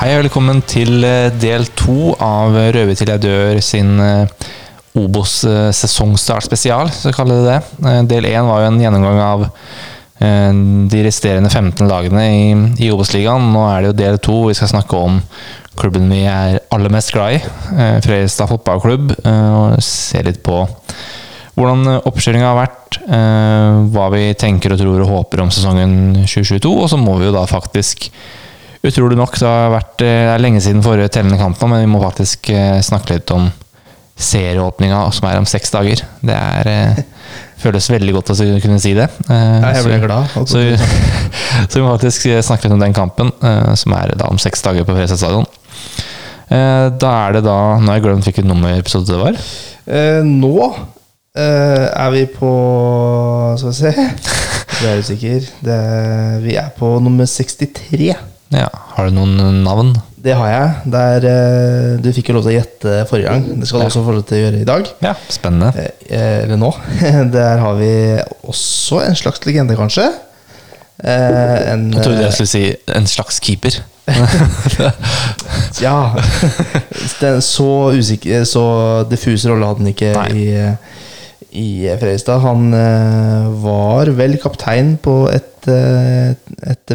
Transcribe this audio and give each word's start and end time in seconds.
Hei 0.00 0.14
og 0.16 0.22
velkommen 0.22 0.62
til 0.64 1.02
eh, 1.04 1.28
del 1.42 1.66
to 1.76 2.14
av 2.24 2.54
Røver 2.72 2.96
til 2.96 3.10
jeg 3.12 3.20
dør 3.20 3.58
sin 3.64 3.98
eh, 4.00 4.46
Obos 4.96 5.42
eh, 5.44 5.68
sesongstart 5.76 6.46
spesial, 6.46 6.88
så 6.94 7.12
kaller 7.12 7.42
det 7.42 7.50
det. 7.50 7.58
Eh, 7.84 7.98
Del 8.08 8.28
én 8.30 8.48
var 8.48 8.62
jo 8.62 8.70
en 8.70 8.80
gjennomgang 8.80 9.20
av 9.20 9.44
eh, 9.44 10.56
de 10.94 11.02
resterende 11.04 11.52
15 11.52 11.84
lagene 11.90 12.24
i, 12.32 12.48
i 12.86 12.90
Obos-ligaen. 12.94 13.50
Nå 13.52 13.66
er 13.68 13.82
det 13.84 13.90
jo 13.92 13.98
del 14.00 14.18
to. 14.24 14.38
Vi 14.48 14.56
skal 14.56 14.72
snakke 14.72 15.04
om 15.04 15.20
klubben 15.80 16.08
vi 16.12 16.24
er 16.28 16.62
aller 16.72 16.96
mest 16.96 17.12
glad 17.12 17.36
i, 17.36 17.44
eh, 17.76 18.00
Fredrikstad 18.00 18.48
fotballklubb. 18.54 19.14
eh, 19.20 19.46
Og 19.60 19.84
se 19.84 20.24
litt 20.24 20.40
på 20.46 20.62
hvordan 21.60 22.00
oppkjøringa 22.08 22.48
har 22.54 22.62
vært, 22.62 23.02
eh, 23.04 23.80
hva 23.92 24.08
vi 24.16 24.30
tenker 24.32 24.72
og 24.72 24.80
tror 24.80 25.04
og 25.04 25.16
håper 25.18 25.44
om 25.44 25.52
sesongen 25.52 26.22
2022. 26.24 26.78
Og 26.86 26.88
så 26.88 26.96
må 26.96 27.20
vi 27.20 27.28
jo 27.28 27.36
da 27.36 27.44
faktisk 27.44 28.08
Utrolig 28.80 29.16
nok, 29.20 29.34
det 29.36 29.48
har 29.48 29.72
vært 29.74 29.96
det 30.00 30.08
er 30.32 30.40
lenge 30.40 30.60
siden 30.64 30.80
forrige 30.84 31.10
tellende 31.12 31.36
kamp 31.40 31.58
nå, 31.60 31.66
men 31.68 31.82
vi 31.84 31.88
må 31.92 32.00
faktisk 32.00 32.48
eh, 32.54 32.78
snakke 32.84 33.18
litt 33.18 33.32
om 33.34 33.50
serieåpninga 34.20 35.02
som 35.16 35.26
er 35.28 35.38
om 35.40 35.46
seks 35.48 35.72
dager. 35.74 36.00
Det 36.24 36.36
er 36.36 36.70
eh, 36.72 37.02
føles 37.62 37.90
veldig 37.92 38.14
godt 38.16 38.32
å 38.32 38.36
kunne 38.64 38.80
si 38.80 38.94
det. 38.96 39.06
Eh, 39.28 39.66
jeg 39.76 39.84
ble 39.84 39.98
glad. 40.06 40.32
Så, 40.32 40.46
Så, 40.48 40.62
så 41.68 41.76
vi 41.76 41.84
må 41.84 41.92
faktisk 41.92 42.24
snakke 42.46 42.68
litt 42.68 42.76
om 42.78 42.80
den 42.86 42.96
kampen, 42.96 43.32
eh, 43.44 43.74
som 43.80 43.92
er 43.98 44.14
da 44.16 44.30
om 44.32 44.40
seks 44.40 44.64
dager 44.64 44.88
på 44.88 44.96
Fredrikstad 44.96 45.20
stadion. 45.26 45.48
Eh, 46.50 46.86
Da 47.00 47.10
er 47.28 47.36
det 47.36 47.44
da 47.46 47.58
Nå 47.78 47.86
har 47.92 48.00
jeg 48.00 48.02
glemt 48.08 48.26
hvilket 48.26 48.48
nummer 48.48 48.72
episode 48.74 49.06
det 49.12 49.20
var. 49.20 49.36
eh, 49.86 50.24
nå 50.26 50.54
eh, 51.36 51.84
er 51.92 52.10
vi 52.16 52.24
på 52.32 52.50
Skal 53.60 53.70
vi 53.70 53.76
se 53.76 53.92
Jeg 54.80 54.88
er 54.96 55.04
usikker. 55.04 55.46
Det, 55.68 55.78
vi 56.48 56.56
er 56.56 56.72
på 56.80 56.94
nummer 57.04 57.28
63. 57.28 58.14
Ja, 58.50 58.68
Har 58.96 59.06
du 59.06 59.14
noen 59.14 59.62
navn? 59.64 59.92
Det 60.20 60.34
har 60.36 60.48
jeg. 60.50 60.70
Der, 60.92 61.24
eh, 61.30 62.00
du 62.02 62.10
fikk 62.12 62.28
jo 62.28 62.34
lov 62.36 62.42
til 62.44 62.52
å 62.52 62.56
gjette 62.58 62.96
forrige 63.08 63.30
gang. 63.30 63.44
Det 63.60 63.68
skal 63.68 63.80
du 63.80 63.84
Ja. 63.84 63.88
også 63.88 64.02
få 64.04 64.12
lov 64.16 64.24
til 64.28 64.36
å 64.36 64.42
gjøre 64.42 64.60
i 64.60 64.64
dag. 64.68 64.88
Ja, 65.00 65.14
spennende. 65.32 65.70
Eh, 66.10 66.42
Eller 66.44 66.56
nå. 66.60 66.72
Der 67.32 67.58
har 67.62 67.74
vi 67.78 67.92
også 68.44 69.00
en 69.06 69.14
slags 69.16 69.40
legende, 69.46 69.76
kanskje. 69.78 70.10
Eh, 71.02 71.72
en, 71.72 71.86
Jeg 71.94 72.02
trodde 72.04 72.18
eh, 72.18 72.26
jeg 72.26 72.32
skulle 72.36 72.52
si 72.52 72.76
en 72.96 73.06
slags 73.06 73.40
keeper. 73.40 73.80
Ja. 75.80 76.14
Den 77.20 77.40
så 77.44 77.92
usikker 77.94 78.42
Så 78.48 78.62
diffus 79.08 79.44
rolle 79.46 79.68
hadde 79.68 79.84
han 79.84 79.90
ikke 79.92 80.10
Nei. 80.16 80.28
i, 80.34 81.60
i 81.62 81.96
Fredrikstad. 82.00 82.42
Han 82.44 82.74
eh, 82.74 83.46
var 83.62 84.10
vel 84.18 84.36
kaptein 84.42 84.96
på 85.00 85.22
et, 85.32 85.70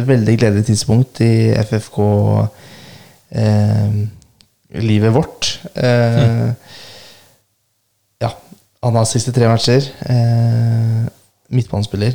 et 0.00 0.08
veldig 0.08 0.36
gledelig 0.40 0.66
tidspunkt 0.68 1.20
i 1.24 1.32
FFK 1.62 1.98
eh, 3.30 5.10
vårt. 5.12 5.58
Eh, 5.74 6.50
Ja. 8.20 8.30
Han 8.82 8.96
har 8.96 9.04
63 9.04 9.48
matcher. 9.48 9.88
Eh, 10.08 11.08
midtbanespiller. 11.50 12.14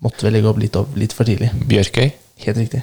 Måtte 0.00 0.24
vel 0.24 0.32
legge 0.38 0.48
opp 0.48 0.60
litt, 0.62 0.76
opp 0.76 0.94
litt 0.96 1.12
for 1.12 1.24
tidlig. 1.28 1.50
Bjørkøy. 1.68 2.12
Helt 2.44 2.56
riktig. 2.56 2.82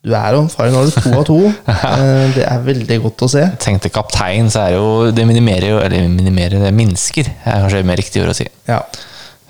Du 0.00 0.14
er 0.16 0.34
on 0.38 0.48
fire. 0.48 0.70
Nå 0.72 0.80
har 0.80 0.88
du 0.88 0.94
to 0.96 1.12
av 1.18 1.26
to. 1.28 1.38
Eh, 1.90 2.32
Det 2.34 2.44
er 2.46 2.62
veldig 2.64 2.96
godt 3.04 3.24
å 3.26 3.28
se. 3.28 3.42
Tenkte 3.60 3.90
kaptein, 3.92 4.48
så 4.52 4.62
er 4.64 4.72
det 4.72 4.78
jo 4.78 5.10
Det 5.12 5.26
minimerer 5.28 5.66
jo 5.74 5.80
Eller 5.82 6.06
minimerer, 6.08 6.62
det 6.62 6.72
minsker, 6.76 7.28
er 7.44 7.64
kanskje 7.64 7.82
mer 7.84 8.00
riktig 8.00 8.22
ord 8.22 8.32
å 8.32 8.36
si. 8.36 8.46
Ja. 8.68 8.80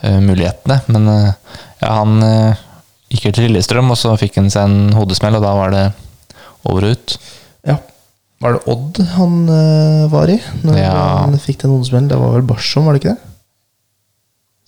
Uh, 0.00 0.19
mulighetene. 0.25 0.81
Men 0.88 1.09
uh, 1.09 1.32
ja, 1.82 1.93
han 2.00 2.22
gikk 3.10 3.25
jo 3.28 3.32
til 3.37 3.48
Lillestrøm, 3.48 3.91
og 3.91 3.98
så 3.98 4.12
fikk 4.21 4.37
han 4.41 4.50
seg 4.53 4.65
en 4.69 4.93
hodesmell, 4.97 5.34
og 5.38 5.43
da 5.43 5.54
var 5.59 5.71
det 5.75 5.84
over 6.65 6.84
og 6.88 6.97
ut. 6.97 7.16
ja. 7.66 7.76
Var 8.41 8.54
det 8.56 8.60
Odd 8.72 8.97
han 9.19 9.32
uh, 9.53 10.06
var 10.09 10.31
i 10.32 10.38
når 10.65 10.76
Ja. 10.78 10.93
han 11.26 11.34
fikk 11.38 11.59
den 11.60 11.75
hodesmellen? 11.75 12.06
Det 12.09 12.16
var 12.16 12.31
vel 12.38 12.47
Barsom, 12.49 12.87
var 12.87 12.97
det 12.97 13.03
ikke 13.03 13.12
det? 13.12 13.26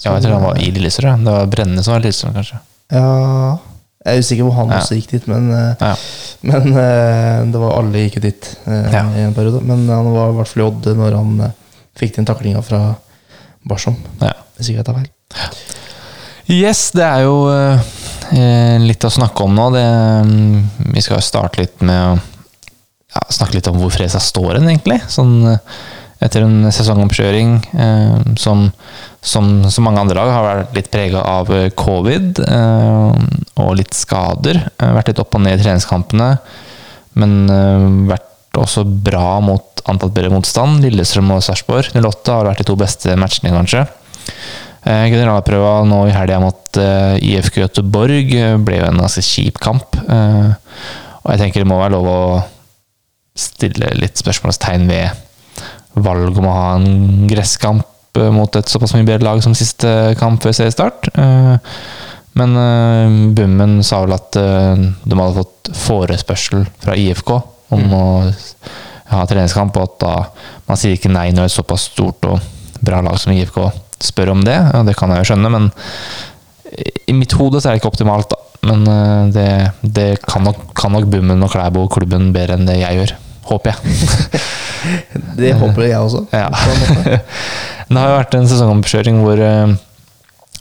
Ja, 0.04 0.12
jeg 0.16 0.24
tror 0.26 0.34
han 0.34 0.42
var 0.44 0.58
i 0.60 0.66
Lillestrøm. 0.74 1.22
Det 1.24 1.32
var 1.32 1.46
Brenne 1.46 1.80
som 1.82 1.94
var 1.94 2.02
i 2.02 2.04
Lillestrøm, 2.04 2.34
kanskje. 2.36 2.58
Ja 2.92 3.58
Jeg 4.04 4.16
er 4.16 4.18
usikker 4.18 4.42
på 4.44 4.50
hvor 4.50 4.58
han 4.58 4.72
Ja. 4.74 4.80
også 4.82 4.96
gikk 4.98 5.10
dit, 5.14 5.26
men, 5.30 5.44
eh, 5.54 5.74
Ja. 5.80 5.94
men 6.42 6.72
eh, 6.76 7.44
det 7.52 7.60
var 7.62 7.78
alle 7.78 8.02
gikk 8.02 8.16
jo 8.16 8.20
dit 8.26 8.48
Ja. 8.66 9.04
i 9.14 9.20
en 9.24 9.32
periode. 9.34 9.62
Men 9.62 9.86
han 9.88 10.12
var 10.12 10.30
i 10.30 10.36
hvert 10.36 10.48
fall 10.48 10.62
i 10.62 10.66
Odd 10.66 10.84
når 10.98 11.16
han 11.16 11.52
fikk 11.96 12.16
den 12.16 12.26
taklinga 12.26 12.60
fra 12.66 12.96
Barsom. 13.64 13.96
Ja. 14.20 14.32
Hvis 14.58 14.68
ikke 14.68 14.82
jeg 14.82 14.84
tar 14.84 14.94
feil. 15.00 15.10
Yes, 16.50 16.90
det 16.90 17.04
er 17.06 17.22
jo 17.22 17.46
litt 18.32 19.04
å 19.04 19.10
snakke 19.12 19.44
om 19.44 19.56
nå. 19.56 19.66
Det, 19.74 19.82
mm, 20.28 20.92
vi 20.94 21.02
skal 21.04 21.20
starte 21.24 21.60
litt 21.60 21.82
med 21.84 21.98
å 22.00 22.12
ja, 23.12 23.24
snakke 23.28 23.58
litt 23.58 23.68
om 23.70 23.80
hvor 23.80 23.92
Fresa 23.92 24.20
står 24.22 24.56
hen, 24.56 24.68
egentlig. 24.70 24.98
Sånn 25.12 25.34
eh, 25.50 25.78
etter 26.22 26.44
en 26.46 26.70
sesongoppkjøring 26.72 27.54
eh, 27.72 28.34
som, 28.40 28.68
som 29.20 29.50
som, 29.68 29.86
mange 29.86 30.04
andre 30.04 30.18
lag 30.20 30.30
har 30.30 30.46
vært 30.46 30.76
litt 30.78 30.90
prega 30.92 31.24
av 31.34 31.50
eh, 31.54 31.70
covid 31.78 32.42
eh, 32.46 33.22
og 33.62 33.72
litt 33.78 33.96
skader. 33.98 34.62
Eh, 34.76 34.94
vært 34.96 35.12
litt 35.12 35.22
opp 35.22 35.38
og 35.38 35.44
ned 35.44 35.58
i 35.58 35.64
treningskampene, 35.64 36.30
men 37.20 37.38
eh, 37.52 37.88
vært 38.14 38.30
også 38.58 38.84
bra 38.84 39.40
mot 39.44 39.84
antatt 39.88 40.14
bedre 40.14 40.32
motstand. 40.32 40.84
Lillestrøm 40.84 41.32
og 41.34 41.42
Sarpsborg 41.44 41.96
08 41.96 42.38
har 42.38 42.48
vært 42.50 42.62
de 42.62 42.68
to 42.70 42.78
beste 42.78 43.16
matchene, 43.18 43.54
kanskje. 43.56 43.86
Eh, 44.82 45.04
Generalprøva 45.12 45.84
nå 45.86 46.00
i 46.08 46.14
helga 46.14 46.40
mot 46.42 46.78
eh, 46.80 47.14
IFK 47.22 47.60
Göteborg 47.62 48.32
eh, 48.34 48.56
ble 48.58 48.80
jo 48.80 48.88
en 48.88 49.02
ganske 49.04 49.22
kjip 49.22 49.60
kamp. 49.62 49.94
Og 49.94 51.28
jeg 51.30 51.38
tenker 51.38 51.62
det 51.62 51.70
må 51.70 51.78
være 51.78 51.94
lov 51.94 52.08
å 52.10 52.22
stille 53.38 53.92
litt 53.94 54.18
spørsmålstegn 54.18 54.88
ved 54.90 56.02
valg 56.02 56.38
om 56.40 56.48
å 56.48 56.56
ha 56.56 56.68
en 56.80 57.28
gresskamp 57.30 58.18
mot 58.34 58.58
et 58.58 58.68
såpass 58.68 58.92
mye 58.96 59.06
bedre 59.06 59.24
lag 59.24 59.38
som 59.44 59.54
siste 59.56 59.88
kamp 60.20 60.42
før 60.42 60.52
seriestart. 60.56 61.06
Men 62.36 62.58
Bummen 63.36 63.78
sa 63.86 64.02
vel 64.02 64.16
at 64.16 64.36
de 64.36 65.16
hadde 65.16 65.38
fått 65.38 65.70
forespørsel 65.78 66.66
fra 66.82 66.96
IFK 66.98 67.32
om 67.72 67.96
å 67.96 68.04
ha 69.12 69.22
treningskamp, 69.30 69.78
og 69.78 69.86
at 69.86 69.96
da 70.02 70.12
man 70.66 70.80
sier 70.80 70.98
ikke 70.98 71.12
nei 71.12 71.30
når 71.32 71.48
et 71.48 71.56
såpass 71.56 71.86
stort 71.92 72.28
og 72.28 72.42
bra 72.84 73.00
lag 73.04 73.16
som 73.22 73.32
IFK 73.32 73.62
spør 74.04 74.34
om 74.34 74.44
det. 74.46 74.58
Og 74.78 74.86
det 74.88 74.96
kan 74.98 75.12
jeg 75.14 75.22
jo 75.22 75.32
skjønne, 75.32 75.52
men 75.52 75.70
i 77.08 77.14
mitt 77.16 77.34
hode 77.36 77.60
så 77.60 77.68
er 77.68 77.76
det 77.76 77.82
ikke 77.82 77.92
optimalt, 77.92 78.32
da. 78.32 78.38
Men 78.68 78.86
eh, 78.86 79.22
det, 79.34 79.48
det 79.82 80.08
kan, 80.22 80.44
nok, 80.46 80.68
kan 80.78 80.94
nok 80.94 81.08
Bummen 81.10 81.42
og 81.42 81.50
Klæbo 81.52 81.86
og 81.86 81.94
klubben 81.96 82.30
bedre 82.34 82.58
enn 82.58 82.68
det 82.68 82.78
jeg 82.80 83.00
gjør. 83.00 83.14
Håper 83.50 83.72
jeg. 83.72 84.42
Det 85.38 85.54
håper 85.58 85.84
jeg 85.90 85.98
også. 85.98 86.24
Ja. 86.34 86.48
Det 87.92 87.98
har 87.98 88.08
jo 88.08 88.20
vært 88.20 88.36
en 88.38 88.46
sesongomkjøring 88.48 89.18
hvor 89.20 89.40
uh, 89.42 89.74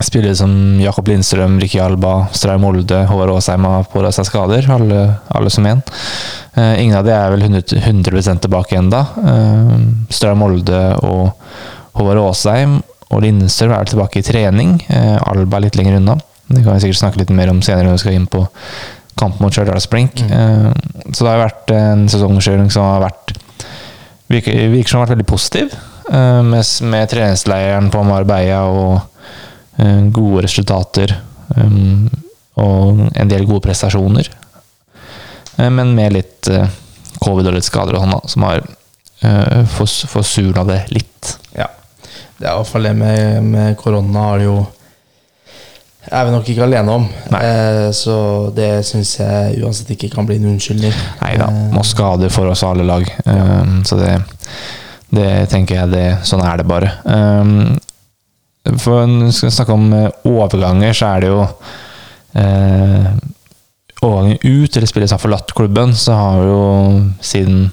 spillere 0.04 0.36
som 0.36 0.52
Jakob 0.82 1.08
Lindstrøm, 1.08 1.60
Ricky 1.62 1.80
Alba, 1.80 2.28
Straum 2.36 2.66
Olde, 2.68 3.04
Håvard 3.08 3.32
Aasheim 3.38 3.66
har 3.70 3.88
pådratt 3.94 4.18
seg 4.18 4.28
skader. 4.28 4.68
Alle, 4.74 5.04
alle 5.32 5.54
som 5.54 5.70
én. 5.70 5.84
Uh, 6.58 6.76
ingen 6.82 6.98
av 6.98 7.06
de 7.08 7.14
er 7.16 7.32
vel 7.32 7.46
100, 7.48 7.78
100 7.80 8.42
tilbake 8.44 8.82
ennå. 8.82 9.04
Uh, 9.22 9.78
Straum 10.12 10.44
Olde 10.50 10.82
og 11.06 11.30
Håvard 11.98 12.26
Aasheim 12.26 12.82
og 13.12 13.24
Lindstrøm 13.26 13.74
er 13.76 13.90
tilbake 13.90 14.22
i 14.22 14.26
trening. 14.26 14.78
Eh, 14.90 15.18
Alba 15.30 15.60
er 15.60 15.68
litt 15.68 15.78
lenger 15.80 16.00
unna. 16.00 16.18
Det 16.48 16.64
kan 16.64 16.76
vi 16.76 16.84
sikkert 16.86 17.02
snakke 17.02 17.22
litt 17.22 17.34
mer 17.36 17.52
om 17.52 17.62
senere 17.64 17.88
når 17.88 17.98
vi 17.98 18.04
skal 18.06 18.18
inn 18.18 18.28
på 18.32 18.44
kamp 19.20 19.40
mot 19.44 19.54
Stjørdal 19.54 19.82
Sprink. 19.84 20.24
Eh, 20.24 20.68
så 21.12 21.26
det 21.26 21.32
har 21.32 21.44
vært 21.46 21.74
en 21.76 22.08
sesongkjøring 22.12 22.72
som 22.74 22.88
har 22.88 23.06
vært 23.06 23.34
virker, 24.32 24.68
virker 24.74 24.90
som 24.94 25.02
har 25.02 25.08
vært 25.08 25.18
veldig 25.18 25.30
positiv. 25.30 25.74
eh, 26.12 26.42
med, 26.44 26.66
med 26.92 27.10
treningsleiren 27.12 27.92
på 27.94 28.04
Marbella 28.08 28.64
og 28.68 29.00
eh, 29.78 30.08
gode 30.12 30.46
resultater. 30.48 31.18
og 32.62 33.00
en 33.16 33.30
del 33.32 33.46
gode 33.46 33.64
prestasjoner. 33.66 34.30
Eh, 35.58 35.70
men 35.70 35.96
med 35.96 36.14
litt 36.14 36.50
covid 37.22 37.52
og 37.52 37.58
litt 37.58 37.68
skader 37.68 37.98
og 37.98 38.06
sånn, 38.06 38.32
som 38.34 38.46
har 38.48 38.64
uh, 39.26 39.62
forsurna 39.70 40.66
det 40.68 40.80
litt. 40.96 41.36
Ja. 41.58 41.68
Det 42.42 42.48
er 42.50 42.56
i 42.56 42.58
hvert 42.58 42.72
fall 42.72 42.88
det 42.90 42.96
med, 42.98 43.44
med 43.46 43.76
korona 43.78 44.30
har 44.32 44.40
det 44.42 44.48
jo 44.48 44.62
er 46.10 46.26
vi 46.26 46.32
nok 46.34 46.48
ikke 46.50 46.64
alene 46.66 46.94
om. 46.98 47.04
Eh, 47.38 47.88
så 47.94 48.16
det 48.56 48.70
syns 48.88 49.14
jeg 49.20 49.60
uansett 49.62 49.92
ikke 49.94 50.10
kan 50.16 50.26
bli 50.26 50.40
en 50.40 50.50
unnskyldning. 50.56 50.96
Nei 51.22 51.36
da, 51.38 51.52
Eh, 51.52 51.68
må 51.76 51.84
skader 51.86 52.34
for 52.34 52.50
oss 52.50 52.64
alle 52.66 52.88
lag. 52.88 53.06
Um, 53.26 53.84
så 53.86 54.00
det, 54.00 54.16
det 55.14 55.30
tenker 55.54 55.84
jeg 55.84 55.92
det, 55.94 56.08
Sånn 56.26 56.42
er 56.42 56.58
det 56.58 56.66
bare. 56.66 56.90
Um, 57.06 57.78
for 58.82 59.06
når 59.06 59.30
vi 59.30 59.38
skal 59.38 59.54
snakke 59.54 59.78
om 59.78 59.94
overganger, 60.26 60.98
så 60.98 61.14
er 61.14 61.22
det 61.22 61.32
jo 61.32 61.46
uh, 61.46 63.14
Overgangen 64.02 64.40
ut, 64.42 64.74
eller 64.74 64.90
spillet 64.90 65.12
som 65.12 65.20
har 65.20 65.22
forlatt 65.22 65.52
klubben, 65.54 65.92
så 65.94 66.16
har 66.18 66.40
vi 66.42 66.48
jo 66.50 66.62
siden 67.22 67.68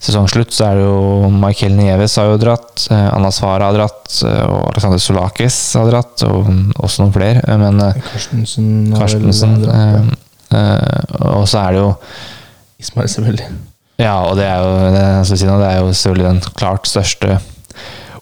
sesongslutt 0.00 0.54
så 0.56 0.70
er 0.70 0.78
det 0.80 0.86
jo 0.86 1.28
Michael 1.34 1.74
Nieves 1.76 2.16
har 2.16 2.30
jo 2.30 2.38
dratt, 2.40 2.86
eh, 2.90 3.06
Anna 3.12 3.30
Svara 3.34 3.68
har 3.68 3.76
dratt, 3.76 4.08
eh, 4.24 4.42
og 4.46 4.70
Alexander 4.72 5.02
Solakis 5.02 5.58
har 5.76 5.90
dratt, 5.90 6.24
og 6.28 6.48
også 6.80 7.04
noen 7.04 7.14
flere. 7.14 7.42
eh, 7.44 7.58
Men 7.60 7.80
Karstensen 8.08 8.94
Karstensen. 8.96 9.58
dratt, 9.62 10.10
ja. 10.50 11.34
og 11.34 11.46
så 11.48 11.66
er 11.66 11.76
det 11.76 11.82
jo 11.84 11.90
Ismail, 12.80 13.08
selvfølgelig. 13.12 13.50
Ja, 14.00 14.14
og 14.24 14.36
det 14.38 14.46
er 14.48 14.62
jo 14.64 14.92
det, 14.96 15.06
si 15.28 15.44
noe, 15.44 15.60
det 15.60 15.68
er 15.68 15.80
jo 15.82 15.92
selvfølgelig 15.92 16.28
den 16.30 16.40
klart 16.56 16.88
største 16.88 17.38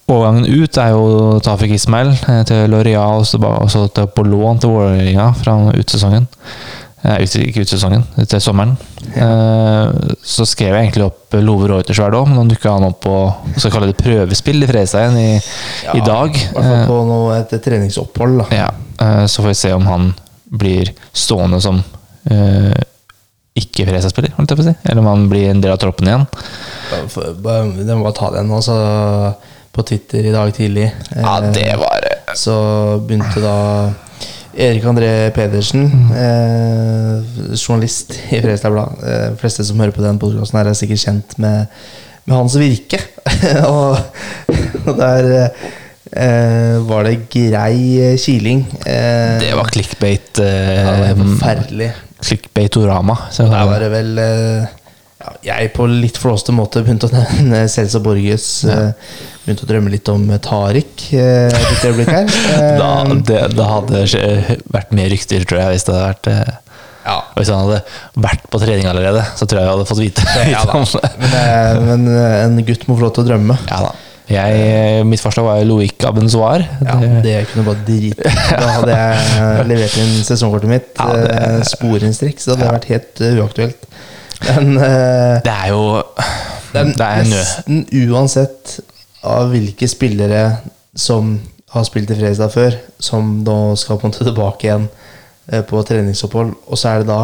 overgangen 0.09 0.49
ut. 0.49 0.79
er 0.81 0.91
jo 0.97 1.39
Tafik 1.45 1.71
Ismail 1.77 2.11
til 2.49 2.71
Loreal 2.73 3.23
og 3.23 3.71
så 3.71 3.85
til 3.95 4.09
på 4.11 4.25
lån 4.27 4.59
til 4.59 4.73
Vålerenga 4.75 5.29
fra 5.39 5.55
utsesongen. 5.79 6.27
Eh, 6.99 7.23
ut, 7.23 7.35
ikke 7.39 7.63
utsesongen, 7.63 8.03
til 8.27 8.41
sommeren. 8.43 8.77
Ja. 9.15 9.29
så 10.27 10.45
skrev 10.47 10.75
jeg 10.75 10.89
egentlig 10.89 11.05
opp 11.07 11.37
Love 11.41 11.69
Reutersverd 11.71 12.13
dag, 12.13 12.27
men 12.29 12.37
nå 12.37 12.43
dukka 12.51 12.75
han 12.75 12.87
opp 12.91 12.99
på 13.07 13.15
skal 13.57 13.73
kalle 13.73 13.89
det 13.89 13.97
prøvespill 14.01 14.63
i 14.63 14.69
Fredrikstad 14.69 15.07
igjen 15.07 15.21
i, 15.23 15.39
i 15.95 16.03
dag. 16.05 16.35
I 16.35 16.51
hvert 16.53 16.67
fall 16.67 16.91
på 16.91 16.99
noe, 17.09 17.39
et 17.39 17.55
treningsopphold. 17.65 18.43
da. 18.43 18.49
Ja, 18.65 18.69
eh, 19.05 19.25
så 19.31 19.45
får 19.45 19.53
vi 19.53 19.59
se 19.63 19.73
om 19.77 19.87
han 19.89 20.11
blir 20.49 20.91
stående 21.13 21.61
som 21.61 21.79
uh, 21.79 22.79
ikke 23.59 23.85
Fredrikstad-spiller, 23.85 24.33
holdt 24.39 24.53
jeg 24.53 24.59
på 24.59 24.65
å 24.65 24.69
si. 24.71 24.75
Eller 24.89 25.03
om 25.03 25.11
han 25.11 25.27
blir 25.31 25.51
en 25.53 25.63
del 25.63 25.75
av 25.75 25.81
troppen 25.83 26.09
igjen. 26.09 26.27
Det 26.89 27.95
må 27.95 28.03
bare 28.07 28.17
ta 28.17 28.31
den. 28.33 28.53
Altså, 28.55 28.77
på 29.79 29.85
Twitter 29.87 30.27
i 30.27 30.35
dag 30.35 30.51
tidlig 30.57 30.89
Ja, 31.13 31.39
eh, 31.39 31.53
det 31.55 31.71
var 31.79 32.09
så 32.37 32.55
begynte 33.07 33.41
da 33.43 33.59
Erik 34.57 34.85
André 34.89 35.31
Pedersen, 35.37 35.85
eh, 36.17 37.57
journalist 37.59 38.15
i 38.33 38.41
Fredrikstad 38.41 38.73
Blad. 38.73 39.03
Eh, 39.05 39.27
de 39.33 39.41
fleste 39.41 39.65
som 39.67 39.79
hører 39.81 39.95
på 39.95 40.03
den 40.05 40.19
podkasten, 40.21 40.59
er 40.61 40.73
sikkert 40.79 41.03
kjent 41.05 41.37
med, 41.43 41.67
med 42.25 42.37
hans 42.37 42.57
virke. 42.59 43.01
og, 43.69 43.99
og 44.87 44.91
der 44.99 45.29
eh, 45.45 46.79
var 46.89 47.07
det 47.07 47.17
grei 47.31 48.17
kiling. 48.19 48.65
Eh, 48.87 49.37
Det 49.45 49.53
var 49.59 49.71
clickbait. 49.75 50.41
ja, 50.41 50.97
det 50.97 51.13
Eh, 51.13 51.19
var 51.19 51.25
forferdelig. 51.37 51.91
Clickbaitorama. 52.25 53.15
Der 53.37 53.53
var 53.71 53.79
det 53.85 53.91
vel 53.93 54.19
eh, 54.19 54.65
Jeg 55.45 55.73
på 55.77 55.87
litt 55.91 56.19
flåste 56.21 56.55
måte 56.55 56.83
begynte 56.85 57.09
å 57.09 57.15
nevne 57.15 57.65
Celsa 57.73 58.01
Borges. 58.05 58.47
Ja. 58.69 58.93
Begynte 59.45 59.67
å 59.67 59.71
drømme 59.71 59.93
litt 59.93 60.09
om 60.13 60.27
Tariq 60.45 61.09
eh, 61.17 61.49
et 61.49 61.69
lite 61.73 61.93
øyeblikk 61.93 62.11
her. 62.13 62.33
Eh, 62.59 62.75
da, 62.81 62.89
det, 63.29 63.43
det, 63.55 63.67
hadde 63.69 64.01
vært 64.73 64.91
mer 64.97 65.13
rykter, 65.13 65.45
tror 65.49 65.63
jeg, 65.63 65.77
hvis 65.77 65.87
det 65.87 65.95
hadde 65.95 66.09
vært 66.11 66.31
eh, 66.33 66.57
ja. 67.09 67.15
Hvis 67.39 67.49
han 67.53 67.63
hadde 67.65 67.79
vært 68.21 68.45
på 68.53 68.61
trening 68.61 68.89
allerede, 68.91 69.23
så 69.39 69.47
tror 69.49 69.63
jeg 69.63 69.69
jeg 69.69 69.75
hadde 69.77 69.87
fått 69.89 70.03
vite 70.03 70.27
Ja. 70.51 70.65
Men, 71.23 71.39
eh, 71.39 71.81
men 71.87 72.05
eh, 72.13 72.37
en 72.45 72.61
gutt 72.69 72.85
må 72.89 72.99
få 72.99 73.07
lov 73.07 73.15
til 73.17 73.25
å 73.25 73.29
drømme. 73.31 73.57
Ja 73.71 73.81
da. 73.87 73.95
Jeg, 74.29 75.05
mitt 75.09 75.23
forslag 75.25 75.47
var 75.47 75.63
Loic 75.65 76.05
Abenzoar. 76.05 76.61
Ja, 76.85 76.99
Det- 77.25 77.47
kunne 77.49 77.65
bare 77.65 77.81
drite 77.87 78.29
Da 78.51 78.67
hadde 78.75 78.99
jeg 78.99 79.67
levert 79.71 79.97
inn 80.03 80.13
sesongkortet 80.23 80.69
mitt. 80.69 80.91
Ja, 80.99 81.07
det- 81.17 81.31
eh, 81.33 81.63
så 81.65 82.53
det 82.53 82.59
hadde 82.59 82.75
vært 82.75 82.91
helt 82.93 83.21
eh, 83.25 83.41
uaktuelt. 83.41 83.89
Men 84.47 84.77
uh, 84.79 85.39
Det 85.45 85.53
er 85.53 85.69
jo 85.73 85.83
det 86.73 86.81
er, 86.83 86.91
Det 86.95 87.07
er 87.09 87.25
nesten 87.33 87.83
uansett 88.13 88.79
av 89.27 89.49
hvilke 89.53 89.89
spillere 89.91 90.43
som 90.99 91.35
har 91.75 91.85
spilt 91.85 92.11
i 92.13 92.17
Fredrikstad 92.17 92.53
før, 92.55 92.77
som 93.03 93.33
nå 93.45 93.57
skal 93.77 93.99
på 94.01 94.07
en 94.07 94.13
måte 94.15 94.25
tilbake 94.25 94.69
igjen 94.69 94.87
eh, 95.53 95.61
på 95.69 95.83
treningsopphold, 95.85 96.55
og 96.67 96.79
så 96.81 96.93
er 96.95 97.03
det 97.03 97.09
da 97.11 97.19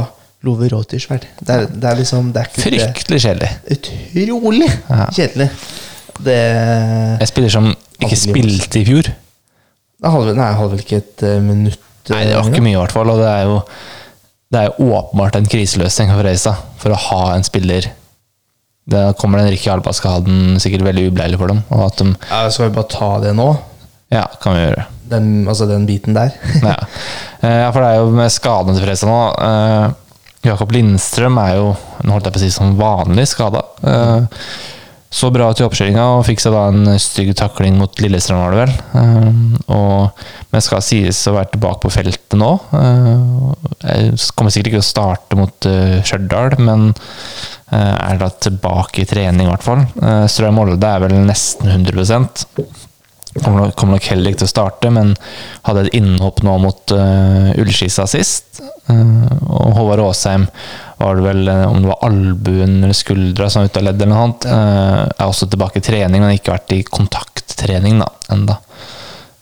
Love 0.44 0.68
Rotirsverd. 0.74 1.24
Det, 1.40 1.54
er- 1.54 1.70
det 1.72 1.88
er 1.88 1.96
liksom 2.02 2.32
Det 2.34 2.42
er 2.42 2.50
ikke 2.50 2.64
fryktelig 2.66 3.20
kjedelig. 3.24 3.50
Utrolig 3.78 4.68
Ja. 4.90 5.06
kjedelig. 5.16 5.48
Det 6.24 6.36
Jeg 7.20 7.28
spiller 7.30 7.54
som 7.56 7.70
ikke 8.04 8.18
spilte 8.20 8.80
i 8.82 8.84
fjor. 8.90 9.08
Hadde, 10.04 10.34
nei, 10.36 10.50
jeg 10.50 10.58
hadde 10.60 10.70
vel 10.74 10.82
ikke 10.84 11.00
et 11.00 11.24
eh, 11.30 11.40
minutt 11.40 11.80
Nei, 12.12 12.24
det 12.28 12.34
var 12.36 12.50
ikke 12.52 12.60
mye, 12.66 12.74
i 12.76 12.80
hvert 12.82 12.92
fall. 12.92 13.08
Og 13.14 13.22
det 13.22 13.30
er 13.30 13.46
jo, 13.48 13.54
det 14.54 14.60
er 14.62 14.70
jo 14.70 14.88
åpenbart 14.94 15.36
en 15.38 15.48
kriseløsning 15.50 16.12
for 16.14 16.24
Reisa 16.26 16.54
for 16.78 16.94
å 16.94 16.98
ha 17.08 17.20
en 17.34 17.44
spiller 17.46 17.88
Da 18.90 19.08
kommer 19.18 19.40
den 19.40 19.50
Ricky 19.50 19.70
Alba-skaden 19.72 20.60
sikkert 20.62 20.84
veldig 20.86 21.08
ubleilig 21.10 21.38
for 21.40 21.50
dem. 21.50 21.62
Og 21.72 21.86
at 21.88 21.98
de 21.98 22.10
ja, 22.12 22.42
Skal 22.52 22.68
vi 22.68 22.76
bare 22.76 22.90
ta 22.92 23.08
det 23.24 23.32
nå? 23.36 23.48
Ja, 24.12 24.26
kan 24.42 24.54
vi 24.54 24.60
gjøre. 24.62 24.84
Den, 25.10 25.28
altså 25.48 25.66
den 25.66 25.86
biten 25.88 26.14
der? 26.16 26.36
Ja. 26.62 26.76
Eh, 27.40 27.58
ja, 27.64 27.70
for 27.72 27.80
det 27.82 27.88
er 27.90 27.98
jo 28.02 28.12
med 28.14 28.32
skadene 28.32 28.76
til 28.76 28.84
Fredrikstad 28.84 29.10
nå 29.10 29.18
eh, 29.48 30.00
Jakob 30.44 30.72
Lindstrøm 30.76 31.40
er 31.40 31.56
jo 31.58 31.66
Nå 32.04 32.12
holdt 32.14 32.28
jeg 32.28 32.34
på 32.36 32.40
å 32.40 32.44
si 32.44 32.52
som 32.52 32.74
vanlig 32.76 33.24
skada. 33.30 33.64
Eh, 33.80 34.44
så 35.14 35.30
bra 35.30 35.46
i 35.54 35.62
oppkjøringa 35.62 36.04
og 36.16 36.24
fikk 36.26 36.42
seg 36.42 36.54
da 36.56 36.64
en 36.72 36.88
stygg 36.98 37.30
takling 37.38 37.76
mot 37.78 38.00
Lillestrøm, 38.02 38.40
var 38.42 38.54
det 38.54 38.62
vel. 38.64 38.72
Eh, 38.98 39.28
og, 39.76 40.24
men 40.50 40.64
skal 40.64 40.82
sies 40.82 41.20
å 41.30 41.36
være 41.36 41.52
tilbake 41.52 41.84
på 41.84 41.92
feltet 41.94 42.34
nå. 42.40 42.50
Eh, 42.80 43.12
jeg 43.84 44.16
kommer 44.34 44.54
sikkert 44.54 44.72
ikke 44.72 44.82
å 44.82 44.88
starte 44.88 45.38
mot 45.38 45.68
uh, 45.70 46.00
Stjørdal, 46.02 46.56
men 46.66 46.88
eh, 46.90 47.94
er 47.94 48.18
da 48.18 48.30
tilbake 48.32 49.04
i 49.04 49.08
trening, 49.08 49.46
i 49.46 49.52
hvert 49.52 49.66
fall. 49.66 49.84
Strøm 50.30 50.58
Molde 50.58 50.90
er 50.90 51.06
vel 51.06 51.14
nesten 51.28 51.70
100 51.70 52.83
Kommer 53.42 53.64
nok, 53.64 53.74
kommer 53.74 53.96
nok 53.96 54.06
heller 54.12 54.30
ikke 54.30 54.44
til 54.44 54.46
å 54.46 54.52
starte, 54.52 54.90
men 54.94 55.14
hadde 55.66 55.88
et 55.88 55.96
innhopp 55.98 56.44
nå 56.46 56.54
mot 56.62 56.92
uh, 56.94 57.50
Ullskisa 57.58 58.06
sist. 58.06 58.60
Uh, 58.86 59.26
og 59.48 59.72
Håvard 59.74 60.04
Aasheim 60.04 60.44
var 61.00 61.18
det 61.18 61.24
vel, 61.24 61.40
eh, 61.50 61.64
om 61.66 61.80
det 61.82 61.88
var 61.90 62.04
albuen 62.06 62.76
eller 62.78 62.94
skuldra 62.94 63.48
som 63.50 63.64
var 63.64 63.72
ute 63.72 63.80
av 63.80 63.86
ledd 63.88 63.98
eller 63.98 64.12
noe 64.12 64.26
annet, 64.28 64.46
uh, 64.46 65.00
er 65.10 65.26
også 65.26 65.48
tilbake 65.50 65.80
i 65.80 65.84
trening, 65.84 66.22
men 66.22 66.36
ikke 66.36 66.54
vært 66.54 66.76
i 66.76 66.84
kontakttrening 66.86 67.98
da, 68.04 68.06
enda. 68.32 68.60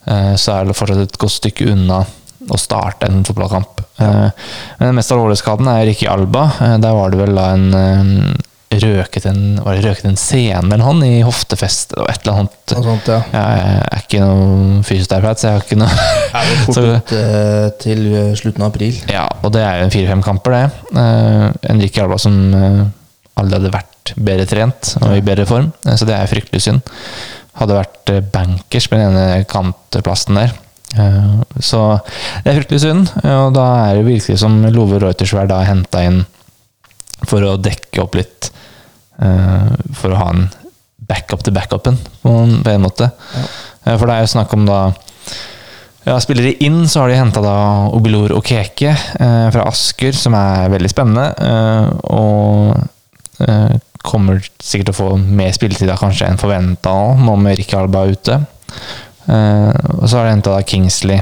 Uh, 0.08 0.32
så 0.40 0.56
er 0.56 0.70
det 0.70 0.78
fortsatt 0.78 1.04
et 1.04 1.20
godt 1.20 1.36
stykke 1.36 1.68
unna 1.74 2.00
å 2.48 2.58
starte 2.58 3.06
en 3.06 3.20
fotballkamp. 3.28 3.84
Men 4.02 4.80
den 4.80 4.96
mest 4.96 5.12
alvorlige 5.14 5.38
skaden 5.44 5.68
er 5.70 5.84
Ricky 5.86 6.08
Alba. 6.10 6.48
Der 6.82 6.96
var 6.96 7.12
det 7.12 7.20
vel 7.20 7.36
da 7.38 7.44
en 7.54 8.40
røket 8.80 9.26
en, 9.28 9.42
var 9.60 9.76
det 9.76 9.84
røket 9.84 10.06
en 10.08 10.19
sene 10.20 10.62
eller 10.64 10.82
noe 10.82 11.08
i 11.08 11.22
hoftefestet 11.26 11.98
og 12.00 12.08
et 12.08 12.22
eller 12.24 12.42
annet. 12.42 12.74
Sånt, 12.74 13.10
ja. 13.10 13.20
Jeg 13.32 13.76
er 13.92 14.02
ikke 14.04 14.22
noen 14.22 14.82
fysioterapeut, 14.86 15.40
så 15.42 15.48
jeg 15.48 15.58
har 15.58 15.66
ikke 15.66 15.80
noe 15.82 16.08
Er 16.38 16.48
det 16.48 16.58
fort 16.64 16.82
ut 16.96 17.14
eh, 17.19 17.69
til 17.82 18.04
eh, 18.08 18.34
slutten 18.38 18.64
av 18.64 18.73
april? 18.73 18.99
Ja, 19.12 19.26
og 19.42 19.52
det 19.54 19.64
er 19.66 19.80
jo 19.80 19.88
en 19.88 19.94
fire-fem 19.94 20.25
kamper, 20.25 20.56
det. 20.56 20.92
Uh, 20.97 21.49
Enrique 21.73 22.02
Alba 22.02 22.18
som 22.20 22.38
Alle 22.52 22.88
aldri 23.37 23.58
hadde 23.58 23.75
vært 23.75 23.92
bedre 24.16 24.49
trent 24.49 24.94
og 25.00 25.14
i 25.16 25.23
bedre 25.25 25.47
form, 25.49 25.70
eh, 25.87 25.97
så 25.97 26.08
det 26.08 26.16
er 26.16 26.30
fryktelig 26.30 26.64
synd. 26.64 26.82
Hadde 27.61 27.78
vært 27.78 28.12
eh, 28.12 28.23
bankers 28.35 28.88
på 28.88 28.99
den 28.99 29.12
ene 29.12 29.47
kantplassen 29.49 30.40
der. 30.40 30.54
Eh, 30.99 31.35
så 31.61 31.82
det 32.44 32.52
er 32.52 32.61
fryktelig 32.61 32.82
synd, 32.85 33.12
eh, 33.23 33.38
og 33.47 33.54
da 33.56 33.66
er 33.88 34.00
det 34.00 34.08
virkelig 34.08 34.40
som 34.42 34.61
Love 34.73 35.00
Reutersverd 35.02 35.52
dag 35.52 35.66
henta 35.68 36.04
inn 36.08 36.23
for 37.29 37.45
å 37.47 37.57
dekke 37.61 38.02
opp 38.02 38.17
litt 38.19 38.50
uh, 39.23 39.71
For 39.99 40.12
å 40.12 40.19
ha 40.19 40.29
en 40.35 40.49
backup 41.02 41.43
til 41.45 41.55
backupen, 41.57 41.99
på 42.23 42.31
en, 42.45 42.59
på 42.64 42.71
en 42.73 42.85
måte. 42.85 43.09
Eh, 43.85 43.97
For 43.99 44.07
det 44.07 44.14
er 44.14 44.23
jo 44.25 44.33
snakk 44.33 44.52
om 44.55 44.62
da 44.69 44.79
ja, 46.07 46.17
spillere 46.23 46.55
inn, 46.64 46.81
så 46.88 47.02
har 47.02 47.11
de 47.12 47.19
henta 47.19 47.43
Obilor 47.95 48.33
Okeke 48.38 48.91
eh, 48.91 49.49
fra 49.55 49.67
Asker, 49.69 50.14
som 50.17 50.35
er 50.38 50.71
veldig 50.73 50.91
spennende. 50.91 51.26
Eh, 51.43 51.91
og 52.14 53.45
eh, 53.45 53.76
kommer 54.02 54.41
sikkert 54.59 54.88
til 54.91 54.95
å 54.95 54.99
få 54.99 55.11
mer 55.21 55.52
spilletid 55.55 55.91
da, 55.91 55.99
kanskje 56.00 56.31
enn 56.31 56.41
forventa 56.41 56.95
nå, 57.19 57.37
med 57.38 57.59
Rikke 57.61 57.79
Alba 57.83 58.07
ute. 58.11 58.41
Eh, 59.26 59.71
og 59.99 60.09
så 60.09 60.19
har 60.19 60.26
de 60.26 60.35
henta 60.37 60.57
Kingsley 60.67 61.21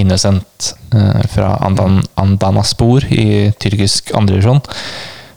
Innocent 0.00 0.70
eh, 0.92 1.26
fra 1.32 1.54
Andan, 1.66 2.02
Andanaspor 2.20 3.04
i 3.12 3.50
tyrkisk 3.60 4.14
andredivisjon. 4.16 4.62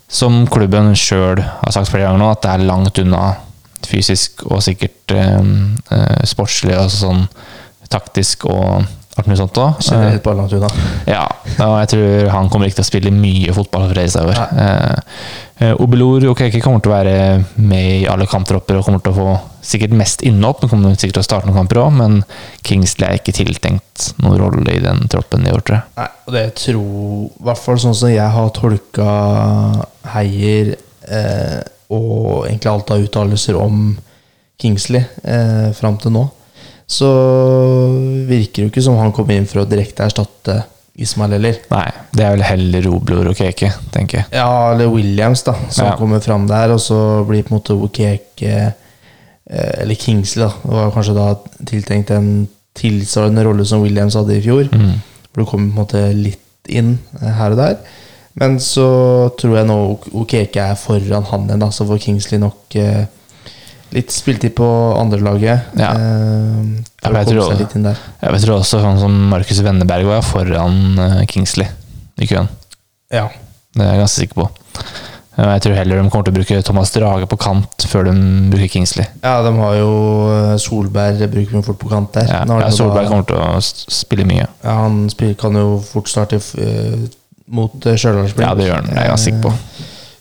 Som 0.09 0.41
klubben 0.49 0.95
sjøl 0.97 1.41
har 1.43 1.73
sagt 1.73 1.91
flere 1.91 2.07
ganger 2.07 2.23
nå, 2.23 2.31
at 2.33 2.41
det 2.45 2.53
er 2.53 2.65
langt 2.65 3.01
unna 3.01 3.23
fysisk 3.89 4.43
og 4.49 4.63
sikkert 4.65 5.13
eh, 5.15 5.41
eh, 5.95 6.23
sportslig 6.27 6.75
og 6.77 6.89
sånn 6.93 7.27
taktisk 7.89 8.45
og 8.49 8.85
mulig 9.27 9.39
sånt 9.41 9.59
òg. 9.59 9.81
Generelt 9.83 10.23
bare 10.23 10.39
langt 10.39 10.55
unna. 10.55 10.69
Ja, 11.09 11.25
og 11.65 11.75
jeg 11.81 11.91
tror 11.93 12.31
han 12.35 12.49
kommer 12.49 12.69
ikke 12.69 12.79
til 12.79 12.85
å 12.85 12.89
spille 12.91 13.13
mye 13.15 13.55
fotball 13.55 13.85
for 13.85 13.93
Fredrikstad 13.93 14.27
i 14.27 14.31
år. 14.31 14.41
Eh, 14.63 15.13
eh, 15.65 15.81
Obelor 15.83 16.29
okay, 16.31 16.53
kommer 16.63 16.83
til 16.83 16.93
å 16.93 16.95
være 16.95 17.15
med 17.59 17.87
i 17.99 18.07
alle 18.11 18.29
kamptropper 18.29 18.79
og 18.79 18.85
kommer 18.87 19.03
til 19.03 19.15
å 19.15 19.19
få 19.19 19.37
sikkert 19.69 19.95
mest 19.99 20.23
innhopp. 20.25 20.63
Han 20.63 20.71
kommer 20.71 20.95
sikkert 20.95 21.19
til 21.19 21.25
å 21.25 21.27
starte 21.27 21.49
noen 21.49 21.59
kamper 21.59 21.81
òg, 21.83 21.91
men 21.99 22.19
Kingsley 22.65 23.07
er 23.07 23.19
ikke 23.19 23.35
tiltenkt 23.35 24.11
noen 24.23 24.39
rolle 24.41 24.75
i 24.75 24.83
den 24.83 25.03
troppen 25.11 25.47
i 25.47 25.53
år, 25.53 25.63
tror 25.65 25.79
jeg. 25.79 25.87
Nei, 25.99 26.09
og 26.25 26.37
det 26.37 26.45
tror 26.63 27.25
I 27.27 27.49
hvert 27.49 27.63
fall 27.63 27.81
sånn 27.83 27.97
som 27.97 28.13
jeg 28.13 28.35
har 28.37 28.53
tolka 28.55 29.09
Heier 30.13 30.75
eh, 31.09 31.59
og 31.89 32.45
egentlig 32.47 32.71
alt 32.71 32.93
av 32.93 33.03
uttalelser 33.03 33.57
om 33.57 33.97
Kingsley 34.59 35.01
eh, 35.23 35.69
fram 35.77 35.97
til 36.01 36.13
nå, 36.13 36.25
så 36.89 37.09
virker 38.29 38.63
det 38.63 38.65
jo 38.67 38.71
ikke 38.71 38.83
som 38.85 38.97
han 38.97 39.11
kommer 39.15 39.37
inn 39.37 39.47
for 39.49 39.61
å 39.63 39.69
direkte 39.69 40.07
erstatte 40.07 40.63
Ismail 40.99 41.35
heller. 41.37 41.59
Nei, 41.71 41.85
det 42.17 42.25
er 42.25 42.33
vel 42.33 42.43
heller 42.43 42.87
Roblor 42.89 43.29
og 43.31 43.37
Keke, 43.39 43.69
tenker 43.93 44.19
jeg. 44.19 44.27
Ja, 44.35 44.49
eller 44.73 44.89
Williams, 44.91 45.43
da, 45.47 45.53
som 45.71 45.85
Ja. 45.91 45.95
kommer 45.99 46.19
fram 46.19 46.47
der, 46.49 46.73
og 46.73 46.81
så 46.83 47.23
blir 47.27 47.45
på 47.45 47.53
en 47.53 47.59
måte 47.59 47.77
Okeke 47.77 48.73
eh, 49.49 49.81
Eller 49.81 49.95
Kingsley, 49.95 50.43
da. 50.43 50.49
Det 50.63 50.75
var 50.75 50.91
kanskje 50.91 51.15
da 51.15 51.27
tiltenkt 51.65 52.11
en 52.11 52.47
tilsvarende 52.75 53.45
rolle 53.47 53.65
som 53.65 53.81
Williams 53.81 54.13
hadde 54.15 54.35
i 54.37 54.41
fjor. 54.43 54.67
Mm. 54.73 54.99
Hvor 55.31 55.43
du 55.43 55.45
kommer 55.49 55.71
på 55.71 55.77
en 55.77 55.79
måte 55.85 56.03
litt 56.13 56.69
inn 56.69 56.97
eh, 57.21 57.31
her 57.37 57.55
og 57.55 57.57
der. 57.61 57.77
Men 58.39 58.59
så 58.61 58.85
tror 59.39 59.57
jeg 59.57 59.67
nå 59.69 59.79
Keke 60.03 60.19
Okeke 60.21 60.67
er 60.71 60.75
foran 60.79 61.25
han 61.31 61.47
igjen, 61.47 61.63
da, 61.63 61.69
så 61.73 61.87
får 61.87 62.01
Kingsley 62.03 62.39
nok 62.41 62.75
eh, 62.75 63.05
litt 63.95 64.11
spiltid 64.13 64.53
på 64.57 64.67
andrelaget. 64.99 65.71
Ja. 65.79 65.91
Eh, 65.95 66.63
jeg, 67.03 67.13
jeg 67.15 67.29
tror-. 67.31 67.99
Jeg 68.21 68.41
tror 68.45 68.55
også 68.59 68.81
sånn 68.83 68.99
som 69.01 69.15
Markus 69.31 69.61
Venneberg 69.65 70.05
var 70.09 70.25
foran 70.25 70.97
eh, 70.99 71.21
Kingsley 71.31 71.67
i 72.19 72.27
køen. 72.29 72.49
Ja. 73.13 73.27
Det 73.75 73.85
er 73.85 73.93
jeg 73.95 74.03
ganske 74.03 74.21
sikker 74.25 74.41
på. 74.43 74.49
Jeg 75.39 75.61
tror 75.63 75.75
heller 75.77 76.01
de 76.01 76.09
kommer 76.11 76.25
til 76.27 76.33
å 76.33 76.35
bruke 76.35 76.57
Thomas 76.67 76.89
Drage 76.91 77.27
på 77.31 77.37
kant 77.39 77.85
før 77.87 78.09
de 78.09 78.13
bruker 78.51 78.71
Kingsley. 78.73 79.05
ja, 79.23 79.37
de 79.45 79.53
har 79.55 79.75
jo 79.77 79.91
eh, 80.33 80.55
Solberg 80.59 81.21
bruker 81.31 81.53
vi 81.55 81.61
fort 81.63 81.79
på 81.79 81.87
kant 81.93 82.11
der. 82.17 82.27
Ja, 82.27 82.41
ja, 82.59 82.67
Solberg 82.75 83.07
da- 83.07 83.13
kommer 83.13 83.29
til 83.29 83.39
å 83.39 83.61
spille 83.63 84.25
mye. 84.27 84.49
Ja, 84.65 84.73
han 84.83 85.05
spiller, 85.13 85.37
kan 85.39 85.55
jo 85.55 85.77
fort 85.85 86.11
starte 86.11 86.41
eh, 86.59 87.07
mot 87.47 87.71
Stjørdalsblink. 87.87 88.43
Ja, 88.43 88.51
det 88.59 88.67
gjør 88.67 88.81
han. 88.81 88.89
Det 88.91 88.97
er 88.97 89.07
jeg 89.07 89.13
ganske 89.13 89.29
sikker 89.29 89.45
på. 89.47 89.53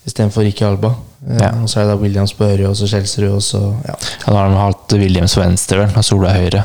Istedenfor 0.09 0.47
Ricky 0.47 0.65
Alba. 0.71 0.95
Eh, 1.29 1.37
Ja. 1.43 1.51
Og 1.63 1.69
så 1.69 1.81
er 1.81 1.85
det 1.85 1.93
da 1.95 2.03
Williams 2.03 2.33
på 2.33 2.47
høyre, 2.49 2.69
og 2.71 2.77
så 2.77 2.87
Kjelsrud, 2.89 3.31
og 3.37 3.43
så 3.45 3.61
ja. 3.87 3.95
Ja, 4.27 4.33
nå 4.33 4.37
har 4.39 4.49
de 4.49 4.61
hatt 4.63 4.93
Williams 4.99 5.35
på 5.37 5.43
venstre, 5.45 5.79
vel, 5.85 5.97
og 5.97 6.05
Solberg 6.05 6.39
høyre. 6.41 6.65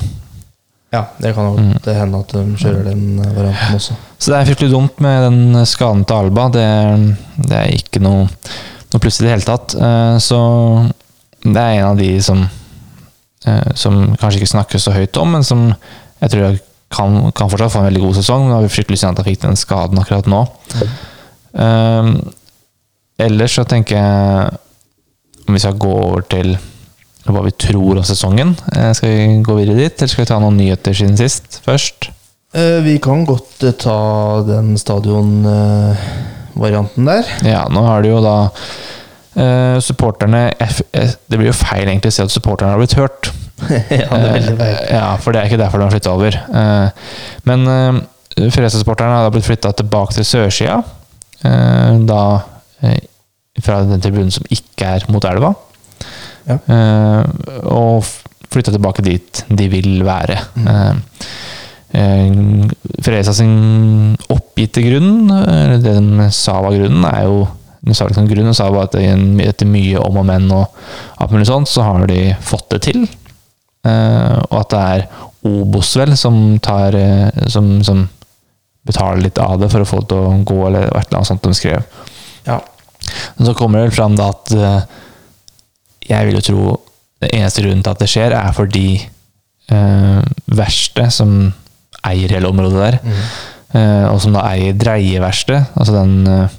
ja, 0.94 1.02
det 1.20 1.34
kan 1.36 1.44
jo 1.50 1.58
Mm. 1.58 1.74
hende 1.98 2.20
at 2.20 2.28
de 2.32 2.44
kjører 2.56 2.84
den 2.86 3.20
eh, 3.20 3.32
varianten 3.34 3.76
også. 3.76 3.96
Så 4.20 4.32
det 4.32 4.40
er 4.40 4.46
fryktelig 4.54 4.72
dumt 4.72 5.00
med 5.02 5.24
den 5.26 5.66
skaden 5.66 6.06
til 6.06 6.16
Alba. 6.16 6.50
Det, 6.54 7.16
det 7.50 7.58
er 7.58 7.72
ikke 7.76 8.00
noe, 8.00 8.28
noe 8.94 9.00
pluss 9.02 9.20
i 9.20 9.24
det 9.26 9.32
hele 9.34 9.48
tatt. 9.48 9.74
Eh, 9.76 10.18
Så 10.20 10.40
det 11.44 11.58
er 11.58 11.80
en 11.82 11.88
av 11.90 11.98
de 11.98 12.22
som, 12.22 12.48
som 13.76 14.16
kanskje 14.16 14.40
ikke 14.40 14.54
snakkes 14.54 14.84
så 14.86 14.94
høyt 14.96 15.18
om, 15.20 15.32
men 15.34 15.44
som 15.44 15.74
jeg 16.22 16.30
tror 16.32 16.60
kan, 16.94 17.32
kan 17.36 17.50
fortsatt 17.50 17.74
få 17.74 17.80
en 17.82 17.90
veldig 17.90 18.02
god 18.06 18.16
sesong. 18.16 18.46
Nå 18.48 18.54
har 18.54 18.62
vi 18.62 18.70
fryktelig 18.72 19.00
synd 19.02 19.18
at 19.18 19.26
han 19.26 19.34
fikk 19.34 19.42
den 19.42 19.58
skaden 19.60 20.00
akkurat 20.00 20.30
nå. 20.32 20.46
Eh, 21.54 22.14
ellers 23.22 23.60
så 23.60 23.66
tenker 23.70 23.98
jeg 23.98 24.58
om 25.48 25.54
vi 25.54 25.60
skal 25.62 25.78
gå 25.80 25.92
over 25.92 26.22
til 26.32 26.56
hva 27.32 27.40
vi 27.46 27.54
tror 27.56 27.98
om 28.00 28.04
sesongen. 28.06 28.50
Eh, 28.76 28.92
Skal 28.98 29.10
vi 29.10 29.44
gå 29.46 29.54
videre 29.60 29.78
dit, 29.80 29.96
eller 29.98 30.08
skal 30.12 30.24
vi 30.26 30.32
ta 30.32 30.40
noen 30.44 30.58
nyheter 30.60 30.94
siden 30.98 31.18
sist 31.20 31.62
først? 31.66 32.00
Eh, 32.54 32.80
vi 32.86 32.96
kan 33.04 33.26
godt 33.28 33.64
eh, 33.64 33.72
ta 33.80 33.98
den 34.48 34.78
stadionvarianten 34.80 37.06
der. 37.08 37.24
Ja, 37.48 37.62
nå 37.72 37.82
har 37.88 37.98
det 38.04 38.10
jo 38.14 38.22
da 38.24 38.38
supporterne 39.82 40.54
Det 40.54 41.38
blir 41.40 41.48
jo 41.48 41.54
feil 41.58 41.88
egentlig 41.90 42.12
å 42.12 42.14
si 42.14 42.22
at 42.22 42.30
supporterne 42.30 42.76
har 42.76 42.78
blitt 42.78 42.94
hørt. 43.00 43.32
ja, 43.90 44.06
det 44.06 44.28
er 44.28 44.36
veldig 44.36 44.58
feil. 44.60 44.76
Ja, 44.94 45.08
for 45.18 45.34
det 45.34 45.40
er 45.40 45.46
ikke 45.50 45.58
derfor 45.64 45.82
de 45.82 45.86
har 45.88 45.96
flytta 45.96 46.14
over. 46.14 46.32
Men 47.50 47.60
Fredrikstad-supporterne 48.38 49.16
har 49.18 49.26
da 49.26 49.34
blitt 49.34 49.50
flytta 49.50 49.74
tilbake 49.80 50.14
til 50.20 50.26
sørsida. 50.30 50.78
da 52.06 52.22
fra 53.64 53.82
den 53.86 54.02
tribunen 54.02 54.34
som 54.34 54.46
ikke 54.52 54.96
er 54.98 55.08
mot 55.14 55.26
elva. 55.30 55.54
Ja. 56.50 56.58
Eh, 56.60 57.24
og 57.72 58.06
flytta 58.54 58.74
tilbake 58.74 59.06
dit 59.06 59.44
de 59.50 59.68
vil 59.72 60.04
være. 60.06 60.38
Mm. 60.58 60.70
Eh, 60.74 60.94
eh, 62.02 62.38
Fredrikstad 63.04 63.38
sin 63.38 64.16
oppgitte 64.34 64.84
grunn, 64.86 65.28
eller 65.32 65.82
det 65.82 65.98
de 65.98 66.30
sa 66.34 66.60
var 66.66 66.78
grunnen, 66.78 67.06
er 67.10 67.28
jo 67.30 67.44
de 67.84 67.92
sa 67.92 68.08
liksom 68.08 68.30
grunnen, 68.30 68.56
sa 68.56 68.70
bare 68.72 68.88
at 68.88 68.96
etter 69.44 69.68
mye 69.68 70.00
om 70.00 70.22
og 70.22 70.28
men 70.28 70.48
og 70.56 70.78
alt 71.20 71.34
mulig 71.36 71.50
sånt, 71.50 71.68
så 71.68 71.84
har 71.84 72.06
de 72.08 72.32
fått 72.40 72.70
det 72.72 72.80
til. 72.86 73.02
Eh, 73.84 74.38
og 74.48 74.60
at 74.62 74.72
det 74.72 74.84
er 74.96 75.08
Obos 75.44 75.90
vel 76.00 76.14
som 76.16 76.38
tar 76.64 76.96
eh, 76.96 77.48
som, 77.52 77.82
som 77.84 78.06
betaler 78.88 79.26
litt 79.26 79.42
av 79.44 79.58
det 79.60 79.68
for 79.74 79.84
å 79.84 79.88
få 79.88 80.00
det 80.00 80.14
til 80.14 80.22
å 80.24 80.38
gå, 80.48 80.60
eller 80.70 80.88
et 80.88 81.10
eller 81.10 81.20
annet 81.20 81.32
sånt 81.34 81.44
de 81.44 81.58
skrev. 81.60 81.84
Ja. 82.48 82.62
Men 83.38 83.48
så 83.50 83.54
kommer 83.58 83.80
det 83.80 83.90
vel 83.90 83.96
fram 83.98 84.18
da 84.20 84.30
at 84.34 84.54
eh, 84.58 84.82
jeg 86.10 86.28
vil 86.28 86.40
jo 86.40 86.46
tro 86.50 86.64
det 87.24 87.32
eneste 87.38 87.64
grunnen 87.64 87.84
til 87.86 87.94
at 87.94 88.02
det 88.04 88.10
skjer, 88.12 88.34
er 88.36 88.56
fordi 88.56 88.88
uh, 89.72 90.20
verste 90.52 91.06
som 91.16 91.54
eier 92.04 92.34
hele 92.36 92.50
området 92.52 92.82
der, 92.82 92.98
Mm. 93.04 93.22
uh, 93.78 94.06
og 94.12 94.20
som 94.20 94.36
da 94.36 94.42
eier 94.50 94.76
dreieverkstedet, 94.76 95.72
altså 95.80 95.96
den 95.96 96.28
uh, 96.28 96.58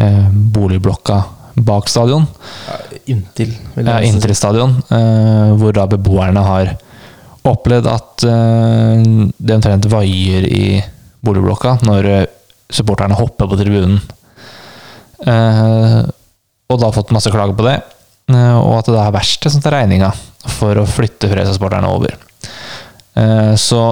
eh, 0.00 0.28
boligblokka 0.32 1.18
bak 1.60 1.88
stadion, 1.92 2.24
Ja, 2.68 2.78
inntil, 3.12 3.52
vil 3.74 3.84
jeg 3.86 3.92
ja, 3.92 4.08
inntil 4.08 4.34
stadion, 4.38 4.78
eh, 4.88 5.50
hvor 5.60 5.74
da 5.76 5.86
beboerne 5.90 6.40
har 6.46 6.70
opplevd 7.44 7.88
at 7.90 8.24
eh, 8.28 9.02
det 9.36 9.56
omtrent 9.56 9.88
vaier 9.92 10.46
i 10.48 10.80
boligblokka 11.24 11.78
når 11.84 12.08
eh, 12.14 12.26
supporterne 12.70 13.18
hopper 13.18 13.50
på 13.50 13.58
tribunen. 13.60 14.00
Eh, 15.26 16.00
og 16.70 16.78
da 16.80 16.92
fått 16.94 17.12
masse 17.14 17.32
klager 17.32 17.56
på 17.58 17.66
det, 17.66 17.76
eh, 18.32 18.56
og 18.56 18.78
at 18.78 18.90
det 18.92 19.00
er 19.02 19.16
verste 19.16 19.52
som 19.52 19.62
tar 19.64 19.76
regninga 19.76 20.12
for 20.56 20.80
å 20.80 20.86
flytte 20.88 21.28
Fredrikstad-sporterne 21.28 21.90
over. 21.90 22.16
Eh, 23.18 23.52
så 23.60 23.82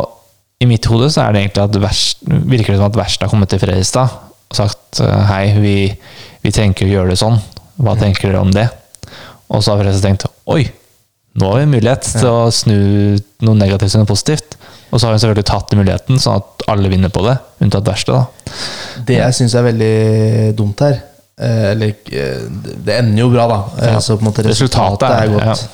i 0.62 0.66
mitt 0.66 0.86
hode 0.90 1.10
så 1.12 1.24
er 1.24 1.34
det 1.34 1.44
egentlig 1.44 1.66
at 1.66 1.80
verst, 1.82 2.24
virker 2.24 2.74
det 2.74 2.80
som 2.80 2.88
at 2.88 2.98
verkstedet 2.98 3.28
har 3.28 3.34
kommet 3.34 3.52
til 3.52 3.62
Fredrikstad 3.62 4.16
og 4.48 4.56
sagt 4.56 5.02
hei, 5.28 5.52
vi, 5.60 5.76
vi 6.40 6.50
tenker 6.54 6.86
å 6.86 6.92
gjøre 6.94 7.12
det 7.12 7.20
sånn, 7.20 7.36
hva 7.84 7.92
tenker 8.00 8.30
dere 8.30 8.40
om 8.40 8.52
det? 8.54 8.64
Og 9.52 9.60
så 9.60 9.74
har 9.74 9.82
Fredrikstad 9.82 10.08
tenkt 10.08 10.24
oi, 10.48 10.62
nå 11.38 11.50
har 11.50 11.60
vi 11.60 11.66
en 11.66 11.74
mulighet 11.76 12.08
til 12.08 12.30
å 12.30 12.48
snu 12.54 12.78
noe 13.44 13.58
negativt 13.58 13.92
til 13.92 14.02
noe 14.02 14.08
positivt. 14.08 14.56
Og 14.88 14.96
så 14.96 15.06
har 15.06 15.12
vi 15.12 15.20
selvfølgelig 15.20 15.46
tatt 15.50 15.74
muligheten, 15.76 16.18
sånn 16.22 16.40
at 16.40 16.64
alle 16.72 16.88
vinner 16.88 17.12
på 17.12 17.20
det, 17.26 17.36
unntatt 17.62 17.86
verkstedet. 17.86 18.54
Det 19.06 19.18
jeg 19.18 19.36
syns 19.36 19.54
er 19.58 19.66
veldig 19.68 19.92
dumt 20.58 20.80
her 20.82 20.96
Eller 21.38 21.92
eh, 22.12 22.40
det- 22.64 22.76
det 22.84 22.94
ender 22.98 23.20
jo 23.22 23.28
bra, 23.30 23.46
da. 23.48 23.58
Eh, 23.82 23.92
Ja. 23.94 24.00
Så 24.00 24.16
på 24.16 24.24
en 24.24 24.30
måte 24.32 24.44
Resultatet 24.44 25.08
resultatet 25.08 25.22
er 25.22 25.28
godt. 25.28 25.68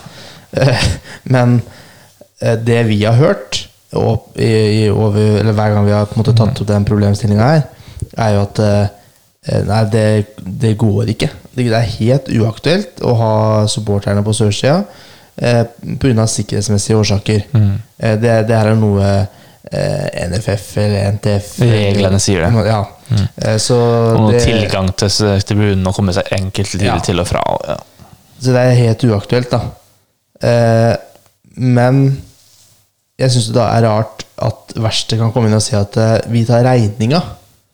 Ja. 0.56 0.76
Men 1.34 1.62
eh, 2.42 2.56
det 2.56 2.82
vi 2.88 3.02
har 3.04 3.16
hørt 3.18 3.68
og 3.94 4.32
i, 4.36 4.88
over, 4.90 5.38
eller 5.40 5.52
hver 5.54 5.70
gang 5.74 5.86
vi 5.86 5.92
har 5.94 6.08
måte 6.18 6.32
tatt 6.34 6.60
opp 6.60 6.66
den 6.66 6.84
problemstillinga 6.84 7.46
her, 7.52 7.62
er 8.18 8.34
jo 8.34 8.42
at 8.42 8.58
eh, 8.58 8.86
Nei, 9.68 9.82
det, 9.92 10.04
det 10.40 10.70
går 10.80 11.10
ikke. 11.12 11.26
Det 11.54 11.66
er 11.68 11.82
helt 11.98 12.30
uaktuelt 12.32 13.02
å 13.04 13.12
ha 13.18 13.32
supporterne 13.68 14.22
på 14.24 14.32
sørsida 14.32 14.78
eh, 15.36 15.66
pga. 16.00 16.24
sikkerhetsmessige 16.26 16.96
årsaker. 16.96 17.42
Mm. 17.52 17.74
Eh, 18.00 18.14
det, 18.22 18.32
det 18.48 18.56
her 18.56 18.70
er 18.72 18.78
noe 18.80 19.04
eh, 19.04 19.26
NFF 19.72 20.66
eller 20.82 21.12
NTF 21.16 21.46
Reglene 21.64 22.18
sier 22.20 22.44
det. 22.44 22.50
Mm. 22.52 22.66
Ja. 22.66 22.82
Eh, 23.40 23.56
så, 23.62 23.78
Og 24.18 24.32
det, 24.32 24.42
tilgang 24.44 24.90
til 25.00 25.40
tribunen 25.48 25.86
og 25.88 25.96
komme 25.96 26.12
seg 26.16 26.28
enkelt 26.36 26.74
Ja. 26.82 26.98
til 27.04 27.20
og 27.22 27.26
fra. 27.30 27.42
Ja. 27.68 27.78
så 28.40 28.52
det 28.52 28.60
er 28.60 28.74
helt 28.82 29.04
uaktuelt, 29.08 29.50
da. 29.54 29.62
Eh, 30.44 30.96
men 31.56 32.02
jeg 33.18 33.30
syns 33.30 33.48
det 33.48 33.54
da 33.56 33.68
er 33.78 33.86
rart 33.86 34.24
at 34.42 34.74
verkstedet 34.76 35.22
kan 35.22 35.32
komme 35.32 35.48
inn 35.48 35.56
og 35.56 35.62
si 35.64 35.76
at 35.78 35.96
eh, 35.96 36.18
vi 36.34 36.44
tar 36.44 36.64
regninga. 36.66 37.22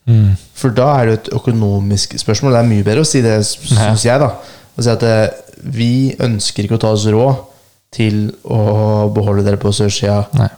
Mm. 0.07 0.35
For 0.57 0.69
da 0.77 0.87
er 0.99 1.05
det 1.05 1.13
jo 1.13 1.19
et 1.21 1.29
økonomisk 1.41 2.15
spørsmål. 2.21 2.53
Det 2.55 2.59
er 2.61 2.69
mye 2.71 2.85
bedre 2.87 3.03
å 3.05 3.07
si 3.09 3.21
det, 3.25 3.35
syns 3.45 4.05
jeg. 4.05 4.19
da 4.21 4.31
Å 4.77 4.85
si 4.85 4.89
at 4.93 5.03
eh, 5.03 5.27
vi 5.61 5.91
ønsker 6.21 6.65
ikke 6.65 6.77
å 6.79 6.83
ta 6.85 6.93
oss 6.95 7.05
råd 7.11 7.47
til 7.93 8.29
å 8.47 9.09
beholde 9.13 9.43
dere 9.43 9.59
på 9.61 9.73
sørsida 9.75 10.21
eh, 10.39 10.53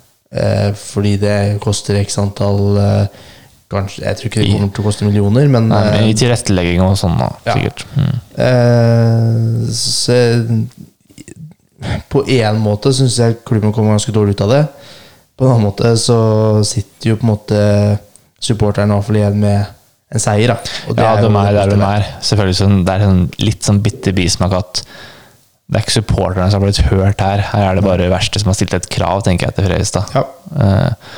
fordi 0.74 1.18
det 1.22 1.38
koster 1.62 2.00
x 2.02 2.18
antall 2.22 2.78
eh, 2.82 3.06
Kanskje, 3.74 4.04
Jeg 4.06 4.18
tror 4.18 4.30
ikke 4.30 4.42
det 4.44 4.50
kommer 4.54 4.70
til 4.74 4.84
å 4.84 4.86
koste 4.86 5.06
millioner, 5.08 5.48
men, 5.50 5.70
Nei, 5.72 5.82
men 5.90 6.04
I 6.06 6.12
eh, 6.12 6.18
tilrettelegging 6.20 6.82
og 6.86 6.98
sånn, 7.00 7.16
da, 7.18 7.30
Ja. 7.48 7.56
sikkert. 7.58 7.86
Mm. 7.98 8.16
eh, 8.46 9.70
så, 9.74 10.18
På 12.14 12.24
én 12.30 12.60
måte 12.62 12.94
syns 12.96 13.18
jeg 13.20 13.40
klubben 13.48 13.74
kommer 13.74 13.96
ganske 13.96 14.14
dårlig 14.16 14.38
ut 14.38 14.44
av 14.46 14.54
det. 14.54 14.64
På 15.36 15.46
en 15.48 15.56
annen 15.56 15.66
måte 15.68 15.96
så 16.00 16.18
sitter 16.68 17.10
jo 17.10 17.18
på 17.18 17.26
en 17.26 17.32
måte 17.34 17.62
supporterne 18.44 18.94
i 18.94 18.96
hvert 19.00 19.08
fall 19.08 19.20
igjen 19.20 19.40
med 19.42 19.66
en 20.14 20.22
seier. 20.22 20.54
Da. 20.54 20.58
Ja, 20.94 21.16
de 21.18 21.32
er 21.32 21.58
der 21.58 21.74
de 21.74 21.80
er. 21.88 22.06
Selvfølgelig 22.22 22.60
sånn, 22.62 22.86
Det 22.86 22.94
er 22.94 23.08
en 23.08 23.24
litt 23.42 23.66
sånn 23.66 23.82
bitter 23.84 24.14
bismak 24.16 24.54
at 24.54 24.84
det 25.72 25.80
er 25.80 25.86
ikke 25.86 25.96
supporterne 25.96 26.50
som 26.52 26.60
har 26.62 26.68
blitt 26.68 26.90
hørt 26.92 27.22
her. 27.24 27.44
Her 27.54 27.70
er 27.70 27.78
det 27.78 27.86
bare 27.86 28.10
verste 28.12 28.42
som 28.42 28.52
har 28.52 28.58
stilt 28.58 28.76
et 28.76 28.90
krav, 28.92 29.24
tenker 29.26 29.48
jeg, 29.48 29.56
til 29.58 29.68
Fredrikstad. 29.70 30.12
Ja. 30.14 30.24
Uh, 30.54 31.14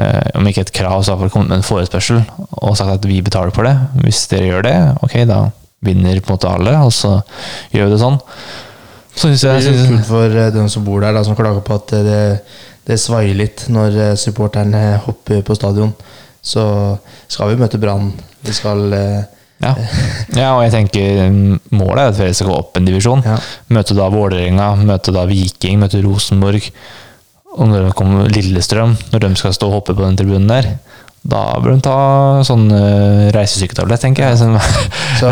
uh, 0.00 0.30
om 0.40 0.48
ikke 0.48 0.64
et 0.64 0.72
krav, 0.74 1.04
så 1.04 1.14
har 1.14 1.20
folk 1.20 1.34
kommet 1.34 1.52
med 1.52 1.60
en 1.60 1.66
forespørsel 1.66 2.22
og 2.50 2.78
sagt 2.80 2.96
at 2.96 3.08
vi 3.08 3.20
betaler 3.24 3.54
for 3.54 3.68
det. 3.68 3.76
Hvis 4.02 4.24
dere 4.32 4.48
gjør 4.48 4.66
det, 4.66 4.76
ok, 5.04 5.18
da 5.30 5.42
vinner 5.84 6.20
på 6.24 6.32
en 6.32 6.38
måte 6.38 6.48
alle, 6.50 6.78
og 6.80 6.94
så 6.96 7.18
gjør 7.74 7.90
vi 7.90 7.94
det 7.94 8.00
sånn. 8.00 8.18
Så 9.14 9.30
syns 9.30 9.44
Det 9.44 9.74
blir 9.76 9.92
kult 9.92 10.08
for 10.08 10.40
eh, 10.40 10.50
den 10.54 10.72
som 10.72 10.86
bor 10.86 11.04
der, 11.04 11.14
da, 11.14 11.22
som 11.26 11.36
klager 11.38 11.62
på 11.62 11.76
at 11.76 11.92
det, 12.08 12.22
det 12.88 12.98
svaier 12.98 13.36
litt 13.38 13.68
når 13.70 14.16
supporterne 14.18 14.96
hopper 15.04 15.44
på 15.46 15.54
stadion. 15.58 15.92
Så 16.44 16.64
skal 17.28 17.52
vi 17.52 17.60
møte 17.60 17.78
Brann. 17.80 18.10
Vi 18.44 18.56
skal 18.56 18.96
eh, 18.96 19.43
ja. 19.64 19.72
ja, 20.36 20.50
og 20.54 20.62
jeg 20.66 20.74
tenker 20.74 21.22
mm, 21.32 21.60
målet 21.74 22.02
er 22.02 22.12
at 22.12 22.18
Fredrikstad 22.18 22.42
skal 22.42 22.52
gå 22.52 22.58
opp 22.60 22.78
en 22.78 22.88
divisjon. 22.88 23.24
Ja. 23.26 23.38
Møte 23.74 23.96
da 23.98 24.10
Vålerenga, 24.12 24.68
møte 24.84 25.14
da 25.14 25.24
Viking, 25.30 25.80
møte 25.82 26.02
Rosenborg. 26.04 26.68
Og 27.54 27.70
når 27.70 27.88
det 27.88 27.94
kommer 27.98 28.30
Lillestrøm, 28.34 28.96
når 29.12 29.24
de 29.24 29.32
skal 29.38 29.54
stå 29.54 29.70
og 29.70 29.78
hoppe 29.78 29.94
på 29.94 30.02
den 30.02 30.18
tribunen 30.18 30.50
der, 30.50 30.74
da 31.24 31.44
bør 31.62 31.78
de 31.78 31.84
ta 31.86 31.98
sånn 32.44 32.66
uh, 32.68 33.30
reisesyketablett, 33.32 34.02
tenker 34.04 34.26
jeg. 34.26 34.40
Sånn, 34.42 34.58
Så 35.20 35.30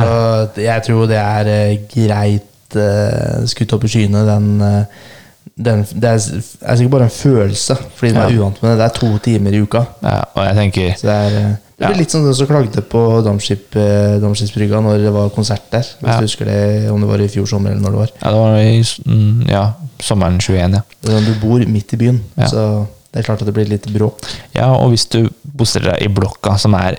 jeg 0.63 0.85
tror 0.87 1.11
det 1.11 1.19
er 1.21 1.51
uh, 1.51 1.75
greit 1.93 2.79
uh, 2.79 3.43
skutt 3.51 3.75
opp 3.77 3.85
i 3.85 3.91
skyene, 3.93 4.23
den, 4.29 4.47
eh, 4.65 5.11
den 5.53 5.85
Det 5.93 6.15
er, 6.15 6.23
er 6.63 6.79
sikkert 6.79 6.95
bare 6.95 7.09
en 7.11 7.15
følelse, 7.17 7.77
fordi 7.99 8.15
de 8.15 8.23
er 8.23 8.39
uvant 8.39 8.63
med 8.63 8.73
det. 8.73 8.79
Det 8.81 8.87
er 8.87 8.97
to 9.01 9.11
timer 9.25 9.53
i 9.53 9.61
uka. 9.67 9.85
ja, 10.01 10.23
og 10.33 10.47
jeg 10.47 10.59
tenker 10.61 10.95
Så 10.97 11.11
det 11.11 11.19
er 11.27 11.39
eh, 11.43 11.53
det 11.79 11.87
blir 11.87 11.95
Ja. 11.97 11.99
litt 11.99 12.11
som 12.11 12.25
den 12.25 12.35
som 12.35 12.47
klagde 12.47 12.83
på 12.83 13.23
Dampskip, 13.25 13.75
eh, 13.77 14.19
når 14.21 14.99
det 15.03 15.13
var 15.13 15.31
konsert 15.31 15.71
der. 15.71 15.81
Hvis 15.83 16.09
Ja. 16.09 16.19
du 16.21 16.27
husker 16.27 16.45
det, 16.45 16.91
om 16.91 17.01
det 17.01 17.09
var 17.09 17.19
i 17.21 17.29
fjor 17.29 17.47
sommer 17.47 17.71
eller 17.71 17.81
når 17.83 17.91
det 17.91 17.99
var. 17.99 18.11
Ja, 18.23 18.31
det 18.31 18.39
var 18.39 18.57
i 18.59 18.83
mm, 19.07 19.49
ja, 19.49 19.73
sommeren 20.01 20.39
21, 20.39 20.75
ja. 20.75 20.83
Du 21.03 21.35
bor 21.41 21.59
midt 21.67 21.93
i 21.95 21.97
byen, 21.97 22.21
så 22.49 22.87
det 23.13 23.21
er 23.21 23.23
klart 23.23 23.43
at 23.43 23.47
det 23.47 23.55
blir 23.55 23.69
litt 23.69 23.87
bråk. 23.93 24.21
Ja, 24.55 24.73
og 24.75 24.91
hvis 24.91 25.09
du 25.09 25.29
bosetter 25.45 25.93
deg 25.95 26.03
i 26.03 26.09
blokka 26.09 26.59
som 26.59 26.75
er 26.75 26.99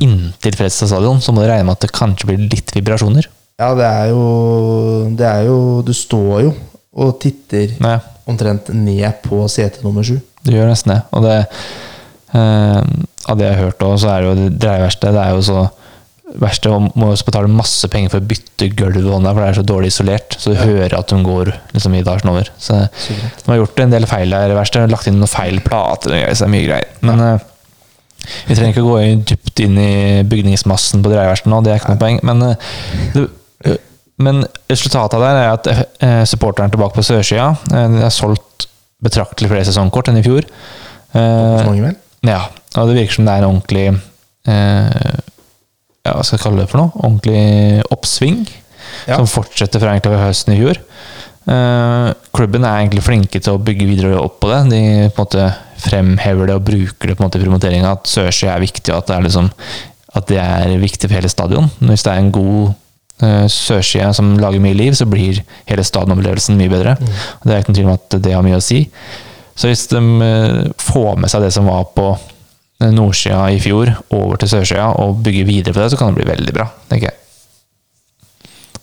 inntil 0.00 0.54
Fredstad 0.54 0.88
stadion, 0.88 1.20
så 1.20 1.32
må 1.32 1.42
du 1.42 1.48
regne 1.48 1.64
med 1.66 1.72
at 1.78 1.80
det 1.86 1.92
kanskje 1.92 2.26
blir 2.28 2.42
litt 2.50 2.72
vibrasjoner. 2.74 3.26
Ja, 3.58 3.74
det 3.74 3.84
er 3.84 4.08
jo 4.10 5.14
Det 5.14 5.26
er 5.28 5.44
jo 5.46 5.82
Du 5.82 5.92
står 5.92 6.42
jo 6.42 6.54
og 6.94 7.20
titter 7.20 7.68
omtrent 8.28 8.68
ned 8.74 9.22
på 9.22 9.48
sete 9.48 9.82
nummer 9.82 10.02
sju. 10.04 10.20
du 10.44 10.50
gjør 10.52 10.68
nesten 10.68 10.92
det. 10.94 11.02
Og 11.12 11.22
det 11.22 11.46
Av 12.32 13.38
det 13.38 13.44
jeg 13.44 13.54
har 13.58 13.66
hørt 13.68 13.82
òg, 13.86 13.96
så 14.00 14.08
er 14.12 14.22
det 14.22 14.28
jo 14.30 14.50
det 14.62 14.74
verste 14.82 15.10
Det 15.12 15.20
er 15.20 15.34
jo 15.36 15.42
så 15.46 15.62
verste 16.40 16.70
å 16.72 16.80
må 16.96 17.10
også 17.12 17.26
betale 17.28 17.50
masse 17.52 17.88
penger 17.92 18.12
for 18.12 18.22
å 18.22 18.28
bytte 18.28 18.68
gulv 18.78 19.04
og 19.04 19.24
der, 19.24 19.34
for 19.34 19.42
det 19.42 19.48
er 19.50 19.58
så 19.58 19.64
dårlig 19.68 19.92
isolert. 19.92 20.36
Så 20.40 20.52
du 20.52 20.60
hører 20.60 20.96
at 20.96 21.12
de 21.12 21.18
går 21.26 21.52
liksom 21.74 21.96
i 21.96 22.02
etasjen 22.02 22.32
over. 22.32 22.50
Så 22.56 22.78
Suverent. 23.04 23.44
de 23.44 23.52
har 23.52 23.60
gjort 23.60 23.82
en 23.84 23.94
del 23.94 24.08
feil 24.10 24.34
der. 24.34 24.52
i 24.52 24.82
er 24.82 24.92
lagt 24.92 25.08
inn 25.10 25.18
noen 25.20 25.30
feil 25.30 25.60
plater 25.64 26.12
og 26.12 26.18
greier, 26.18 26.34
så 26.34 26.44
det 26.44 26.48
er 26.48 26.54
mye 26.54 26.68
greier. 26.68 26.92
Men 27.08 27.24
uh, 27.26 27.48
vi 28.48 28.56
trenger 28.56 28.74
ikke 28.74 28.86
gå 28.86 28.98
dypt 29.32 29.64
inn 29.64 29.80
i 29.82 29.94
bygningsmassen 30.28 31.02
på 31.04 31.12
dreieverkstedet 31.12 31.52
nå, 31.52 31.62
det 31.64 31.74
er 31.74 31.82
ikke 31.82 31.96
noe 31.96 32.02
poeng. 32.02 32.22
Men, 32.28 32.44
uh, 32.46 32.76
det, 33.16 33.26
eh, 33.66 33.80
men 34.22 34.44
resultatet 34.70 35.18
av 35.18 35.26
det 35.26 35.32
er 35.32 35.50
at 35.50 35.72
uh, 35.74 36.22
supporteren 36.28 36.70
er 36.70 36.76
tilbake 36.76 36.96
på 36.96 37.06
sørsida. 37.06 37.52
uh, 37.72 37.98
har 38.06 38.14
solgt 38.14 38.70
betraktelig 39.02 39.50
flere 39.50 39.66
sesongkort 39.68 40.12
enn 40.12 40.22
i 40.22 40.24
fjor. 40.24 40.46
Uh? 41.12 41.92
Ja, 42.26 42.42
og 42.78 42.88
det 42.88 42.96
virker 43.00 43.18
som 43.18 43.26
det 43.26 43.34
er 43.34 43.42
en 43.42 43.50
ordentlig 43.50 43.86
eh, 43.90 45.20
ja, 46.02 46.14
Hva 46.14 46.22
skal 46.22 46.38
jeg 46.38 46.44
kalle 46.44 46.62
det 46.62 46.70
for 46.70 46.82
noe? 46.82 46.94
Ordentlig 47.02 47.82
oppsving. 47.94 48.40
Ja. 49.06 49.18
Som 49.18 49.28
fortsetter 49.30 49.82
fra 49.82 49.94
egentlig 49.94 50.20
høsten 50.22 50.54
i 50.54 50.60
fjor. 50.60 50.80
Eh, 51.52 52.08
klubben 52.34 52.66
er 52.66 52.80
egentlig 52.80 53.04
flinke 53.06 53.42
til 53.42 53.56
å 53.56 53.62
bygge 53.62 53.88
videre 53.90 54.18
opp 54.20 54.40
på 54.42 54.50
det. 54.50 54.60
De 54.72 54.82
på 55.10 55.22
en 55.22 55.24
måte 55.24 55.48
fremhever 55.82 56.50
det 56.50 56.58
og 56.58 56.66
bruker 56.66 57.10
det 57.10 57.16
på 57.18 57.22
en 57.22 57.28
måte 57.28 57.40
i 57.40 57.44
promoteringa. 57.44 57.96
At 57.96 58.10
Sørsjø 58.10 58.50
er 58.50 58.62
viktig, 58.62 58.90
og 58.92 59.02
at 59.02 59.10
det 59.10 59.16
er, 59.16 59.26
liksom, 59.26 59.50
at 60.18 60.30
det 60.30 60.40
er 60.42 60.76
viktig 60.82 61.08
for 61.10 61.18
hele 61.18 61.32
stadion. 61.32 61.70
Hvis 61.82 62.06
det 62.06 62.14
er 62.14 62.22
en 62.22 62.32
god 62.34 62.78
sørsida 63.22 64.08
som 64.16 64.32
lager 64.42 64.58
mye 64.58 64.74
liv, 64.74 64.96
så 64.98 65.06
blir 65.06 65.36
hele 65.68 65.84
stadionopplevelsen 65.86 66.56
mye 66.58 66.72
bedre. 66.72 66.96
Mm. 66.98 67.12
Det 67.44 67.52
er 67.54 67.60
ikke 67.60 67.70
noen 67.70 67.78
tvil 67.78 67.90
om 67.90 67.94
at 67.94 68.16
det 68.24 68.32
har 68.34 68.42
mye 68.42 68.58
å 68.58 68.64
si. 68.64 68.80
Så 69.54 69.70
hvis 69.70 69.86
de 69.90 70.02
eh, 70.24 70.60
får 70.80 71.18
med 71.20 71.32
seg 71.32 71.44
det 71.44 71.52
som 71.54 71.68
var 71.68 71.88
på 71.96 72.10
eh, 72.14 72.92
nordsida 72.92 73.44
i 73.52 73.60
fjor, 73.62 73.92
over 74.14 74.40
til 74.40 74.52
sørsida, 74.52 74.92
og 75.02 75.20
bygger 75.24 75.48
videre 75.48 75.76
på 75.76 75.82
det, 75.82 75.90
så 75.92 76.00
kan 76.00 76.12
det 76.12 76.22
bli 76.22 76.30
veldig 76.30 76.56
bra, 76.56 76.68
tenker 76.90 77.10
jeg. 77.10 77.18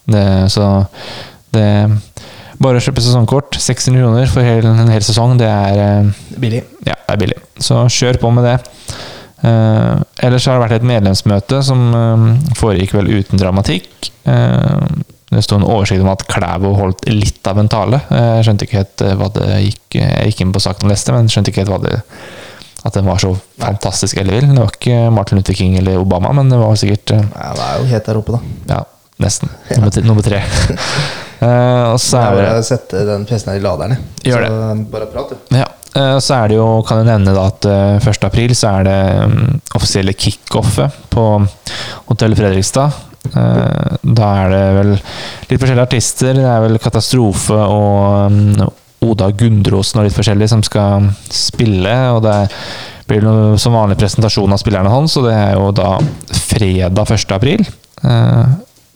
Det, 0.09 0.27
så 0.53 0.69
det 1.53 1.69
Bare 2.59 2.75
å 2.75 2.83
kjøpe 2.83 2.99
sesongkort, 2.99 3.55
600 3.55 4.01
kroner 4.03 4.25
for 4.27 4.43
hel, 4.43 4.65
en 4.67 4.89
hel 4.91 5.03
sesong, 5.05 5.37
det 5.39 5.47
er 5.47 5.77
eh, 5.79 6.09
Billig. 6.43 6.59
ja, 6.83 6.97
det 7.05 7.13
er 7.13 7.21
billig. 7.21 7.37
Så 7.63 7.85
kjør 7.87 8.19
på 8.19 8.31
med 8.35 8.43
det. 8.49 8.57
Uh, 9.39 10.01
ellers 10.19 10.43
har 10.49 10.57
det 10.57 10.65
vært 10.65 10.81
et 10.81 10.87
medlemsmøte 10.89 11.61
som 11.63 11.85
uh, 11.95 12.25
foregikk 12.59 12.97
vel 12.97 13.07
uten 13.21 13.39
dramatikk. 13.39 14.09
Eh, 14.27 14.81
det 15.29 15.43
sto 15.45 15.59
en 15.59 15.65
oversikt 15.67 16.01
om 16.01 16.11
at 16.11 16.25
Klæbo 16.29 16.73
holdt 16.77 17.05
litt 17.09 17.45
av 17.49 17.59
en 17.61 17.69
tale. 17.69 18.01
Jeg 18.09 18.45
skjønte 18.47 18.65
ikke 18.65 18.79
helt 18.81 19.03
eh, 19.05 19.15
hva 19.19 19.31
det 19.35 19.49
gikk 19.67 19.97
Jeg 19.99 20.31
gikk 20.31 20.45
inn 20.45 20.53
på 20.55 20.61
saken 20.63 20.87
og 20.87 20.93
leste, 20.93 21.13
men 21.15 21.29
skjønte 21.29 21.53
ikke 21.53 21.65
helt 21.65 21.73
hva 21.75 21.81
det 21.85 21.97
at 22.87 22.95
den 22.95 23.09
var 23.09 23.19
så 23.19 23.33
fantastisk 23.59 24.17
ellevill. 24.21 24.47
Det 24.53 24.61
var 24.61 24.71
ikke 24.71 24.99
Martin 25.11 25.39
Luther 25.39 25.57
King 25.57 25.75
eller 25.77 25.99
Obama, 25.99 26.31
men 26.35 26.51
det 26.51 26.59
var 26.61 26.77
sikkert 26.79 27.11
eh, 27.15 27.25
Ja, 27.35 27.49
det 27.57 27.65
er 27.65 27.81
jo 27.81 27.89
helt 27.91 28.07
der 28.07 28.21
oppe, 28.21 28.37
da. 28.37 28.75
Ja, 28.75 28.83
nesten. 29.25 29.51
Nummer, 29.75 29.99
nummer 30.07 30.25
tre. 30.25 30.39
uh, 31.43 31.91
og 31.93 31.99
så 32.03 32.23
er 32.23 32.39
det 32.39 32.45
bare 32.47 32.63
sette 32.67 33.03
den 33.09 33.27
PC-en 33.27 33.53
her 33.53 33.59
i 33.59 33.65
laderen, 33.65 33.97
jeg. 33.97 34.31
Gjør 34.31 34.47
Så 34.47 34.71
bare 34.95 35.11
prat, 35.11 35.35
du. 35.35 35.59
Ja, 35.59 35.67
Uh, 35.97 36.19
så 36.21 36.35
er 36.37 36.51
det 36.51 36.57
jo, 36.59 36.65
kan 36.85 36.99
jeg 37.01 37.07
nevne 37.07 37.31
da 37.33 37.47
at 37.49 37.65
eh, 37.65 38.09
1. 38.11 38.25
april 38.27 38.51
så 38.53 38.75
er 38.77 38.83
det 38.85 38.97
um, 39.25 39.55
offisielle 39.73 40.13
kickoffet 40.13 40.99
på 41.09 41.23
Hotell 42.11 42.35
Fredrikstad. 42.37 42.93
Eh, 43.35 43.97
Da 44.15 44.29
er 44.43 44.49
det 44.53 44.61
vel 44.79 44.91
litt 44.95 45.59
forskjellige 45.61 45.87
artister. 45.87 46.33
Det 46.37 46.45
er 46.45 46.61
vel 46.65 46.77
Katastrofe 46.81 47.57
og 47.57 48.31
mm, 48.31 48.69
Oda 49.09 49.29
Gundrosen 49.31 49.99
og 50.01 50.07
litt 50.07 50.15
forskjellige 50.17 50.49
som 50.51 50.63
skal 50.65 51.09
spille. 51.33 51.93
Og 52.15 52.23
det 52.25 52.37
blir 53.09 53.23
noe 53.25 53.57
som 53.61 53.73
vanlig 53.73 53.97
presentasjon 53.97 54.53
av 54.53 54.59
spillerne 54.61 54.91
hans, 54.93 55.15
og 55.17 55.25
det 55.25 55.33
er 55.33 55.53
jo 55.57 55.69
da 55.73 55.95
fredag 56.51 57.05
1. 57.15 57.31
april. 57.37 57.65
Eh, 58.03 58.45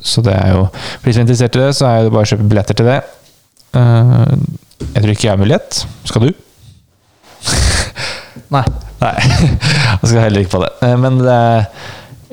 Så 0.04 0.20
det 0.22 0.34
er 0.36 0.50
jo 0.52 0.66
For 0.68 1.06
de 1.08 1.14
som 1.14 1.22
er 1.22 1.26
interessert 1.28 1.56
i 1.56 1.60
det, 1.64 1.76
så 1.78 1.86
er 1.88 2.04
det 2.04 2.12
bare 2.12 2.26
å 2.26 2.32
kjøpe 2.34 2.50
billetter 2.52 2.76
til 2.76 2.86
det. 2.92 3.00
Eh, 3.74 4.36
Jeg 4.94 5.02
tror 5.04 5.12
ikke 5.14 5.24
jeg 5.28 5.32
har 5.32 5.40
mulighet. 5.40 5.86
Skal 6.06 6.22
du? 6.28 6.34
Nei. 8.54 8.64
Nei, 9.04 9.14
jeg 10.02 10.10
skal 10.10 10.22
heller 10.24 10.44
ikke 10.44 10.56
på 10.58 10.62
det. 10.64 10.72
Men 11.02 11.18
det, 11.24 11.40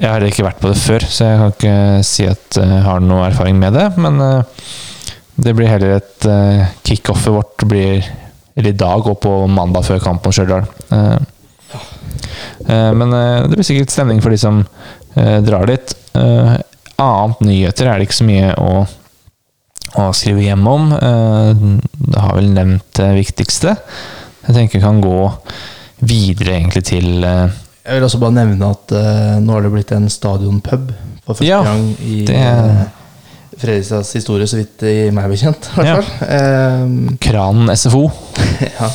jeg 0.01 0.09
har 0.09 0.25
ikke 0.25 0.47
vært 0.47 0.61
på 0.63 0.71
det 0.73 0.81
før, 0.81 1.05
så 1.05 1.27
jeg 1.29 1.41
kan 1.41 1.51
ikke 1.53 2.05
si 2.09 2.25
at 2.31 2.57
jeg 2.57 2.85
har 2.87 3.03
noe 3.05 3.27
erfaring 3.27 3.59
med 3.61 3.75
det. 3.77 3.87
Men 4.01 4.17
eh, 4.25 4.63
det 5.41 5.53
blir 5.57 5.69
heller 5.69 5.99
et 5.99 6.27
eh, 6.29 6.63
Kickoffet 6.89 7.35
vårt 7.35 7.67
blir 7.69 8.07
i 8.61 8.73
dag 8.77 9.07
og 9.09 9.21
på 9.23 9.35
mandag 9.49 9.87
før 9.87 10.01
kamp 10.05 10.25
mot 10.25 10.37
Stjørdal. 10.37 10.65
Eh, 10.97 11.19
eh, 12.67 12.91
Men 12.97 13.13
eh, 13.17 13.45
det 13.47 13.59
blir 13.59 13.69
sikkert 13.69 13.93
stemning 13.93 14.25
for 14.25 14.33
de 14.33 14.41
som 14.41 14.63
eh, 15.17 15.39
drar 15.45 15.69
dit. 15.71 15.95
Eh, 16.17 16.57
Annet 17.01 17.41
nyheter 17.41 17.89
er 17.89 17.97
det 18.01 18.09
ikke 18.09 18.19
så 18.19 18.27
mye 18.29 18.51
å, 18.61 18.73
å 20.01 20.11
skrive 20.17 20.45
hjem 20.45 20.67
om. 20.69 20.91
Eh, 20.97 21.65
Det 21.97 22.25
har 22.25 22.37
vel 22.37 22.53
nevnt 22.57 22.89
det 22.99 23.13
viktigste. 23.21 23.77
Jeg 24.47 24.57
tenker 24.57 24.81
vi 24.81 24.85
kan 24.85 25.01
gå 25.05 25.17
videre 26.09 26.57
egentlig 26.59 26.85
til 26.89 27.25
eh, 27.25 27.53
Jeg 27.87 27.97
vil 27.97 28.05
også 28.05 28.19
bare 28.21 28.35
nevne 28.37 28.67
at 28.75 28.93
uh, 28.93 29.37
nå 29.41 29.55
har 29.57 29.65
det 29.65 29.71
blitt 29.73 29.93
en 29.97 30.09
stadionpub 30.13 30.91
for 31.25 31.35
første 31.39 31.47
Ja, 31.49 31.63
gang 31.65 31.87
i 32.05 32.25
det- 32.29 32.37
uh, 32.37 32.83
Fredrikstads 33.61 34.13
historie, 34.17 34.47
så 34.49 34.57
vidt 34.57 34.83
i 34.89 35.11
meg 35.13 35.27
bekjent. 35.29 35.67
i 35.69 35.75
hvert 35.77 35.87
Ja. 35.87 35.97
fall. 36.01 36.29
Eh, 36.33 37.17
Kranen 37.21 37.69
SFO. 37.77 38.07
ja, 38.79 38.89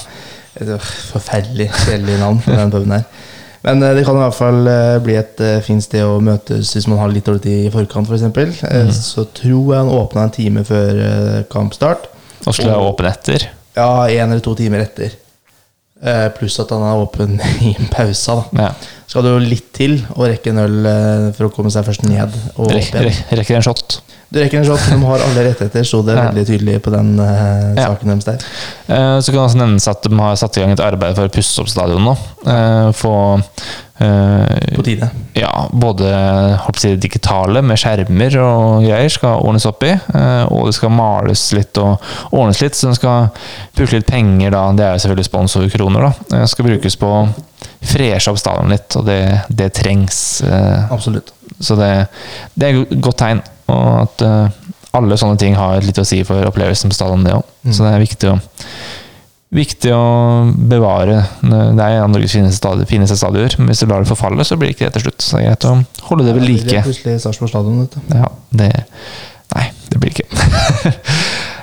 forferdelig 1.12 1.68
kjedelig 1.84 2.16
navn 2.22 2.40
for 2.42 2.56
den 2.58 2.72
puben 2.74 2.96
her. 2.96 3.04
Men 3.66 3.84
uh, 3.84 3.92
det 3.98 4.06
kan 4.08 4.16
i 4.18 4.24
hvert 4.24 4.38
fall 4.38 4.70
bli 5.06 5.18
et 5.20 5.44
fint 5.66 5.84
sted 5.86 6.02
å 6.06 6.18
møtes 6.24 6.72
hvis 6.74 6.88
man 6.90 6.98
har 7.02 7.14
litt 7.14 7.26
dårlig 7.30 7.44
tid 7.46 7.68
i 7.68 7.74
forkant, 7.74 8.10
f.eks. 8.10 8.22
eksempel 8.24 8.54
Eh, 8.72 8.90
Så 8.94 9.28
tror 9.38 9.74
jeg 9.74 9.84
han 9.84 9.94
åpna 10.00 10.24
en 10.24 10.34
time 10.34 10.64
før 10.66 11.44
kampstart. 11.54 12.10
Og 12.48 12.54
skulle 12.58 12.78
åpen 12.78 13.06
etter. 13.10 13.48
Ja, 13.76 14.06
én 14.08 14.30
eller 14.32 14.42
to 14.46 14.56
timer 14.58 14.82
etter. 14.86 15.14
Eh, 16.04 16.28
Pluss 16.36 16.58
at 16.60 16.70
han 16.76 16.84
er 16.84 17.00
åpen 17.06 17.38
i 17.64 17.76
pausa. 17.92 18.42
da 18.52 18.66
Ja. 18.66 18.72
Skal 19.08 19.24
det 19.24 19.32
jo 19.32 19.40
litt 19.40 19.68
til 19.74 19.94
å 20.18 20.26
rekke 20.28 20.50
en 20.52 20.58
øl 20.60 20.86
eh, 20.90 21.28
for 21.38 21.48
å 21.48 21.54
komme 21.54 21.72
seg 21.72 21.86
først 21.88 22.04
ned 22.04 22.34
og 22.58 22.66
opp 22.68 22.74
igjen. 22.76 23.14
rekker 23.32 23.56
en 23.56 23.64
shot. 23.64 24.02
Du 24.34 24.40
rekker 24.42 24.58
en 24.60 24.66
shot, 24.68 24.82
de 24.90 24.98
har 25.06 25.22
alle 25.24 25.44
rettigheter, 25.46 25.86
sto 25.88 26.02
det 26.04 26.16
Ja. 26.18 26.26
veldig 26.32 26.46
tydelig 26.50 26.82
på 26.84 26.92
den 26.92 27.14
eh, 27.20 27.76
Ja. 27.78 27.88
saken 27.94 28.12
deres 28.12 28.26
der. 28.26 28.44
Eh, 28.90 29.20
Så 29.22 29.32
kan 29.32 29.40
det 29.40 29.46
også 29.46 29.62
nevnes 29.62 29.88
at 29.88 30.02
de 30.04 30.18
har 30.20 30.36
satt 30.36 30.58
i 30.58 30.62
gang 30.66 30.72
et 30.74 30.80
arbeid 30.84 31.16
for 31.16 31.30
å 31.30 31.32
pusse 31.32 31.60
opp 31.62 31.70
stadion 31.70 32.04
nå. 32.04 32.18
Få 32.98 33.14
På 34.76 34.84
tide. 34.84 35.08
ja, 35.40 35.52
både 35.72 36.10
det 36.82 36.96
digitale 37.00 37.62
med 37.64 37.80
skjermer 37.80 38.36
og 38.42 38.84
greier 38.84 39.10
skal 39.14 39.40
ordnes 39.40 39.66
opp 39.70 39.84
i. 39.88 39.94
eh, 39.96 40.44
Og 40.52 40.66
det 40.68 40.76
skal 40.76 40.92
males 40.92 41.46
litt 41.56 41.78
og 41.80 42.04
ordnes 42.36 42.60
litt, 42.62 42.76
så 42.76 42.90
den 42.90 42.98
skal 43.00 43.30
bruke 43.78 43.96
litt 43.96 44.10
penger 44.10 44.52
da. 44.52 44.66
Det 44.76 44.84
er 44.86 44.94
jo 44.98 45.04
selvfølgelig 45.06 45.30
sponsorkroner, 45.30 46.10
da. 46.10 46.12
Det 46.34 46.50
skal 46.52 46.68
brukes 46.68 47.00
på 47.00 47.08
å 47.08 47.22
freshe 47.86 48.32
opp 48.34 48.40
stadion 48.42 48.70
litt, 48.76 48.96
og 49.00 49.06
det, 49.08 49.22
det 49.50 49.72
trengs. 49.80 50.42
eh, 50.44 50.92
Absolutt. 50.92 51.32
Så 51.60 51.78
det, 51.80 51.92
det 52.56 52.68
er 52.68 52.82
et 52.84 53.00
godt 53.00 53.22
tegn. 53.24 53.42
Og 53.72 53.88
at 54.04 54.22
eh, 54.28 54.62
alle 54.96 55.18
sånne 55.20 55.40
ting 55.40 55.56
har 55.56 55.80
litt 55.84 55.98
å 56.00 56.06
si 56.08 56.20
for 56.28 56.44
opplevelsen 56.52 56.92
på 56.92 56.96
stadion, 57.00 57.24
det 57.26 57.34
òg. 57.40 57.48
Så 57.72 57.84
det 57.88 57.94
er 57.96 58.04
viktig 58.04 58.30
å, 58.32 58.38
viktig 59.56 59.92
å 59.96 60.02
bevare. 60.70 61.22
Det 61.42 61.80
er 61.80 61.96
en 61.98 62.04
av 62.06 62.10
Norges 62.12 62.34
fineste 62.36 62.58
stadion- 62.60 62.88
fineste 62.90 63.16
stadioner. 63.20 63.56
Men 63.60 63.70
hvis 63.72 63.80
du 63.84 63.88
lar 63.90 64.04
det 64.04 64.10
forfalle, 64.12 64.44
så 64.46 64.58
blir 64.60 64.70
det 64.72 64.76
ikke 64.78 64.90
det 64.90 64.94
til 65.00 65.06
slutt. 65.08 65.22
Så 65.24 65.38
det 65.38 65.44
er 65.46 65.48
greit 65.50 65.68
å 65.70 66.10
holde 66.10 66.26
det 66.28 66.34
ved 66.36 66.42
Det 66.44 66.50
like. 66.50 66.66
blir 66.72 66.88
plutselig 66.90 67.22
Sarpsborg 67.24 67.50
stadion, 67.54 67.80
vet 67.86 67.96
du. 67.96 68.18
Ja, 68.20 68.30
det 68.52 68.72
Nei, 69.56 69.66
det 69.90 70.00
blir 70.02 70.12
ikke. 70.16 70.28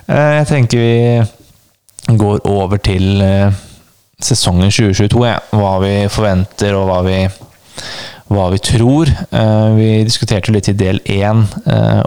Eh, 0.09 0.33
Jeg 0.43 0.47
tenker 0.49 0.79
vi 0.83 2.17
går 2.19 2.41
over 2.51 2.77
til 2.83 3.21
eh, 3.23 3.53
sesongen 4.21 4.69
2022. 4.69 5.21
Ja. 5.29 5.37
Hva 5.55 5.77
vi 5.81 5.93
forventer, 6.11 6.75
og 6.75 6.89
hva 6.91 6.99
vi 7.07 7.21
hva 8.33 8.49
vi 8.51 8.59
tror. 8.59 9.07
Eh, 9.31 9.69
vi 9.79 9.87
diskuterte 10.09 10.51
litt 10.53 10.69
i 10.69 10.75
del 10.75 10.99
én 11.07 11.45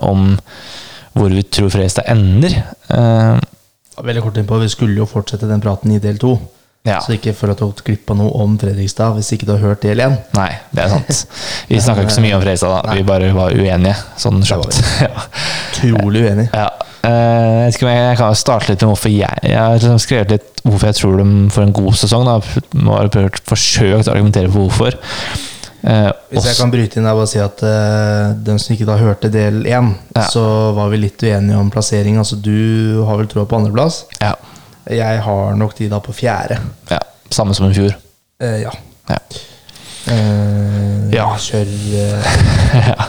om 0.03 0.37
hvor 1.15 1.29
vi 1.31 1.43
tror 1.47 1.69
Fredrikstad 1.71 2.09
ender. 2.11 2.57
Veldig 4.03 4.23
kort 4.25 4.37
innpå, 4.37 4.59
Vi 4.59 4.69
skulle 4.69 4.99
jo 4.99 5.07
fortsette 5.09 5.47
den 5.47 5.63
praten 5.63 5.91
i 5.91 5.99
del 5.99 6.17
to. 6.21 6.37
ja. 6.85 6.99
Så 7.01 7.15
ikke 7.15 7.33
føl 7.33 7.51
at 7.51 7.57
du 7.57 7.65
har 7.65 7.71
gått 7.71 7.85
glipp 7.87 8.11
av 8.13 8.17
noe 8.19 8.31
om 8.43 8.57
Fredrikstad 8.61 9.15
hvis 9.17 9.31
ikke 9.33 9.47
du 9.47 9.55
har 9.55 9.63
hørt 9.63 9.81
del 9.81 10.03
én. 10.03 10.17
Nei, 10.37 10.51
det 10.71 10.83
er 10.83 10.91
sant. 10.93 11.21
Vi 11.69 11.79
snakka 11.81 12.05
ikke 12.05 12.17
så 12.17 12.25
mye 12.25 12.35
om 12.37 12.43
Fredrikstad, 12.43 12.75
da. 12.85 12.97
Vi 12.97 13.05
bare 13.07 13.31
var 13.33 13.55
uenige. 13.55 13.95
Sånn 14.21 14.43
kjapt. 14.45 14.81
Ja. 15.05 15.25
Utrolig 15.75 16.21
uenig. 16.27 16.49
Ja. 16.53 16.69
Eh, 17.05 17.65
jeg, 17.67 17.81
om 17.83 17.89
jeg, 17.91 18.17
kan 18.17 18.37
starte 18.37 18.71
litt 18.71 18.81
med 18.81 18.89
hvorfor 18.89 19.11
jeg 19.13 19.43
Jeg 19.43 19.59
har 19.59 19.75
liksom 19.75 19.99
skrevet 20.01 20.31
litt 20.33 20.61
hvorfor 20.65 20.89
jeg 20.89 20.97
tror 20.97 21.19
de 21.19 21.25
får 21.53 21.65
en 21.65 21.75
god 21.77 21.97
sesong. 21.99 22.23
Da. 22.25 22.61
Jeg 22.73 22.85
har 22.87 23.41
forsøkt 23.45 24.07
å 24.09 24.15
argumentere 24.15 24.49
for 24.49 24.65
hvorfor. 24.65 24.97
Eh, 25.85 26.09
Hvis 26.31 26.45
jeg 26.49 26.55
kan 26.57 26.71
bryte 26.73 26.97
inn 26.97 27.05
der 27.05 27.19
og 27.21 27.27
si 27.29 27.37
at 27.39 27.61
eh, 27.61 28.31
den 28.47 28.57
som 28.61 28.73
ikke 28.73 28.87
da 28.89 28.95
hørte 28.97 29.29
del 29.29 29.63
én, 29.69 29.91
Ja. 30.15 30.23
så 30.31 30.41
var 30.73 30.89
vi 30.89 30.97
litt 31.03 31.21
uenige 31.21 31.59
om 31.61 31.69
plassering. 31.69 32.17
Altså 32.17 32.39
du 32.41 33.03
har 33.05 33.17
vel 33.21 33.27
troa 33.29 33.45
på 33.45 33.59
andreplass? 33.59 34.05
ja, 34.21 34.33
Jeg 34.89 35.21
har 35.21 35.55
nok 35.55 35.75
de 35.77 35.89
da 35.89 35.99
på 35.99 36.13
fjerde. 36.13 36.57
ja, 36.89 36.99
samme 37.29 37.53
som 37.53 37.69
i 37.69 37.73
fjor. 37.73 37.93
Eh, 38.41 38.61
ja. 38.65 38.71
Ja. 39.09 39.19
Eh, 40.07 41.11
Ja. 41.13 41.29
Kjør 41.39 41.69
eh, 42.01 42.25
ja. 42.89 43.05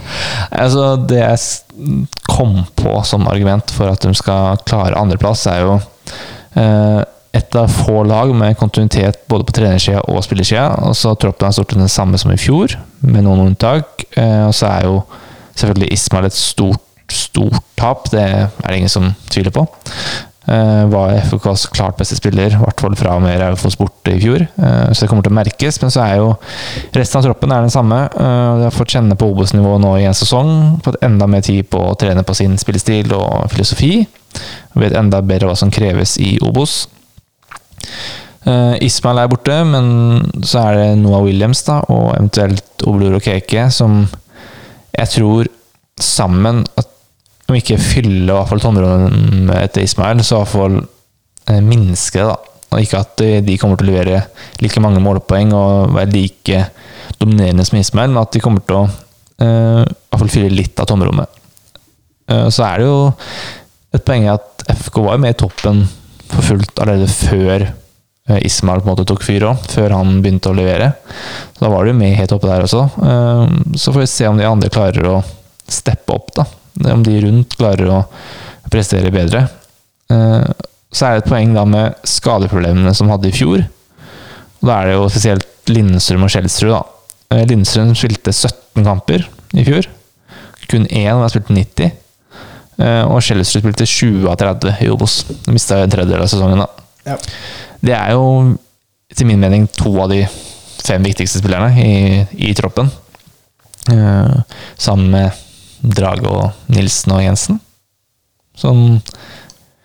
Altså, 0.52 0.96
det 1.08 1.18
jeg 1.18 2.06
kom 2.28 2.60
på 2.76 2.92
som 3.04 3.26
argument 3.28 3.70
for 3.74 3.88
at 3.90 4.00
de 4.04 4.12
skal 4.14 4.56
klare 4.68 4.94
andreplass, 5.00 5.46
er 5.50 5.64
jo 5.64 5.74
eh, 6.56 7.02
et 7.36 7.56
av 7.58 7.70
få 7.72 8.02
lag 8.08 8.32
med 8.34 8.56
kontinuitet 8.58 9.22
både 9.30 9.46
på 9.46 9.56
trenersida 9.58 10.02
og 10.10 10.22
spillersida. 10.24 10.68
Og 10.86 10.96
så 10.98 11.14
troppen 11.20 11.48
er 11.48 11.56
stort 11.56 11.72
sett 11.72 11.82
den 11.82 11.92
samme 11.92 12.20
som 12.20 12.32
i 12.32 12.40
fjor, 12.40 12.76
med 13.04 13.26
noen 13.26 13.50
unntak. 13.50 14.06
Eh, 14.16 14.46
og 14.48 14.54
så 14.56 14.70
er 14.70 14.86
jo 14.88 15.00
selvfølgelig 15.56 15.92
Ismail 15.96 16.28
et 16.28 16.38
stort, 16.38 17.10
stort 17.12 17.60
tap. 17.78 18.08
Det 18.12 18.22
er 18.22 18.48
det 18.48 18.78
ingen 18.78 18.92
som 18.92 19.12
tviler 19.32 19.54
på. 19.54 19.66
Eh, 20.46 20.82
var 20.92 21.16
FKs 21.26 21.66
klart 21.74 21.98
beste 21.98 22.16
spiller, 22.16 22.54
i 22.54 22.62
hvert 22.62 22.80
fall 22.80 22.94
fra 22.96 23.16
og 23.18 23.24
med 23.24 23.40
Raufoss 23.42 23.76
borte 23.80 24.14
i 24.14 24.20
fjor. 24.22 24.46
Eh, 24.46 24.90
så 24.92 25.04
det 25.04 25.10
kommer 25.10 25.26
til 25.26 25.34
å 25.34 25.40
merkes. 25.40 25.80
Men 25.82 25.92
så 25.92 26.04
er 26.06 26.20
jo 26.22 26.32
resten 26.96 27.20
av 27.20 27.28
troppen 27.28 27.52
er 27.52 27.66
den 27.66 27.74
samme. 27.74 28.02
De 28.16 28.66
har 28.68 28.74
fått 28.74 28.96
kjenne 28.96 29.18
på 29.18 29.28
Obos-nivå 29.34 29.76
nå 29.82 29.96
i 30.00 30.08
en 30.08 30.16
sesong. 30.16 30.52
Fått 30.86 31.02
enda 31.04 31.28
mer 31.28 31.44
tid 31.44 31.68
på 31.68 31.82
å 31.90 31.96
trene 31.98 32.24
på 32.24 32.38
sin 32.38 32.56
spillestil 32.60 33.12
og 33.18 33.50
filosofi. 33.52 34.06
Vet 34.76 34.96
enda 34.96 35.22
bedre 35.24 35.50
hva 35.50 35.56
som 35.58 35.72
kreves 35.72 36.16
i 36.22 36.36
Obos. 36.44 36.84
Uh, 38.46 38.76
Ismail 38.84 39.18
er 39.18 39.30
borte, 39.30 39.56
men 39.66 40.42
så 40.46 40.68
er 40.68 40.76
det 40.78 40.98
Noah 41.00 41.24
Williams 41.26 41.64
da, 41.66 41.80
og 41.90 42.12
eventuelt 42.14 42.84
Oblor 42.86 43.16
og 43.18 43.24
Keke 43.24 43.66
som 43.74 44.04
jeg 44.96 45.10
tror 45.16 45.50
sammen 46.00 46.62
at 46.78 46.92
om 47.46 47.56
ikke 47.58 47.78
fylle 47.78 48.36
i 48.42 48.58
tomrommet 48.62 49.52
etter 49.60 49.84
Ismail, 49.86 50.22
så 50.26 50.40
i 50.40 50.42
hvert 50.42 50.50
fall 50.50 50.78
eh, 50.80 51.60
minske 51.62 52.18
det. 52.18 52.26
da. 52.26 52.54
Og 52.74 52.82
ikke 52.82 53.02
at 53.04 53.22
de 53.46 53.58
kommer 53.60 53.78
til 53.78 53.86
å 53.86 53.92
levere 53.92 54.22
like 54.58 54.82
mange 54.82 55.02
målpoeng 55.02 55.52
og 55.54 55.94
være 55.94 56.10
like 56.10 56.64
dominerende 57.20 57.64
som 57.66 57.78
Ismail, 57.78 58.10
men 58.10 58.22
at 58.22 58.34
de 58.34 58.42
kommer 58.42 58.64
til 58.66 58.80
å 58.80 58.86
uh, 58.86 59.82
i 59.82 59.86
hvert 59.86 60.22
fall 60.22 60.32
fylle 60.32 60.54
litt 60.54 60.80
av 60.82 60.88
tomrommet. 60.90 61.30
Uh, 62.30 62.48
så 62.50 62.66
er 62.66 62.82
det 62.82 62.88
jo 62.88 62.98
et 63.96 64.04
poeng 64.06 64.26
at 64.32 64.66
FK 64.74 65.00
var 65.04 65.16
jo 65.16 65.22
med 65.22 65.36
i 65.36 65.38
toppen 65.44 65.84
for 66.32 66.42
fullt 66.50 66.78
allerede 66.82 67.08
før 67.10 67.64
eh, 67.66 68.40
Ismail 68.46 68.80
på 68.82 68.88
en 68.88 68.92
måte 68.94 69.06
tok 69.08 69.22
fyr 69.26 69.46
òg, 69.48 69.64
før 69.72 69.94
han 69.96 70.20
begynte 70.24 70.50
å 70.50 70.56
levere. 70.56 70.92
Så 71.56 71.64
da 71.64 71.70
var 71.72 71.86
du 71.86 71.92
med 71.96 72.16
helt 72.18 72.32
oppe 72.36 72.48
der 72.50 72.66
også. 72.66 72.84
Eh, 73.00 73.56
Så 73.78 73.92
får 73.94 74.02
vi 74.04 74.10
se 74.12 74.28
om 74.30 74.38
de 74.40 74.46
andre 74.48 74.70
klarer 74.72 75.08
å 75.10 75.20
steppe 75.68 76.14
opp, 76.14 76.32
da. 76.36 76.44
Om 76.92 77.02
de 77.06 77.20
rundt 77.24 77.56
klarer 77.58 77.88
å 77.90 78.00
prestere 78.70 79.12
bedre. 79.14 79.46
Eh, 80.10 80.44
Så 80.92 81.06
er 81.06 81.16
det 81.16 81.24
et 81.24 81.30
poeng 81.32 81.52
da 81.54 81.64
med 81.68 81.94
skadeproblemene 82.08 82.94
som 82.94 83.10
hadde 83.12 83.28
i 83.28 83.34
fjor. 83.36 83.66
Da 84.62 84.80
er 84.80 84.86
det 84.86 84.94
jo 84.96 85.08
spesielt 85.12 85.46
Lindstrøm 85.68 86.22
og 86.24 86.30
Skjelsrud, 86.30 86.70
da. 86.72 86.82
Lindstrøm 87.50 87.90
spilte 87.98 88.30
17 88.32 88.84
kamper 88.86 89.24
i 89.58 89.64
fjor. 89.66 89.88
Kun 90.70 90.86
én, 90.86 91.10
har 91.18 91.28
spilt 91.30 91.50
90. 91.50 91.90
Eh, 92.78 93.02
Og 93.08 93.22
Skjelsrud 93.24 93.62
spilte 93.62 93.86
20 93.88 94.28
av 94.30 94.36
30 94.40 94.82
i 94.84 94.90
Obos. 94.92 95.24
Mista 95.48 95.78
en 95.82 95.92
tredjedel 95.92 96.22
av 96.24 96.28
sesongen, 96.32 96.60
da. 96.64 96.68
Ja. 97.06 97.16
Det 97.80 97.94
er 97.96 98.12
jo, 98.16 98.56
til 99.14 99.26
min 99.30 99.40
mening, 99.40 99.66
to 99.78 99.92
av 100.02 100.10
de 100.12 100.24
fem 100.86 101.02
viktigste 101.06 101.40
spillerne 101.40 101.72
i, 101.82 102.26
i 102.50 102.52
troppen. 102.58 102.90
Eh, 103.92 104.36
sammen 104.78 105.10
med 105.14 105.42
Drage 105.96 106.26
og 106.28 106.72
Nilsen 106.72 107.12
og 107.16 107.24
Jensen. 107.24 107.60
Sånn 108.56 109.00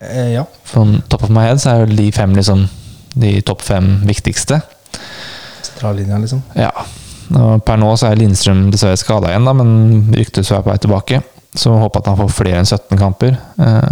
Eh, 0.01 0.31
ja. 0.33 0.45
from 0.63 1.01
top 1.09 1.23
of 1.23 1.29
my 1.29 1.43
head 1.45 1.59
så 1.61 1.69
er 1.75 1.83
jo 1.83 1.93
de 1.93 2.07
fem 2.11 2.31
liksom 2.33 2.63
de 3.21 3.35
topp 3.45 3.61
fem 3.61 3.99
viktigste. 4.07 4.57
Strallinja, 5.61 6.17
liksom. 6.17 6.41
Ja. 6.57 6.71
Og 7.37 7.61
per 7.67 7.77
nå 7.77 7.91
så 7.99 8.09
er 8.09 8.17
Lindstrøm 8.17 8.71
dessverre 8.73 8.97
skada 8.97 9.29
igjen, 9.29 9.45
da, 9.45 9.53
men 9.53 10.09
ryktes 10.15 10.49
å 10.49 10.55
være 10.57 10.63
på 10.65 10.71
vei 10.71 10.79
tilbake. 10.85 11.19
Så 11.57 11.73
håper 11.75 11.99
at 11.99 12.07
han 12.07 12.17
får 12.21 12.29
flere 12.31 12.59
enn 12.61 12.67
17 12.69 12.97
kamper. 12.99 13.35
Eh, 13.59 13.91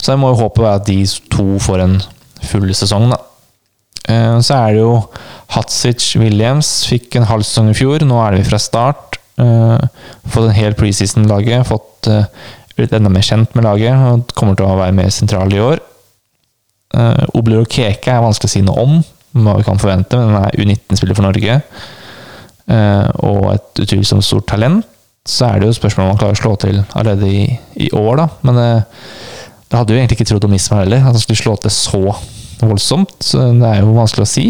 Så 0.00 0.12
jeg 0.14 0.20
må 0.22 0.30
jo 0.32 0.40
håpe 0.46 0.64
at 0.70 0.86
de 0.88 1.02
to 1.30 1.58
får 1.60 1.82
en 1.84 1.98
full 2.44 2.70
sesong, 2.74 3.10
da. 3.12 3.18
Eh, 4.08 4.38
Så 4.40 4.54
er 4.56 4.72
det 4.72 4.80
jo 4.80 4.94
Hatzic 5.52 6.14
Williams. 6.16 6.86
Fikk 6.88 7.16
en 7.16 7.28
halv 7.28 7.42
sesong 7.44 7.70
i 7.70 7.76
fjor. 7.76 8.00
Nå 8.04 8.20
er 8.24 8.32
det 8.32 8.44
vi 8.44 8.50
fra 8.50 8.58
start. 8.58 9.18
Eh, 9.38 9.78
Fått 10.28 10.48
en 10.48 10.56
hel 10.56 10.72
preseason-laget. 10.74 11.66
Fått 11.68 12.08
blitt 12.76 12.92
enda 12.92 13.10
mer 13.12 13.22
kjent 13.22 13.52
med 13.54 13.64
laget 13.64 13.94
og 13.94 14.32
kommer 14.34 14.56
til 14.56 14.66
å 14.66 14.76
være 14.80 14.92
mer 14.96 15.10
sentral 15.14 15.52
i 15.54 15.60
år. 15.62 15.78
Obler 17.34 17.60
og 17.62 17.68
Keke 17.70 18.10
er 18.10 18.22
vanskelig 18.22 18.48
å 18.48 18.52
si 18.52 18.62
noe 18.62 18.82
om, 18.82 18.96
hva 19.34 19.56
vi 19.58 19.62
kan 19.66 19.78
forvente, 19.78 20.14
men 20.18 20.34
han 20.34 20.44
er 20.48 20.58
U19-spiller 20.58 21.14
for 21.14 21.22
Norge. 21.26 21.56
Og 23.22 23.46
et 23.54 23.80
utvilsomt 23.84 24.24
stort 24.26 24.46
talent. 24.50 24.84
Så 25.24 25.46
er 25.48 25.60
det 25.62 25.70
jo 25.70 25.76
spørsmål 25.78 26.04
om 26.04 26.12
han 26.12 26.20
klarer 26.20 26.36
å 26.36 26.42
slå 26.42 26.52
til 26.60 26.82
allerede 26.92 27.28
i, 27.30 27.44
i 27.80 27.88
år, 27.96 28.18
da. 28.20 28.26
Men 28.44 28.58
eh, 28.60 29.06
det 29.70 29.78
hadde 29.80 29.94
jo 29.94 30.00
egentlig 30.00 30.18
ikke 30.20 30.28
trodd 30.32 30.44
om 30.46 30.52
meg 30.52 30.66
heller, 30.68 31.00
at 31.00 31.14
han 31.16 31.22
skulle 31.22 31.40
slå 31.40 31.54
til 31.64 31.72
så 31.72 32.02
voldsomt. 32.64 33.16
Så 33.24 33.46
det 33.56 33.70
er 33.70 33.80
jo 33.82 33.96
vanskelig 33.96 34.26
å 34.26 34.30
si. 34.30 34.44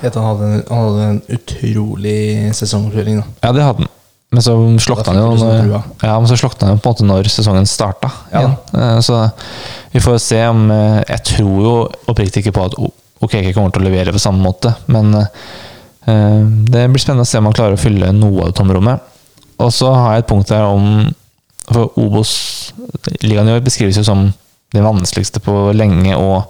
Vet 0.00 0.16
Han 0.16 0.28
hadde 0.28 0.50
en, 0.50 0.60
han 0.68 0.84
hadde 0.84 1.08
en 1.08 1.22
utrolig 1.36 2.20
sesongoppkjøring. 2.56 3.20
da. 3.20 3.26
Ja, 3.48 3.54
det 3.56 3.64
hadde 3.64 3.86
han. 3.86 3.96
Men 4.30 4.44
så 4.46 4.52
slokna 4.78 5.10
han 5.10 5.18
jo 5.18 5.30
når, 5.40 5.72
ja, 6.04 6.12
men 6.14 6.28
så 6.30 6.36
slokna 6.38 6.68
han 6.68 6.76
jo 6.76 6.82
på 6.84 6.86
en 6.86 6.92
måte 6.92 7.06
når 7.08 7.30
sesongen 7.34 7.66
starta. 7.66 8.12
Ja. 8.30 8.44
igjen. 8.44 8.54
Eh, 8.78 9.00
Så 9.02 9.16
vi 9.90 10.02
får 10.04 10.20
se 10.22 10.38
om 10.46 10.70
eh, 10.70 11.00
Jeg 11.08 11.24
tror 11.32 11.56
jo 11.64 11.72
oppriktig 12.06 12.44
ikke 12.44 12.54
på 12.60 12.68
at 12.68 12.76
Ok, 12.78 13.34
OKK 13.34 13.50
kommer 13.56 13.74
til 13.74 13.82
å 13.82 13.88
levere 13.88 14.14
på 14.14 14.22
samme 14.22 14.40
måte, 14.40 14.70
men 14.88 15.10
eh, 15.12 16.44
det 16.72 16.86
blir 16.88 17.02
spennende 17.02 17.26
å 17.26 17.28
se 17.28 17.36
om 17.36 17.50
han 17.50 17.56
klarer 17.58 17.74
å 17.76 17.80
fylle 17.80 18.14
noe 18.16 18.46
av 18.46 18.54
tomrommet. 18.56 19.09
Og 19.60 19.72
så 19.74 19.90
har 19.92 20.14
jeg 20.16 20.24
et 20.24 20.30
punkt 20.30 20.48
der 20.52 20.64
om 20.66 20.84
For 21.70 21.92
Obos-ligaen 22.00 23.48
i 23.50 23.52
år 23.54 23.60
beskrives 23.62 23.98
jo 24.00 24.04
som 24.06 24.30
det 24.74 24.82
vanskeligste 24.82 25.40
på 25.42 25.52
lenge, 25.74 26.14
og 26.18 26.46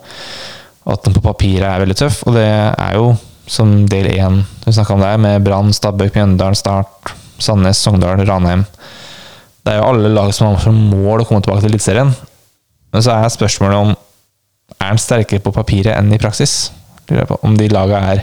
at 0.91 1.03
den 1.05 1.15
på 1.17 1.23
papiret 1.25 1.67
er 1.69 1.83
veldig 1.83 1.97
tøff. 1.97 2.23
Og 2.29 2.37
det 2.37 2.47
er 2.47 2.97
jo 2.97 3.11
som 3.51 3.73
del 3.91 4.07
én 4.15 4.43
vi 4.65 4.73
snakka 4.77 4.95
om 4.95 5.03
der, 5.03 5.17
med 5.21 5.45
Brann, 5.45 5.73
Stabæk, 5.75 6.15
Mjøndalen, 6.17 6.57
Start, 6.57 7.13
Sandnes, 7.43 7.81
Sogndal, 7.83 8.23
Ranheim. 8.29 8.65
Det 9.65 9.73
er 9.75 9.81
jo 9.81 9.89
alle 9.91 10.13
lag 10.15 10.33
som 10.37 10.51
har 10.53 10.63
som 10.63 10.77
mål 10.93 11.25
å 11.25 11.27
komme 11.29 11.43
tilbake 11.45 11.65
til 11.65 11.73
Eliteserien. 11.73 12.13
Men 12.95 13.05
så 13.05 13.17
er 13.17 13.33
spørsmålet 13.33 13.81
om 13.81 13.93
er 14.81 14.93
den 14.95 15.03
sterkere 15.03 15.43
på 15.45 15.53
papiret 15.53 15.97
enn 15.97 16.13
i 16.15 16.21
praksis. 16.21 16.71
Om 17.43 17.57
de 17.59 17.69
laga 17.73 18.01
er 18.15 18.23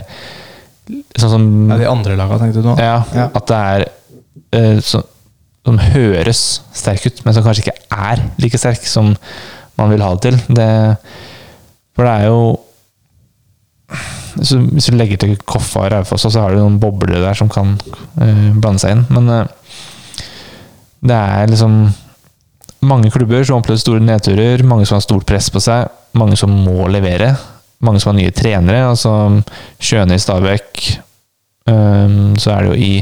sånn 1.18 1.30
som 1.34 1.46
Ja, 1.68 1.78
de 1.82 1.90
andre 1.90 2.16
laga, 2.18 2.38
tenkte 2.40 2.62
du 2.64 2.70
nå? 2.70 2.78
ja, 2.80 3.02
Ja. 3.14 3.28
At 3.34 3.46
det 3.50 3.58
er 3.74 3.86
eh, 4.56 4.78
så, 4.84 5.02
som 5.66 5.80
høres 5.82 6.42
sterk 6.76 7.06
ut, 7.08 7.24
men 7.24 7.36
som 7.36 7.44
kanskje 7.46 7.66
ikke 7.66 7.98
er 8.08 8.24
like 8.40 8.60
sterk 8.60 8.86
som 8.88 9.14
man 9.78 9.92
vil 9.92 10.02
ha 10.02 10.14
det 10.14 10.28
til. 10.28 10.40
Det, 10.56 10.70
for 11.96 12.08
det 12.08 12.14
er 12.14 12.32
jo 12.32 12.40
så 14.42 14.58
Hvis 14.60 14.86
du 14.86 14.94
legger 14.94 15.18
til 15.18 15.38
Koffa 15.48 15.86
og 15.86 15.92
Raufoss, 15.92 16.26
så 16.30 16.42
har 16.44 16.52
du 16.52 16.60
noen 16.60 16.76
bobler 16.78 17.22
der 17.24 17.34
som 17.34 17.48
kan 17.50 17.72
uh, 18.20 18.50
blande 18.54 18.78
seg 18.82 18.94
inn. 18.94 19.06
Men 19.10 19.30
uh, 19.32 19.48
det 21.00 21.16
er 21.16 21.50
liksom 21.50 21.78
mange 22.86 23.10
klubber 23.10 23.42
som 23.42 23.58
opplever 23.58 23.80
store 23.82 24.04
nedturer, 24.04 24.62
mange 24.62 24.86
som 24.86 24.98
har 24.98 25.02
stort 25.02 25.26
press 25.26 25.48
på 25.50 25.62
seg, 25.62 25.88
mange 26.18 26.38
som 26.38 26.52
må 26.52 26.86
levere. 26.92 27.32
Mange 27.82 28.02
som 28.02 28.12
har 28.12 28.18
nye 28.20 28.34
trenere. 28.34 28.84
altså 28.90 29.12
Skjøne 29.80 30.14
i 30.14 30.22
Stabæk. 30.22 30.84
Um, 31.68 32.36
så 32.38 32.54
er 32.54 32.62
det 32.62 32.70
jo 32.70 32.78
i, 32.78 32.92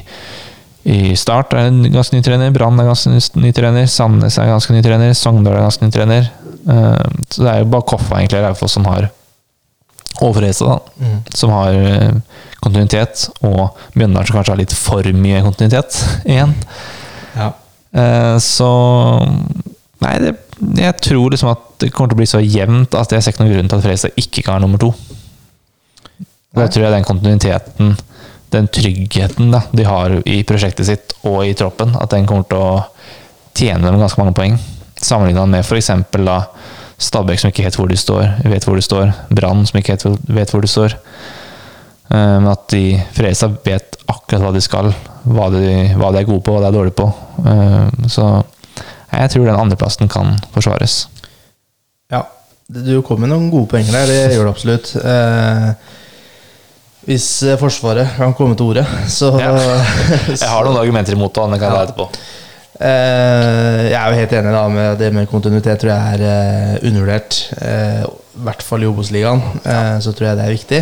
i 0.87 1.17
Start 1.19 1.55
er 1.57 1.69
en 1.69 1.81
ganske 1.91 2.15
ny 2.15 2.23
trener, 2.23 2.53
Brann 2.55 2.79
er 2.79 2.87
ganske 2.87 3.11
ny- 3.41 3.53
trener, 3.57 3.89
Sandnes 3.91 4.39
er 4.39 4.53
ganske 4.53 4.75
ny 4.75 4.83
trener, 4.87 5.15
Sogndal 5.19 5.57
er 5.59 5.65
ganske 5.67 5.83
ny 5.83 5.95
trener. 5.95 6.29
Um, 6.67 7.17
så 7.31 7.43
det 7.43 7.51
er 7.53 7.63
jo 7.63 7.71
bare 7.73 7.87
Koffa 7.91 8.21
egentlig 8.21 8.43
Raufoss 8.45 8.77
som 8.79 8.87
har 8.87 9.09
overreise. 10.23 10.79
Mm. 11.03 11.17
Som 11.35 11.55
har 11.57 11.75
uh, 11.75 12.39
kontinuitet, 12.63 13.27
og 13.43 13.77
Mjøndalen 13.99 14.31
som 14.31 14.39
kanskje 14.39 14.55
har 14.55 14.63
litt 14.63 14.75
for 14.79 15.11
mye 15.19 15.43
kontinuitet 15.45 15.99
igjen. 16.33 16.55
Ja. 17.37 17.51
Eh, 17.97 18.37
så 18.43 18.71
Nei, 20.05 20.13
det, 20.21 20.33
jeg 20.77 20.93
tror 21.01 21.33
liksom 21.33 21.49
at 21.55 21.63
det 21.81 21.89
kommer 21.95 22.11
til 22.13 22.19
å 22.19 22.21
bli 22.21 22.29
så 22.29 22.41
jevnt 22.45 22.93
at 22.99 23.13
jeg 23.15 23.25
ser 23.25 23.33
ikke 23.33 23.45
noen 23.47 23.55
grunn 23.55 23.71
til 23.71 23.79
at 23.79 23.85
Fredrikstad 23.87 24.19
ikke 24.21 24.43
kan 24.45 24.57
være 24.59 24.65
nummer 24.67 24.83
to. 24.83 24.91
Da 26.57 26.67
tror 26.69 26.85
jeg 26.85 26.93
den 26.93 27.07
kontinuiteten, 27.09 27.95
den 28.55 28.69
tryggheten 28.73 29.51
da, 29.53 29.63
de 29.73 29.85
har 29.85 30.15
i 30.25 30.43
prosjektet 30.47 30.87
sitt 30.89 31.15
og 31.27 31.43
i 31.47 31.55
troppen, 31.59 31.95
at 32.01 32.11
den 32.15 32.27
kommer 32.29 32.47
til 32.51 32.59
å 32.63 32.85
tjene 33.57 33.89
dem 33.89 33.99
ganske 34.01 34.21
mange 34.21 34.37
poeng. 34.37 34.59
Sammenlignet 35.03 35.49
med 35.53 35.65
f.eks. 35.65 35.91
da 36.25 36.39
Stabæk 36.97 37.41
som 37.43 37.51
ikke 37.53 37.67
vet 37.67 37.77
hvor 37.77 37.91
de 37.91 37.97
står, 38.01 38.23
vet 38.49 38.65
hvor 38.65 38.79
de 38.79 38.85
står. 38.85 39.11
Brann 39.29 39.67
som 39.69 39.77
ikke 39.81 39.97
helt 39.97 40.23
vet 40.33 40.53
hvor 40.55 40.65
de 40.65 40.71
står. 40.73 40.95
Eh, 42.09 42.37
Men 42.41 42.49
at 42.55 42.65
de 42.73 42.85
Fredrikstad 43.13 43.59
vet 43.67 43.99
akkurat 44.09 44.47
hva 44.47 44.53
de 44.55 44.63
skal, 44.65 44.89
hva 45.27 45.51
de, 45.53 45.67
hva 45.99 46.13
de 46.15 46.23
er 46.23 46.29
gode 46.29 46.41
på, 46.47 46.55
hva 46.55 46.63
de 46.65 46.71
er 46.71 46.77
dårlige 46.79 46.97
på. 46.97 47.11
Eh, 47.45 48.09
Så 48.09 48.25
jeg 49.13 49.31
tror 49.35 49.45
den 49.51 49.61
andreplassen 49.61 50.09
kan 50.13 50.39
forsvares. 50.55 51.07
Ja, 52.13 52.23
du 52.69 53.03
kom 53.03 53.21
med 53.21 53.31
noen 53.35 53.51
gode 53.53 53.69
poenger 53.75 53.93
der, 53.93 54.07
det 54.11 54.35
gjør 54.37 54.49
du 54.49 54.53
absolutt. 54.55 54.95
Hvis 57.07 57.27
eh, 57.47 57.55
Forsvaret 57.61 58.17
kan 58.19 58.35
komme 58.35 58.57
til 58.59 58.73
orde, 58.73 58.83
så 59.09 59.31
Ja. 59.39 59.53
Jeg 60.33 60.49
har 60.51 60.67
noen 60.67 60.81
argumenter 60.81 61.15
imot 61.15 61.35
det, 61.35 61.47
men 61.53 61.63
kan 61.63 61.75
ta 61.75 61.85
etterpå. 61.87 62.09
Eh, 62.77 63.83
jeg 63.89 63.97
er 63.97 64.11
jo 64.11 64.19
helt 64.19 64.33
enig 64.37 64.51
da 64.53 64.63
med 64.69 64.99
det 65.01 65.07
med 65.15 65.29
kontinuitet. 65.31 65.79
tror 65.81 65.93
jeg 65.95 66.17
er 66.19 66.25
eh, 66.27 66.89
undervurdert. 66.89 67.39
I 67.57 68.43
hvert 68.45 68.63
fall 68.63 68.83
i 68.83 68.89
Obos-ligaen 68.91 69.41
så 70.05 70.13
tror 70.13 70.27
jeg 70.29 70.37
det 70.37 70.45
er 70.45 70.53
viktig. 70.53 70.81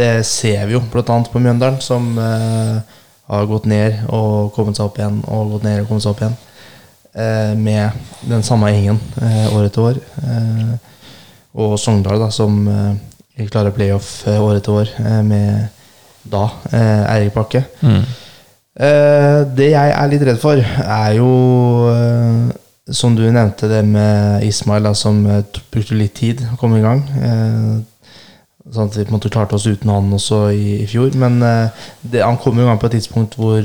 Det 0.00 0.08
ser 0.24 0.62
vi 0.64 0.78
jo 0.78 0.80
bl.a. 0.92 1.02
på 1.04 1.42
Mjøndalen, 1.42 1.76
som 1.84 2.16
har 2.16 3.50
gått 3.50 3.66
ned 3.68 4.06
og 4.08 4.54
kommet 4.54 4.78
seg 4.78 4.86
opp 4.86 4.96
igjen. 4.96 5.18
Og 5.28 5.58
gått 5.58 5.66
ned 5.66 5.82
og 5.82 5.90
kommet 5.90 6.06
seg 6.06 6.14
opp 6.14 6.22
igjen 6.24 7.60
med 7.60 8.00
den 8.30 8.46
samme 8.46 8.70
gjengen 8.72 8.96
år 9.52 9.66
etter 9.66 9.90
år. 9.90 10.00
Og 11.60 11.76
Sogndal, 11.82 12.22
da, 12.22 12.30
som 12.32 12.62
klarer 13.48 13.74
playoff 13.74 14.26
eh, 14.28 14.40
år 14.42 14.58
etter 14.58 14.80
år 14.82 14.90
eh, 15.00 15.20
med 15.26 15.68
da 16.30 16.46
eh, 16.72 17.04
Eirik 17.14 17.36
Bakke. 17.36 17.64
Mm. 17.80 18.02
Det 18.80 19.66
jeg 19.66 19.92
er 19.92 20.08
litt 20.08 20.22
redd 20.24 20.38
for, 20.40 20.56
er 20.56 21.16
jo 21.18 21.30
Som 22.96 23.16
du 23.18 23.24
nevnte, 23.26 23.68
det 23.68 23.82
med 23.84 24.46
Ismail, 24.46 24.86
da, 24.86 24.92
som 24.96 25.18
brukte 25.74 25.98
litt 25.98 26.14
tid 26.16 26.40
å 26.46 26.56
komme 26.58 26.78
i 26.78 26.84
gang. 26.84 27.02
Sånn 28.70 28.88
at 28.88 28.96
vi 28.96 29.04
på 29.04 29.12
en 29.12 29.18
måte 29.18 29.30
klarte 29.30 29.58
oss 29.58 29.66
uten 29.68 29.90
han 29.92 30.08
også 30.16 30.40
i, 30.54 30.78
i 30.80 30.88
fjor. 30.88 31.12
Men 31.18 31.42
det, 32.00 32.22
han 32.22 32.38
kom 32.40 32.58
i 32.58 32.64
gang 32.64 32.80
på 32.80 32.88
et 32.88 32.96
tidspunkt 32.96 33.36
hvor 33.38 33.60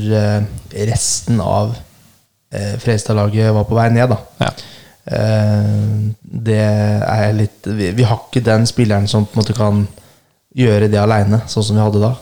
resten 0.76 1.40
av 1.40 1.78
Fredrikstad-laget 2.52 3.56
var 3.56 3.70
på 3.70 3.78
vei 3.78 3.88
ned. 3.96 4.12
da 4.12 4.20
Ja. 4.50 4.52
Eh, 5.06 6.10
det 6.22 6.58
er 6.58 7.36
litt 7.38 7.68
vi, 7.70 7.92
vi 7.94 8.06
har 8.08 8.24
ikke 8.24 8.42
den 8.46 8.66
spilleren 8.70 9.06
som 9.10 9.28
på 9.28 9.38
en 9.38 9.44
måte 9.44 9.58
kan 9.58 9.84
gjøre 10.56 10.90
det 10.90 10.98
aleine, 11.02 11.44
sånn 11.52 11.68
som 11.68 11.78
vi 11.78 11.84
hadde 11.84 12.02
da. 12.02 12.14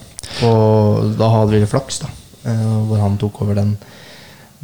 Og 0.48 1.14
da 1.20 1.30
hadde 1.32 1.54
vi 1.54 1.62
litt 1.64 1.72
flaks, 1.72 2.02
da. 2.04 2.12
eh, 2.50 2.70
hvor 2.90 3.02
han 3.04 3.18
tok 3.22 3.42
over 3.46 3.60
den, 3.62 3.76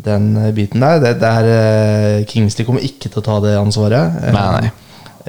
den 0.03 0.31
biten 0.57 0.83
der. 0.83 0.99
Det, 1.03 1.15
det 1.21 1.31
er, 1.41 1.49
eh, 1.53 2.25
Kingsley 2.29 2.67
kommer 2.67 2.85
ikke 2.85 3.07
til 3.11 3.21
å 3.21 3.25
ta 3.25 3.39
det 3.45 3.55
ansvaret. 3.59 4.19
Nei, 4.35 4.47
nei. 4.57 4.71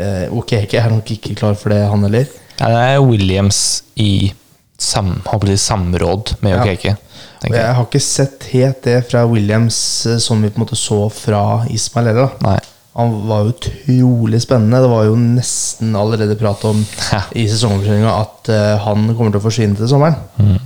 Eh, 0.00 0.26
Okeke 0.32 0.80
er 0.80 0.90
nok 0.92 1.10
ikke 1.14 1.36
klar 1.38 1.58
for 1.60 1.74
det, 1.74 1.82
han 1.90 2.06
heller. 2.06 2.26
Ja, 2.60 2.72
det 2.72 2.82
er 2.94 3.04
Williams 3.04 3.82
i 4.00 4.32
sam, 4.80 5.20
samråd 5.24 6.34
med 6.40 6.56
Ja. 6.56 6.62
Okeke. 6.64 6.96
Og 6.96 7.44
tenker 7.44 7.60
jeg 7.60 7.74
har 7.74 7.86
ikke 7.86 8.00
sett 8.04 8.44
helt 8.52 8.82
det 8.84 8.98
fra 9.08 9.22
Williams 9.28 9.76
som 10.20 10.42
vi 10.42 10.50
på 10.52 10.60
en 10.60 10.64
måte 10.66 10.76
så 10.76 11.06
fra 11.12 11.64
Ismail 11.72 12.10
heller. 12.12 12.60
Han 12.98 13.12
var 13.28 13.46
utrolig 13.52 14.40
spennende. 14.42 14.80
Det 14.82 14.90
var 14.90 15.04
jo 15.06 15.14
nesten 15.20 15.94
allerede 15.96 16.34
prat 16.40 16.64
om 16.66 16.80
Ja. 17.12 17.20
i 17.38 17.44
sesongoppkjøringa 17.48 18.10
at 18.18 18.50
uh, 18.50 18.76
han 18.86 19.06
kommer 19.14 19.30
til 19.30 19.40
å 19.40 19.44
forsvinne 19.46 19.78
til 19.78 19.88
sommeren. 19.92 20.16
Mm. 20.42 20.58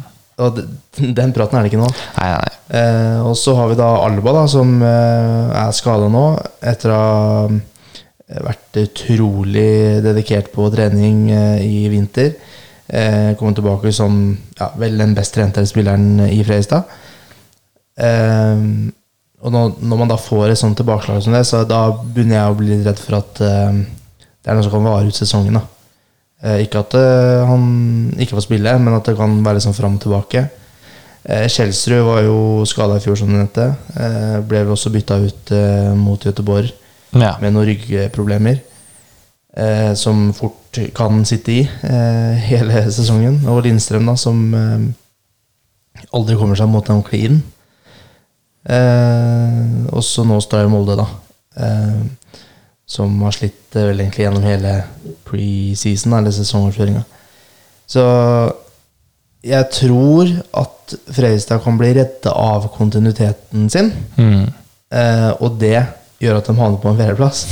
Og 0.44 0.62
den 1.20 1.34
praten 1.36 1.58
er 1.58 1.66
det 1.66 1.72
ikke 1.72 1.82
nå. 1.82 1.90
Nei, 2.18 2.30
nei. 2.32 2.50
Eh, 2.74 3.20
og 3.22 3.36
så 3.36 3.52
har 3.58 3.68
vi 3.70 3.76
da 3.78 3.90
Alba, 4.06 4.32
da, 4.34 4.46
som 4.50 4.70
eh, 4.82 5.52
er 5.60 5.74
skada 5.76 6.08
nå, 6.10 6.22
etter 6.64 6.90
å 6.90 6.96
ha 6.98 7.44
eh, 7.52 8.40
vært 8.42 8.80
utrolig 8.80 10.00
dedikert 10.02 10.48
på 10.54 10.66
trening 10.74 11.28
eh, 11.30 11.60
i 11.62 11.84
vinter. 11.92 12.32
Eh, 12.88 13.34
Kommet 13.38 13.60
tilbake 13.60 13.92
som 13.94 14.16
ja, 14.58 14.70
vel 14.80 14.96
den 14.98 15.12
best 15.14 15.36
trente 15.36 15.62
spilleren 15.68 16.24
i 16.24 16.40
Fredrikstad. 16.42 16.88
Eh, 18.00 18.64
og 19.44 19.52
når, 19.52 19.74
når 19.84 19.98
man 20.00 20.08
da 20.10 20.16
får 20.20 20.50
et 20.54 20.58
sånt 20.60 20.78
tilbakeslag 20.80 21.20
som 21.24 21.34
det, 21.36 21.44
så 21.46 21.62
da 21.68 21.82
begynner 22.00 22.38
jeg 22.38 22.50
å 22.54 22.58
bli 22.58 22.78
redd 22.86 23.00
for 23.02 23.18
at 23.20 23.40
eh, 23.44 23.78
det 24.40 24.50
er 24.50 24.56
noe 24.56 24.64
som 24.66 24.72
kan 24.74 24.86
vare 24.88 25.08
ut 25.12 25.18
sesongen. 25.22 25.60
da 25.60 25.64
Eh, 26.44 26.58
ikke 26.66 26.82
at 26.82 26.92
eh, 26.98 27.40
han 27.48 27.62
ikke 28.20 28.36
får 28.36 28.44
spille, 28.44 28.72
men 28.82 28.92
at 28.98 29.06
det 29.08 29.14
kan 29.16 29.32
være 29.46 29.62
sånn 29.64 29.76
fram 29.76 29.94
og 29.96 30.02
tilbake. 30.02 30.42
Eh, 31.24 31.46
Kjelsrud 31.48 32.02
var 32.04 32.18
jo 32.26 32.34
skada 32.68 32.98
i 32.98 33.04
fjor, 33.04 33.16
som 33.16 33.30
du 33.30 33.36
nevnte. 33.38 33.70
Eh, 33.96 34.34
ble 34.44 34.60
vel 34.66 34.74
også 34.74 34.92
bytta 34.92 35.16
ut 35.24 35.52
eh, 35.56 35.94
mot 35.96 36.20
Göteborg 36.20 36.68
Ja. 37.16 37.36
med 37.40 37.54
noen 37.54 37.68
ryggproblemer. 37.70 38.60
Som 39.94 40.32
fort 40.34 40.74
kan 40.98 41.20
sitte 41.24 41.52
i 41.54 41.60
hele 42.50 42.80
sesongen. 42.90 43.36
Og 43.46 43.60
Lindstrøm, 43.62 44.08
da, 44.10 44.16
som 44.18 44.40
aldri 46.10 46.34
kommer 46.40 46.58
seg 46.58 46.72
mot 46.72 46.82
den 46.88 46.98
ordentlig 46.98 47.20
inn. 47.28 47.36
Eh, 48.64 49.84
og 49.92 50.04
så 50.04 50.24
nå 50.24 50.38
står 50.40 50.62
jeg 50.62 50.70
i 50.70 50.72
Molde, 50.72 50.96
da. 51.00 51.06
Eh, 51.60 52.38
som 52.94 53.14
har 53.24 53.34
slitt 53.36 53.76
eh, 53.76 53.88
vel 53.90 54.02
egentlig 54.04 54.26
gjennom 54.26 54.46
hele 54.46 54.74
preseason, 55.28 56.16
eller 56.18 56.34
sesongoppkjøringa. 56.34 57.04
Så 57.90 58.04
jeg 59.44 59.68
tror 59.76 60.30
at 60.56 60.94
Fredrikstad 61.12 61.60
kan 61.64 61.76
bli 61.80 61.92
redda 61.96 62.32
av 62.32 62.68
kontinuiteten 62.76 63.68
sin. 63.72 63.92
Mm. 64.16 64.48
Eh, 64.94 65.30
og 65.40 65.58
det 65.60 65.78
gjør 66.22 66.40
at 66.40 66.48
de 66.48 66.56
havner 66.58 66.80
på 66.80 66.92
en 66.92 67.00
fjerdeplass. 67.00 67.44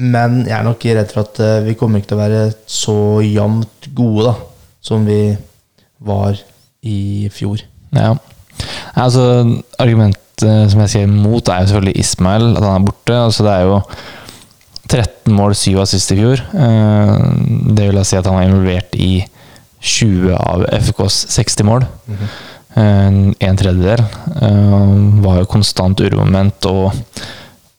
Men 0.00 0.44
jeg 0.46 0.56
er 0.56 0.64
nok 0.64 0.86
redd 0.86 1.12
for 1.12 1.26
at 1.26 1.40
eh, 1.44 1.56
vi 1.66 1.76
kommer 1.78 2.00
ikke 2.00 2.12
til 2.12 2.18
å 2.18 2.22
være 2.22 2.42
så 2.70 2.98
jevnt 3.24 3.90
gode 3.96 4.30
da 4.30 4.36
som 4.80 5.04
vi 5.04 5.22
var 6.00 6.38
i 6.86 7.28
fjor. 7.34 7.60
Ja. 7.92 8.14
Altså, 8.96 9.24
argumentet 9.78 10.70
som 10.72 10.80
jeg 10.80 10.88
sier 10.94 11.06
mot, 11.10 11.48
er 11.52 11.60
jo 11.62 11.66
selvfølgelig 11.70 12.00
Ismail, 12.00 12.46
at 12.56 12.64
han 12.64 12.80
er 12.80 12.86
borte. 12.86 13.16
Altså, 13.26 13.44
det 13.44 13.52
er 13.52 13.66
jo 13.68 13.80
13 14.90 15.34
mål, 15.36 15.54
7 15.54 15.80
assist 15.82 16.10
i 16.12 16.16
fjor. 16.18 16.40
Eh, 16.54 17.18
Det 17.76 17.88
vil 17.90 18.00
jeg 18.00 18.06
si 18.06 18.16
at 18.16 18.26
han 18.26 18.40
er 18.40 18.48
involvert 18.48 18.96
i 18.98 19.24
20 19.80 20.32
av 20.36 20.64
FKs 20.80 21.26
60 21.36 21.62
mål. 21.68 21.86
Eh, 22.76 23.10
En 23.40 23.56
tredjedel. 23.60 24.00
Eh, 24.40 24.96
Var 25.22 25.38
jo 25.42 25.46
konstant 25.52 26.00
uromoment 26.00 26.66
og 26.66 26.92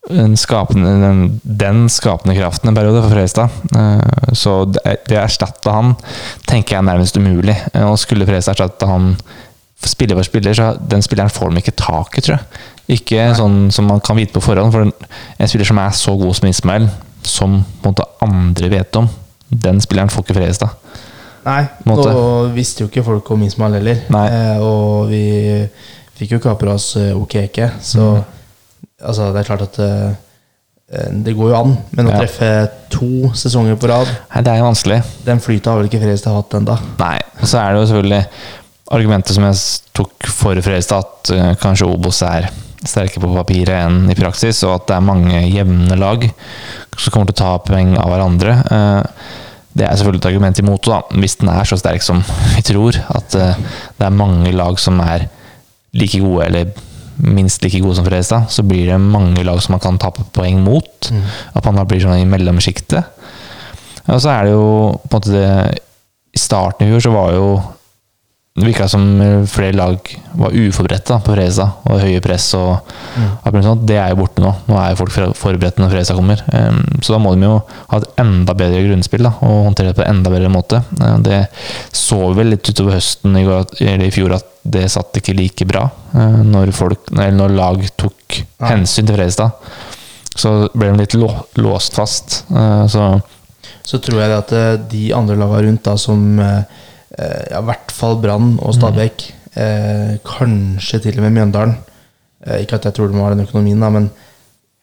den 0.09 0.33
skapende, 0.35 0.89
den, 0.99 1.41
den 1.43 1.83
skapende 1.89 2.33
kraften 2.35 2.69
en 2.71 2.75
periode 2.75 3.01
for 3.03 3.09
Fredrikstad. 3.13 3.49
Eh, 3.75 4.33
Så 4.33 4.65
det, 4.71 4.81
å 5.11 5.19
erstatte 5.25 5.71
han 5.71 5.95
tenker 6.47 6.75
jeg 6.77 6.81
er 6.83 6.87
nærmest 6.93 7.17
umulig. 7.17 7.57
Eh, 7.73 7.85
Og 7.89 7.97
skulle 7.99 8.25
Fredrikstad 8.25 8.55
erstatte 8.55 8.87
han 8.87 9.15
spiller 9.89 10.15
for 10.15 10.23
spiller, 10.27 10.53
så 10.53 10.71
den 10.89 11.01
spilleren 11.01 11.29
får 11.33 11.49
de 11.51 11.57
ikke 11.63 11.75
tak 11.79 12.17
i, 12.17 12.21
tror 12.21 12.37
jeg. 12.37 12.65
Ikke 12.99 13.29
sånn 13.37 13.71
som 13.71 13.87
man 13.87 14.01
kan 14.03 14.17
vite 14.19 14.33
på 14.35 14.41
forhånd. 14.43 14.71
For 14.73 14.81
en, 14.85 15.47
spiller 15.47 15.65
som 15.65 15.79
er 15.81 15.91
så 15.95 16.15
god 16.19 16.35
som 16.37 16.47
Ismael, 16.49 16.89
som 17.23 17.59
på 17.81 17.89
en 17.89 17.93
måte 17.95 18.05
andre 18.21 18.69
vet 18.69 18.95
om, 18.99 19.07
den 19.49 19.79
spilleren 19.83 20.09
får 20.11 20.23
ikke 20.25 20.37
Fredrikstad. 20.37 20.75
Nei, 21.45 21.63
nå 21.89 21.95
visste 22.53 22.83
jo 22.83 22.89
ikke 22.91 23.03
folk 23.03 23.31
om 23.33 23.41
Ismael 23.47 23.73
heller. 23.79 24.03
Nei. 24.13 24.25
Eh, 24.29 24.59
og 24.61 25.07
vi 25.09 25.23
fikk 26.19 26.35
jo 26.35 26.39
kapra 26.43 26.75
oss 26.77 26.91
eh, 27.01 27.15
Okeke, 27.17 27.71
så 27.81 28.11
altså, 29.01 29.31
det 29.33 29.41
er 29.41 29.47
klart 29.47 29.63
at 29.65 29.79
eh, 29.81 30.11
eh, 30.93 31.09
det 31.25 31.33
går 31.37 31.49
jo 31.49 31.57
an, 31.57 31.73
men 31.97 32.11
å 32.11 32.13
Ja. 32.13 32.19
treffe 32.21 32.51
to 32.93 33.31
sesonger 33.33 33.79
på 33.81 33.89
rad, 33.89 34.09
Nei, 34.35 34.41
det 34.45 34.53
er 34.53 34.61
jo 34.61 34.67
vanskelig. 34.69 34.99
den 35.25 35.39
flyta 35.41 35.71
har 35.73 35.81
vel 35.81 35.89
ikke 35.89 36.03
Fredrikstad 36.03 36.35
hatt 36.37 36.53
ennå. 36.59 36.77
Nei. 36.99 37.17
Så 37.41 37.57
er 37.57 37.73
det 37.73 37.81
jo 37.81 37.87
selvfølgelig 37.89 38.25
argumentet 38.91 39.35
som 39.35 39.45
jeg 39.47 39.59
tok 39.97 40.27
for 40.31 40.57
Fredrikstad, 40.61 41.05
at 41.05 41.31
eh, 41.35 41.53
kanskje 41.61 41.89
Obos 41.89 42.21
er 42.27 42.49
sterkere 42.81 43.21
på 43.23 43.35
papiret 43.35 43.75
enn 43.85 44.09
i 44.09 44.17
praksis, 44.17 44.63
og 44.65 44.79
at 44.79 44.87
det 44.89 44.95
er 44.97 45.05
mange 45.05 45.41
jevne 45.45 45.97
lag 46.01 46.23
som 46.97 47.13
kommer 47.13 47.29
til 47.29 47.37
å 47.37 47.41
ta 47.41 47.51
poeng 47.67 47.95
av 48.01 48.11
hverandre. 48.11 48.57
Eh, 48.71 49.27
Det 49.71 49.85
er 49.87 49.95
selvfølgelig 49.95 50.19
et 50.19 50.25
argument 50.27 50.59
imot 50.59 50.83
da, 50.83 50.97
hvis 51.15 51.37
den 51.39 51.47
er 51.47 51.63
så 51.63 51.77
sterk 51.79 52.03
som 52.03 52.17
vi 52.57 52.63
tror. 52.67 52.97
At 53.15 53.35
eh, 53.39 53.59
det 53.99 54.07
er 54.07 54.17
mange 54.17 54.51
lag 54.51 54.79
som 54.83 54.99
er 54.99 55.29
like 55.95 56.19
gode, 56.19 56.45
eller 56.49 56.73
minst 57.21 57.63
like 57.63 57.79
gode 57.79 57.95
som 57.95 58.03
Fredrikstad. 58.07 58.49
Så 58.51 58.65
blir 58.67 58.89
det 58.89 58.97
mange 58.99 59.45
lag 59.47 59.61
som 59.63 59.77
man 59.77 59.83
kan 59.83 59.99
tape 60.01 60.25
poeng 60.35 60.59
mot. 60.65 61.11
At 61.55 61.63
man 61.63 61.79
da 61.79 61.85
blir 61.87 62.03
sånn 62.03 62.19
i 62.19 62.27
mellomsjiktet. 62.27 63.03
Og 64.09 64.19
så 64.19 64.33
er 64.33 64.49
det 64.49 64.55
jo 64.57 64.67
på 65.05 65.07
en 65.07 65.19
måte 65.19 65.31
det 65.35 65.79
I 66.33 66.39
starten 66.41 66.87
i 66.87 66.91
fjor 66.91 67.03
så 67.05 67.11
var 67.13 67.35
jo 67.35 67.47
det 68.51 68.65
virka 68.67 68.87
som 68.91 69.03
flere 69.47 69.71
lag 69.79 70.09
var 70.35 70.51
uforberedte 70.51 71.15
på 71.23 71.31
Fredrikstad. 71.31 71.77
Og 71.87 72.01
høye 72.03 72.19
press 72.23 72.49
og 72.57 72.89
alt 73.47 73.63
sånt. 73.63 73.85
Det 73.87 73.95
er 73.95 74.11
jo 74.11 74.17
borte 74.19 74.43
nå. 74.43 74.51
Nå 74.67 74.75
er 74.75 74.89
jo 74.91 74.99
folk 74.99 75.13
forberedt 75.39 75.79
når 75.79 75.93
Fredrikstad 75.93 76.19
kommer. 76.19 76.43
Um, 76.51 76.81
så 76.99 77.15
da 77.15 77.21
må 77.23 77.31
de 77.37 77.47
jo 77.47 77.53
ha 77.93 78.01
et 78.01 78.09
enda 78.19 78.55
bedre 78.59 78.83
grunnspill 78.89 79.23
da, 79.23 79.31
og 79.39 79.65
håndtere 79.69 79.93
det 79.93 79.99
på 80.01 80.03
en 80.03 80.17
enda 80.17 80.33
bedre 80.35 80.51
måte. 80.51 80.81
Uh, 80.99 81.15
det 81.23 81.39
så 81.95 82.19
vi 82.25 82.41
vel 82.41 82.51
litt 82.51 82.67
utover 82.67 82.99
høsten 82.99 83.39
i, 83.39 83.45
går, 83.47 83.71
eller 83.87 84.07
i 84.09 84.13
fjor 84.17 84.35
at 84.35 84.51
det 84.75 84.83
satt 84.91 85.15
ikke 85.21 85.37
like 85.39 85.65
bra 85.71 85.87
uh, 85.87 86.41
når, 86.43 86.75
folk, 86.75 87.07
eller 87.15 87.37
når 87.39 87.55
lag 87.55 87.87
tok 87.95 88.41
hensyn 88.67 89.07
til 89.07 89.15
Fredrikstad. 89.15 89.55
Så 90.35 90.57
ble 90.75 90.91
de 90.91 91.05
litt 91.05 91.15
lå, 91.15 91.31
låst 91.63 91.95
fast. 91.95 92.41
Uh, 92.51 92.83
så 92.91 93.13
Så 93.87 93.97
tror 94.03 94.21
jeg 94.21 94.29
det 94.29 94.37
at 94.37 94.51
eh, 94.55 94.79
de 94.91 95.03
andre 95.15 95.35
lagene 95.39 95.67
rundt, 95.67 95.83
da, 95.87 95.95
som 95.99 96.39
eh, 96.39 96.47
eh, 96.59 96.90
ja, 97.17 97.59
i 97.59 97.67
hvert 97.67 97.93
fall 97.93 98.19
Brann 98.23 98.55
og 98.63 98.75
Stabæk, 98.77 99.25
eh, 99.59 100.17
kanskje 100.25 101.01
til 101.03 101.19
og 101.19 101.25
med 101.25 101.35
Mjøndalen 101.35 101.73
eh, 102.45 102.61
Ikke 102.63 102.77
at 102.79 102.87
jeg 102.87 102.95
tror 102.95 103.11
de 103.11 103.19
har 103.19 103.35
den 103.35 103.45
økonomien, 103.45 103.81
da, 103.81 103.89
men 103.91 104.09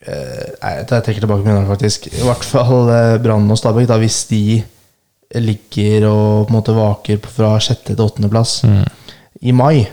eh, 0.04 0.48
nei, 0.62 0.72
jeg 0.80 0.88
trekker 0.90 1.24
tilbake 1.24 1.46
Mjøndalen, 1.46 1.70
faktisk. 1.70 2.10
I 2.12 2.26
hvert 2.26 2.44
fall 2.44 2.90
eh, 2.92 3.16
Brann 3.24 3.48
og 3.50 3.60
Stabæk, 3.60 3.88
da, 3.88 4.00
hvis 4.02 4.24
de 4.32 4.42
ligger 5.36 6.08
og 6.08 6.46
på 6.46 6.52
en 6.52 6.56
måte 6.56 6.76
vaker 6.76 7.18
fra 7.28 7.50
sjette 7.60 7.92
til 7.92 8.04
åttendeplass 8.04 8.62
i 9.44 9.52
mai, 9.52 9.84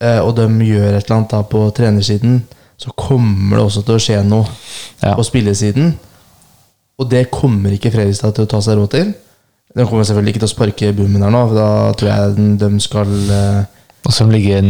eh, 0.00 0.20
og 0.22 0.34
de 0.38 0.46
gjør 0.64 0.94
et 0.94 1.04
eller 1.04 1.16
annet 1.16 1.34
da 1.34 1.42
på 1.46 1.64
trenersiden, 1.76 2.40
så 2.80 2.92
kommer 2.96 3.58
det 3.58 3.64
også 3.66 3.82
til 3.84 3.98
å 3.98 4.02
skje 4.02 4.20
noe 4.24 4.46
ja. 5.02 5.12
på 5.12 5.24
spillesiden. 5.26 5.90
Og 7.00 7.08
det 7.08 7.26
kommer 7.32 7.74
ikke 7.74 7.92
Fredrikstad 7.92 8.36
til 8.36 8.46
å 8.46 8.50
ta 8.50 8.60
seg 8.64 8.78
råd 8.78 8.94
til. 8.94 9.10
De 9.76 9.84
kommer 9.86 10.02
selvfølgelig 10.04 10.34
ikke 10.34 10.42
til 10.42 10.48
å 10.48 10.54
sparke 10.54 10.92
boomen 10.98 11.22
her 11.22 11.30
nå, 11.30 11.42
for 11.48 11.54
da 11.54 11.68
tror 11.98 12.08
jeg 12.10 12.36
den- 12.36 12.56
de 12.58 12.80
skal 12.80 13.12
eh, 13.30 13.64
Og 14.06 14.12
som 14.16 14.30
ligger 14.32 14.62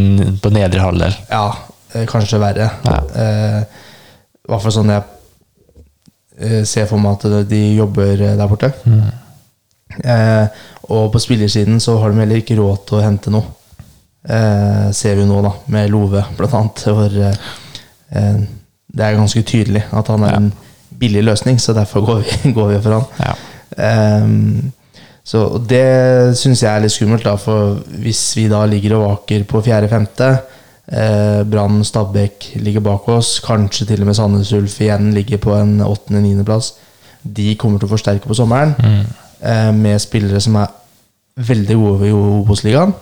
på 0.43 0.51
nedre 0.53 0.81
halvdel. 0.83 1.15
Ja, 1.31 1.55
eh, 1.95 2.05
kanskje 2.07 2.41
verre. 2.43 2.71
Ja. 2.85 2.97
Eh, 3.15 3.61
I 3.61 4.51
hvert 4.51 4.63
fall 4.63 4.73
sånn 4.73 4.91
jeg 4.91 5.03
eh, 6.41 6.65
ser 6.65 6.87
for 6.91 6.99
meg 6.99 7.13
at 7.25 7.49
de 7.49 7.61
jobber 7.77 8.13
eh, 8.21 8.37
der 8.37 8.49
borte. 8.51 8.73
Eh, 10.05 10.47
og 10.91 11.13
på 11.15 11.21
spillersiden 11.23 11.81
så 11.83 11.97
har 12.01 12.11
de 12.13 12.21
heller 12.23 12.41
ikke 12.43 12.57
råd 12.59 12.83
til 12.89 12.99
å 12.99 13.03
hente 13.05 13.31
noe. 13.31 13.45
Eh, 14.29 14.91
ser 14.93 15.15
vi 15.17 15.25
nå, 15.25 15.39
da, 15.47 15.53
med 15.73 15.91
Love, 15.95 16.25
blant 16.37 16.55
annet. 16.59 16.83
For, 16.85 17.07
eh, 17.07 17.35
eh, 18.13 18.41
det 18.93 19.07
er 19.07 19.17
ganske 19.17 19.43
tydelig 19.47 19.85
at 19.93 20.07
han 20.13 20.25
er 20.25 20.31
Ja. 20.35 20.37
en 20.43 20.53
billig 20.99 21.23
løsning, 21.25 21.57
så 21.59 21.73
derfor 21.75 22.05
går 22.05 22.23
vi, 22.25 22.53
går 22.59 22.69
vi 22.75 22.81
for 22.83 22.99
han. 22.99 23.07
Ja. 23.23 23.35
Ehm, 23.79 24.73
så 25.31 25.45
og 25.55 25.67
det 25.71 25.85
syns 26.41 26.65
jeg 26.65 26.71
er 26.73 26.83
litt 26.83 26.95
skummelt, 26.95 27.23
da, 27.27 27.37
for 27.39 27.77
hvis 28.03 28.23
vi 28.39 28.49
da 28.51 28.65
ligger 28.67 28.97
og 28.97 29.05
vaker 29.07 29.45
på 29.47 29.61
fjerde-femte 29.63 30.31
eh, 30.91 31.43
Brann 31.47 31.85
Stabæk 31.87 32.49
ligger 32.65 32.83
bak 32.83 33.07
oss, 33.15 33.37
kanskje 33.45 33.87
til 33.93 34.03
og 34.03 34.11
med 34.11 34.19
Sandnes 34.19 34.51
Ulf 34.57 34.81
igjen 34.83 35.13
ligger 35.15 35.39
på 35.45 35.55
en 35.55 35.77
åttende-niendeplass. 35.87 36.73
De 37.23 37.53
kommer 37.61 37.79
til 37.79 37.87
å 37.87 37.93
forsterke 37.95 38.27
på 38.27 38.35
sommeren 38.39 38.75
eh, 38.81 39.71
med 39.77 40.01
spillere 40.03 40.41
som 40.43 40.59
er 40.65 40.73
veldig 41.51 41.77
gode 41.79 42.09
i 42.11 42.17
Obos-ligaen. 42.17 42.97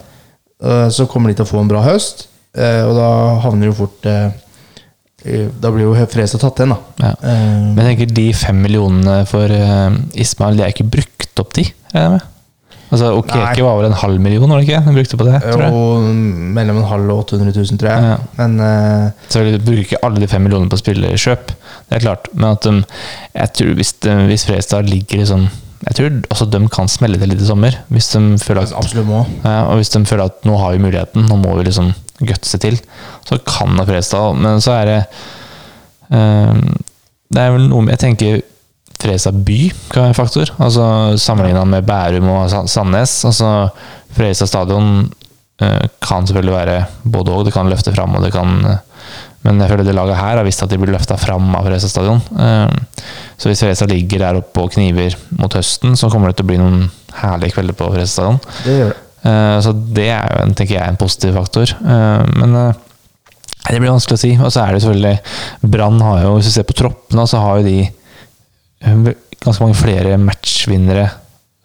Eh, 0.61 0.89
så 0.93 1.07
kommer 1.09 1.31
de 1.33 1.39
til 1.39 1.47
å 1.47 1.53
få 1.53 1.63
en 1.63 1.71
bra 1.71 1.81
høst, 1.87 2.27
eh, 2.59 2.83
og 2.85 2.93
da 2.99 3.09
havner 3.47 3.71
jo 3.71 3.79
fort 3.85 4.11
eh, 4.11 4.29
Da 5.59 5.71
blir 5.75 5.89
jo 5.89 6.07
Fresa 6.13 6.39
tatt 6.39 6.61
igjen, 6.61 6.77
da. 6.77 7.07
Ja. 7.09 7.15
Eh, 7.31 7.63
Men 7.75 7.87
jeg 7.87 7.97
tenker 7.97 8.13
de 8.21 8.27
fem 8.39 8.61
millionene 8.63 9.17
for 9.27 9.51
Ismail, 10.15 10.61
de 10.61 10.67
er 10.67 10.77
ikke 10.77 10.87
brukt 10.93 11.18
opp, 11.45 11.55
de? 11.57 11.67
regner 11.93 12.09
jeg 12.09 12.17
med. 12.19 12.35
Altså, 12.89 13.11
Okeke 13.19 13.65
var 13.65 13.77
vel 13.77 13.91
en 13.91 13.99
halv 14.01 14.21
million, 14.25 14.49
var 14.49 14.61
det 14.61 14.65
ikke? 14.65 14.81
De 14.87 14.95
brukte 14.97 15.19
på 15.21 15.27
det, 15.27 15.39
tror 15.45 15.63
jeg. 15.67 15.73
Jo, 15.77 16.13
mellom 16.57 16.81
en 16.81 16.89
halv 16.89 17.11
og 17.13 17.19
800 17.27 17.53
000, 17.53 17.81
tror 17.81 17.91
jeg. 17.91 18.13
Ja. 18.15 18.17
Men 18.39 18.55
uh, 18.65 19.27
Så 19.29 19.45
de 19.45 19.61
bruker 19.61 19.85
ikke 19.85 20.01
alle 20.09 20.23
de 20.23 20.29
fem 20.31 20.45
millionene 20.47 20.73
på 20.73 20.81
spillerkjøp, 20.81 21.53
det 21.91 21.99
er 21.99 22.05
klart. 22.07 22.31
Men 22.33 22.49
at 22.55 22.69
um, 22.71 22.81
jeg 23.35 23.55
tror 23.61 23.77
hvis, 23.77 23.93
de, 24.05 24.17
hvis 24.31 24.47
Fredrikstad 24.49 24.89
ligger 24.89 25.21
liksom 25.21 25.49
Jeg 25.85 25.95
tror 25.95 26.17
også 26.35 26.49
de 26.51 26.59
kan 26.75 26.89
smelle 26.91 27.21
til 27.21 27.31
litt 27.31 27.45
i 27.45 27.47
sommer. 27.47 27.77
Hvis 27.93 28.09
de 28.15 28.23
føler 28.43 28.65
at 28.65 28.73
absolutt 28.81 29.07
må. 29.07 29.21
Ja, 29.45 29.69
og 29.69 29.83
hvis 29.83 29.93
de 29.93 30.03
føler 30.09 30.33
at 30.33 30.49
nå 30.49 30.57
har 30.59 30.73
vi 30.75 30.83
muligheten, 30.83 31.29
nå 31.29 31.37
må 31.45 31.55
vi 31.59 31.69
liksom 31.69 31.93
gutse 32.19 32.59
til, 32.59 32.81
så 33.29 33.39
kan 33.47 33.77
da 33.77 33.85
Fredrikstad. 33.85 34.41
Men 34.41 34.65
så 34.65 34.81
er 34.81 34.89
det 34.89 35.01
ehm, 36.17 36.65
Det 37.29 37.45
er 37.45 37.53
vel 37.55 37.69
noe 37.69 37.85
med 37.85 37.95
Jeg 37.95 38.07
tenker 38.09 38.41
Fredrikstad 38.99 39.37
by 39.47 39.59
kan 39.93 40.03
være 40.03 40.13
en 40.13 40.19
faktor. 40.19 40.51
Altså 40.59 40.85
Sammenligna 41.23 41.63
med 41.69 41.87
Bærum 41.87 42.29
og 42.35 42.51
Sandnes. 42.71 43.13
Altså 43.29 43.51
Fredrikstad 44.17 44.51
stadion 44.51 44.89
eh, 45.63 45.85
kan 46.03 46.27
selvfølgelig 46.27 46.57
være 46.57 46.79
både 47.05 47.35
og. 47.37 47.45
Det 47.47 47.55
kan 47.55 47.71
løfte 47.71 47.95
fram, 47.95 48.17
og 48.19 48.25
det 48.27 48.33
kan 48.35 48.57
eh, 48.67 48.79
Men 49.47 49.61
jeg 49.63 49.71
føler 49.71 49.87
det 49.87 49.95
laget 49.95 50.17
her 50.19 50.37
har 50.37 50.45
visst 50.45 50.63
at 50.65 50.71
de 50.73 50.77
blir 50.83 50.91
løfta 50.97 51.15
fram 51.17 51.47
av 51.55 51.63
Fredrikstad 51.69 51.93
stadion. 51.93 52.19
Ehm, 52.43 52.75
så 53.39 53.47
hvis 53.49 53.61
Fredrikstad 53.63 53.93
ligger 53.93 54.19
der 54.25 54.41
oppe 54.41 54.65
og 54.65 54.73
kniver 54.75 55.15
mot 55.39 55.55
høsten, 55.55 55.95
så 55.97 56.11
kommer 56.11 56.33
det 56.33 56.41
til 56.41 56.45
å 56.45 56.51
bli 56.51 56.59
noen 56.59 56.89
herlige 57.21 57.55
kvelder 57.55 57.77
på 57.79 57.87
Fredrikstad 57.95 58.19
stadion. 58.19 58.41
Det 58.67 58.75
gjør 58.81 58.91
det. 58.91 58.99
Eh, 59.31 59.61
Så 59.65 59.73
det 59.95 60.09
er 60.11 60.27
jo 60.35 60.53
tenker 60.59 60.75
jeg, 60.81 60.89
en 60.91 60.99
positiv 61.01 61.39
faktor. 61.39 61.71
Eh, 61.71 62.27
Men 62.35 62.57
eh, 62.65 62.75
det 63.71 63.79
blir 63.81 63.93
vanskelig 63.95 64.19
å 64.19 64.23
si. 64.27 64.33
Og 64.43 64.51
så 64.53 64.65
er 64.67 64.75
det 64.75 64.83
selvfølgelig 64.83 65.71
Brann 65.71 66.01
har 66.03 66.23
jo, 66.27 66.35
hvis 66.41 66.51
du 66.51 66.57
ser 66.59 66.67
på 66.69 66.77
troppene, 66.83 67.27
så 67.31 67.39
har 67.47 67.59
jo 67.63 67.69
de 67.71 67.79
eh, 67.87 67.91
ganske 68.83 69.63
mange 69.63 69.79
flere 69.79 70.19
matchvinnere 70.21 71.09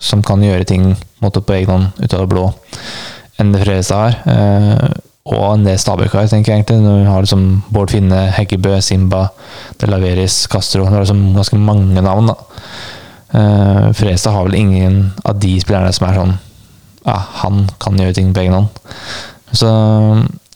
som 0.04 0.24
kan 0.26 0.42
gjøre 0.44 0.68
ting 0.68 0.90
måte, 1.24 1.42
på 1.42 1.56
egen 1.56 1.72
hånd 1.72 2.02
ut 2.02 2.14
av 2.14 2.26
det 2.26 2.30
blå, 2.34 2.46
enn 3.40 3.54
det 3.54 3.64
Fredrikstad 3.64 4.04
har. 4.04 4.22
Eh, 4.28 5.02
Og 5.24 5.54
en 5.54 5.64
del 5.64 5.78
Stabæk 5.80 6.12
har, 6.18 6.26
tenker 6.28 6.52
jeg 6.52 6.60
egentlig. 6.60 6.82
Når 6.84 6.98
vi 7.00 7.06
har 7.08 7.22
liksom 7.24 7.44
Bård 7.72 7.94
Finne, 7.94 8.26
Heggebø, 8.36 8.74
Simba, 8.84 9.30
De 9.80 9.88
Laveris, 9.88 10.48
Castro 10.52 10.84
Det 10.84 10.98
er 10.98 11.06
liksom 11.06 11.22
ganske 11.38 11.60
mange 11.64 12.02
navn, 12.04 12.28
da. 12.28 12.36
Uh, 13.34 13.94
Fredrikstad 13.96 14.36
har 14.36 14.44
vel 14.50 14.60
ingen 14.60 15.14
av 15.24 15.40
de 15.40 15.54
spillerne 15.64 15.94
som 15.96 16.10
er 16.10 16.20
sånn 16.20 16.34
ja, 17.08 17.16
han 17.40 17.64
kan 17.80 17.98
gjøre 17.98 18.14
ting 18.14 18.34
på 18.36 18.44
egen 18.44 18.54
hånd. 18.54 18.68
Så 19.56 19.72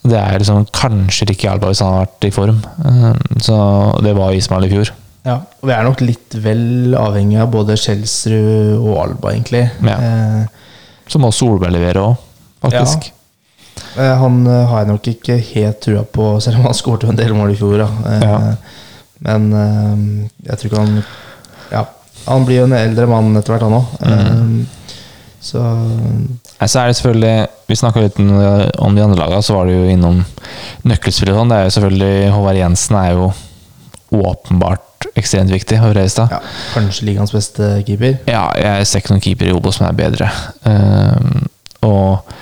det 0.03 0.19
er 0.19 0.37
liksom 0.37 0.67
kanskje 0.75 1.29
Ricky 1.31 1.47
Alba 1.47 1.71
hvis 1.71 1.81
han 1.83 1.95
har 1.95 2.05
vært 2.05 2.27
i 2.27 2.35
form. 2.35 2.59
Eh, 2.83 3.13
Så 3.47 3.55
det 4.03 4.13
var 4.19 4.35
Ismail 4.35 4.67
i 4.67 4.73
fjor. 4.75 4.91
Ja, 5.27 5.35
og 5.59 5.67
vi 5.67 5.73
er 5.75 5.83
nok 5.83 6.01
litt 6.05 6.37
vel 6.39 6.95
avhengig 6.97 7.39
av 7.43 7.49
både 7.51 7.75
Skjelsrud 7.79 8.77
og 8.79 8.93
Alba, 9.03 9.33
egentlig. 9.35 9.65
Ja. 9.83 9.97
Eh, 9.99 10.45
Så 11.11 11.19
må 11.23 11.29
Solberg 11.35 11.71
levere 11.75 12.01
òg, 12.03 12.15
faktisk. 12.63 13.09
eh, 13.97 14.13
han 14.21 14.39
eh, 14.47 14.65
har 14.71 14.81
jeg 14.85 14.89
nok 14.93 15.07
ikke 15.13 15.37
helt 15.53 15.81
trua 15.83 16.03
på, 16.03 16.29
selv 16.43 16.59
om 16.61 16.65
han 16.69 16.75
skåret 16.79 17.03
en 17.11 17.19
del 17.19 17.33
mål 17.35 17.51
i 17.53 17.59
fjor. 17.59 17.83
Eh, 17.83 18.23
Ja. 18.23 18.39
Men 19.19 19.47
eh, 19.57 20.01
jeg 20.51 20.57
tror 20.59 20.69
ikke 20.71 20.81
han 20.83 20.97
Ja, 21.71 21.85
han 22.27 22.43
blir 22.45 22.59
jo 22.59 22.65
en 22.67 22.73
eldre 22.77 23.07
mann 23.09 23.35
etter 23.39 23.55
hvert, 23.55 23.63
han 23.65 23.73
òg. 23.79 23.85
Mm. 24.05 24.67
så 25.41 25.61
Nei, 26.59 26.67
Så 26.67 26.79
er 26.81 26.87
det 26.91 26.97
selvfølgelig 26.99 27.47
Vi 27.67 27.75
snakka 27.79 28.01
litt 28.03 28.19
om 28.19 28.95
de 28.95 29.03
andre 29.03 29.17
lagene, 29.19 29.41
så 29.43 29.55
var 29.57 29.65
det 29.67 29.73
jo 29.75 29.89
innom 29.91 30.21
nøkkelspillet 30.87 31.35
sånn. 31.35 31.49
Det 31.51 31.57
er 31.57 31.65
jo 31.67 31.73
selvfølgelig 31.75 32.31
Håvard 32.35 32.59
Jensen 32.61 32.95
er 33.01 33.11
jo 33.17 33.27
åpenbart 34.13 35.07
ekstremt 35.19 35.51
viktig 35.51 35.77
for 35.81 35.93
Fredrikstad. 35.93 36.31
ja, 36.31 36.39
kanskje 36.73 37.07
ligaens 37.09 37.33
beste 37.35 37.69
keeper. 37.87 38.17
Ja, 38.29 38.47
jeg 38.57 38.87
ser 38.87 39.03
ikke 39.03 39.13
noen 39.13 39.23
keeper 39.23 39.49
i 39.49 39.55
Obos 39.55 39.79
som 39.79 39.87
er 39.89 39.97
bedre. 39.97 40.29
Um, 40.63 41.47
og 41.87 42.33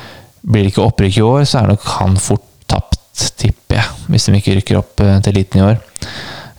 blir 0.45 0.65
det 0.65 0.73
ikke 0.73 0.85
opprykk 0.85 1.19
i 1.19 1.25
år, 1.25 1.43
så 1.49 1.61
er 1.61 1.73
nok 1.73 1.85
han 1.97 2.17
fort 2.21 2.45
tapt, 2.69 3.01
tipper 3.39 3.79
jeg. 3.79 3.91
Hvis 4.11 4.27
de 4.27 4.39
ikke 4.39 4.57
rykker 4.59 4.79
opp 4.79 5.01
eh, 5.01 5.17
til 5.23 5.33
eliten 5.33 5.61
i 5.61 5.65
år. 5.65 5.77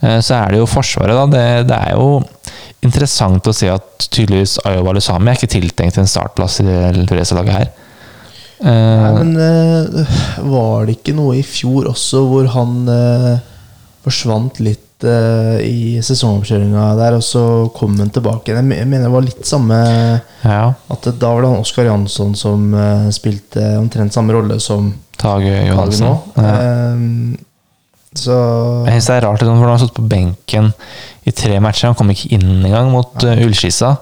Eh, 0.01 0.19
så 0.25 0.41
er 0.41 0.53
det 0.53 0.61
jo 0.61 0.69
Forsvaret, 0.69 1.15
da. 1.15 1.25
Det, 1.31 1.67
det 1.69 1.77
er 1.77 1.95
jo 1.95 2.21
interessant 2.85 3.47
å 3.47 3.55
se 3.55 3.69
at 3.71 4.07
tydeligvis 4.13 4.57
Ayo 4.67 4.83
Lusami 4.93 5.31
er 5.31 5.39
ikke 5.39 5.49
tiltenkt 5.55 5.97
en 6.01 6.09
startplass 6.09 6.59
i 6.61 6.67
det 6.67 6.79
Fredrikstad-laget 7.07 7.59
her. 7.61 7.69
Nei, 7.71 7.83
Eh, 8.57 9.13
men 9.13 9.35
eh, 9.37 10.15
var 10.49 10.87
det 10.87 10.95
ikke 10.97 11.13
noe 11.13 11.35
i 11.37 11.43
fjor 11.45 11.91
også 11.91 12.23
hvor 12.25 12.47
han 12.55 12.87
forsvant 14.01 14.57
litt 14.65 14.86
eh, 15.05 15.57
i 15.67 15.79
sesongoppkjøringa 16.03 16.85
der, 16.97 17.17
og 17.17 17.23
så 17.25 17.41
kom 17.75 17.97
han 18.01 18.09
tilbake 18.13 18.51
igjen? 18.51 18.71
Jeg 18.73 18.87
mener 18.89 19.07
det 19.07 19.13
var 19.13 19.25
litt 19.25 19.43
samme 19.47 19.77
ja. 20.41 20.61
At 20.93 21.09
da 21.19 21.33
var 21.33 21.43
det 21.43 21.51
han 21.51 21.65
Oskar 21.65 21.89
Jansson 21.89 22.33
som 22.37 22.71
uh, 22.73 23.09
spilte 23.13 23.63
omtrent 23.77 24.15
samme 24.15 24.35
rolle 24.35 24.59
som 24.63 24.89
Tage 25.17 25.53
Johansen. 25.67 26.07
Ja. 26.37 26.47
Eh, 26.47 27.37
så 28.17 28.35
Jeg 28.87 28.95
synes 28.95 29.07
det 29.09 29.15
er 29.15 29.25
rart, 29.27 29.43
for 29.43 29.51
han 29.51 29.69
har 29.69 29.81
stått 29.81 29.97
på 29.99 30.07
benken 30.09 30.71
i 31.27 31.33
tre 31.35 31.59
matcher. 31.61 31.91
Han 31.91 31.97
kom 31.99 32.09
ikke 32.13 32.31
inn 32.37 32.65
engang 32.65 32.89
mot 32.93 33.13
uh, 33.25 33.43
Ullskissa. 33.45 33.97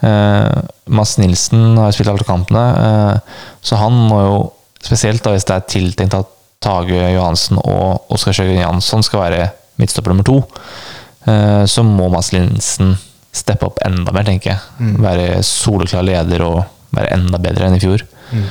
Uh, 0.00 0.64
Mads 0.88 1.18
Nilsen 1.20 1.76
har 1.76 1.92
spilt 1.92 2.08
alle 2.08 2.24
kampene, 2.24 2.64
så 3.60 3.76
han 3.76 3.96
må 4.08 4.20
jo, 4.22 4.36
spesielt 4.80 5.20
da 5.24 5.34
hvis 5.34 5.44
det 5.44 5.56
er 5.56 5.66
tiltenkt 5.68 6.16
at 6.16 6.30
Tage 6.64 6.96
Johansen 7.12 7.58
og 7.60 8.08
Oskar 8.14 8.34
Sjøgren 8.34 8.62
Jansson 8.62 9.04
skal 9.06 9.26
være 9.26 9.42
midtstopper 9.80 10.14
nummer 10.14 10.26
to, 10.26 10.38
eh, 11.26 11.64
så 11.70 11.84
må 11.86 12.08
Mads 12.12 12.32
Linsen 12.34 12.96
steppe 13.34 13.68
opp 13.68 13.78
enda 13.86 14.12
mer, 14.14 14.26
tenker 14.26 14.54
jeg. 14.54 14.96
Være 15.04 15.42
soleklar 15.46 16.06
leder 16.06 16.42
og 16.46 16.62
være 16.96 17.12
enda 17.18 17.38
bedre 17.42 17.68
enn 17.68 17.76
i 17.76 17.82
fjor. 17.82 18.02
Mm. 18.28 18.48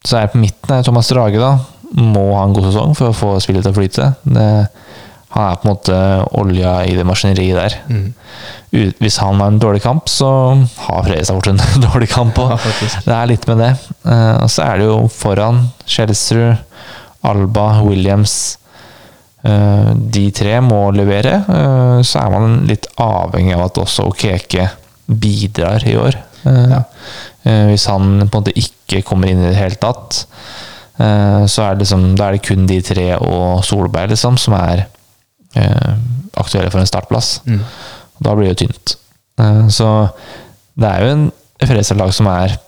så 0.00 0.16
er 0.16 0.22
jeg 0.22 0.30
på 0.32 0.40
midten 0.40 0.70
er 0.72 0.84
Thomas 0.86 1.10
Drage, 1.10 1.40
da. 1.40 1.50
Må 1.98 2.22
ha 2.36 2.44
en 2.46 2.54
god 2.56 2.68
sesong 2.70 2.94
for 2.96 3.10
å 3.10 3.16
få 3.16 3.32
spillet 3.42 3.66
til 3.66 3.74
å 3.74 3.76
flyte. 3.76 4.06
Det, 4.24 4.46
han 5.34 5.44
er 5.44 5.58
på 5.60 5.66
en 5.66 5.72
måte 5.74 5.96
olja 6.40 6.70
i 6.88 6.94
det 6.96 7.04
maskineriet 7.04 7.58
der. 7.58 7.74
Mm. 7.92 8.94
Hvis 9.00 9.18
han 9.20 9.40
har 9.42 9.52
en 9.52 9.60
dårlig 9.60 9.82
kamp, 9.84 10.08
så 10.08 10.28
har 10.86 11.04
Fredrikstad 11.04 11.36
fort 11.36 11.50
en 11.52 11.60
dårlig 11.88 12.08
kamp 12.12 12.38
òg. 12.40 12.54
Ja. 12.56 13.02
Det 13.04 13.16
er 13.16 13.30
litt 13.32 13.44
med 13.50 13.60
det. 13.60 13.72
Eh, 14.08 14.36
og 14.40 14.48
så 14.52 14.64
er 14.64 14.80
det 14.80 14.88
jo 14.88 15.02
foran 15.12 15.66
Skjelsrud, 15.88 16.64
Alba, 17.28 17.66
Williams 17.84 18.38
eh, 18.54 18.67
De 19.42 20.24
tre 20.34 20.56
må 20.60 20.90
levere. 20.92 21.36
Eh, 21.48 22.00
så 22.04 22.20
er 22.24 22.30
man 22.34 22.56
litt 22.66 22.86
avhengig 23.00 23.54
av 23.54 23.66
at 23.68 23.78
også 23.84 24.08
Okeke 24.10 24.68
bidrar 25.08 25.84
i 25.88 25.94
år. 25.96 26.18
Eh, 26.44 26.66
Ja. 26.72 26.82
eh, 27.44 27.66
hvis 27.70 27.86
han 27.86 28.28
på 28.28 28.36
en 28.38 28.42
måte 28.44 28.52
ikke 28.58 29.02
kommer 29.06 29.28
inn 29.30 29.38
i 29.42 29.48
det 29.48 29.56
hele 29.56 29.76
tatt, 29.76 30.24
eh, 30.98 31.46
så 31.46 31.62
er 31.68 31.74
det, 31.74 31.84
liksom, 31.86 32.16
da 32.16 32.28
er 32.28 32.32
det 32.32 32.42
kun 32.42 32.66
de 32.66 32.80
tre 32.82 33.16
og 33.16 33.62
Solberg 33.64 34.10
liksom, 34.10 34.36
som 34.38 34.54
er 34.54 34.86
eh, 35.56 35.94
aktuelle 36.36 36.70
for 36.70 36.80
en 36.80 36.86
startplass. 36.86 37.40
Mm. 37.46 37.62
Da 38.20 38.34
blir 38.34 38.48
det 38.52 38.58
jo 38.58 38.66
tynt. 38.66 38.96
Eh, 39.38 39.68
Så 39.68 40.10
det 40.76 40.88
er 40.90 41.00
jo 41.04 41.12
en 41.14 41.32
Fredrikstad-lag 41.62 42.12
som 42.14 42.26
er 42.26 42.58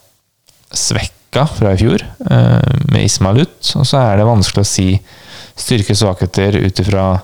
svekka 0.72 1.44
fra 1.48 1.72
i 1.74 1.76
fjor, 1.76 2.02
eh, 2.30 2.72
med 2.90 3.04
Ismail 3.04 3.42
ut. 3.42 3.72
Og 3.76 3.84
så 3.86 3.98
er 4.00 4.16
det 4.18 4.26
vanskelig 4.26 4.62
å 4.64 4.66
si 4.66 5.00
styrke 5.56 5.94
svakheter 5.96 6.56
ut 6.56 6.78
ifra 6.82 7.20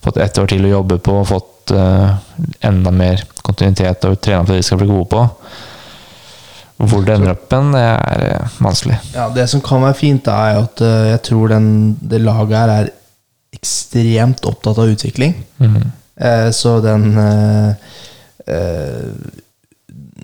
fått 0.00 0.16
ett 0.16 0.38
år 0.38 0.48
til 0.50 0.64
å 0.64 0.74
jobbe 0.74 0.98
på, 1.04 1.16
fått 1.28 1.74
uh, 1.76 2.14
enda 2.64 2.92
mer 2.94 3.22
kontinuitet 3.44 4.06
og 4.08 4.20
trene 4.22 4.46
på 4.46 4.54
det 4.54 4.62
de 4.62 4.66
skal 4.66 4.80
bli 4.80 4.88
gode 4.90 5.08
på. 5.12 5.26
Hvor 6.80 7.04
det 7.04 7.18
ender 7.18 7.34
opp 7.34 7.50
hen, 7.52 7.74
er 7.76 8.22
eh, 8.24 8.52
vanskelig. 8.64 8.94
Ja, 9.12 9.26
Det 9.34 9.44
som 9.52 9.60
kan 9.60 9.82
være 9.84 9.98
fint, 9.98 10.30
er 10.32 10.62
at 10.62 10.80
uh, 10.80 11.10
jeg 11.10 11.20
tror 11.28 11.52
den, 11.52 11.66
det 12.00 12.22
laget 12.24 12.56
her 12.56 12.72
er 12.78 12.92
ekstremt 13.52 14.46
opptatt 14.48 14.78
av 14.80 14.88
utvikling. 14.88 15.34
Mm 15.58 15.74
-hmm. 15.74 15.90
uh, 16.24 16.50
så 16.50 16.80
den 16.80 17.76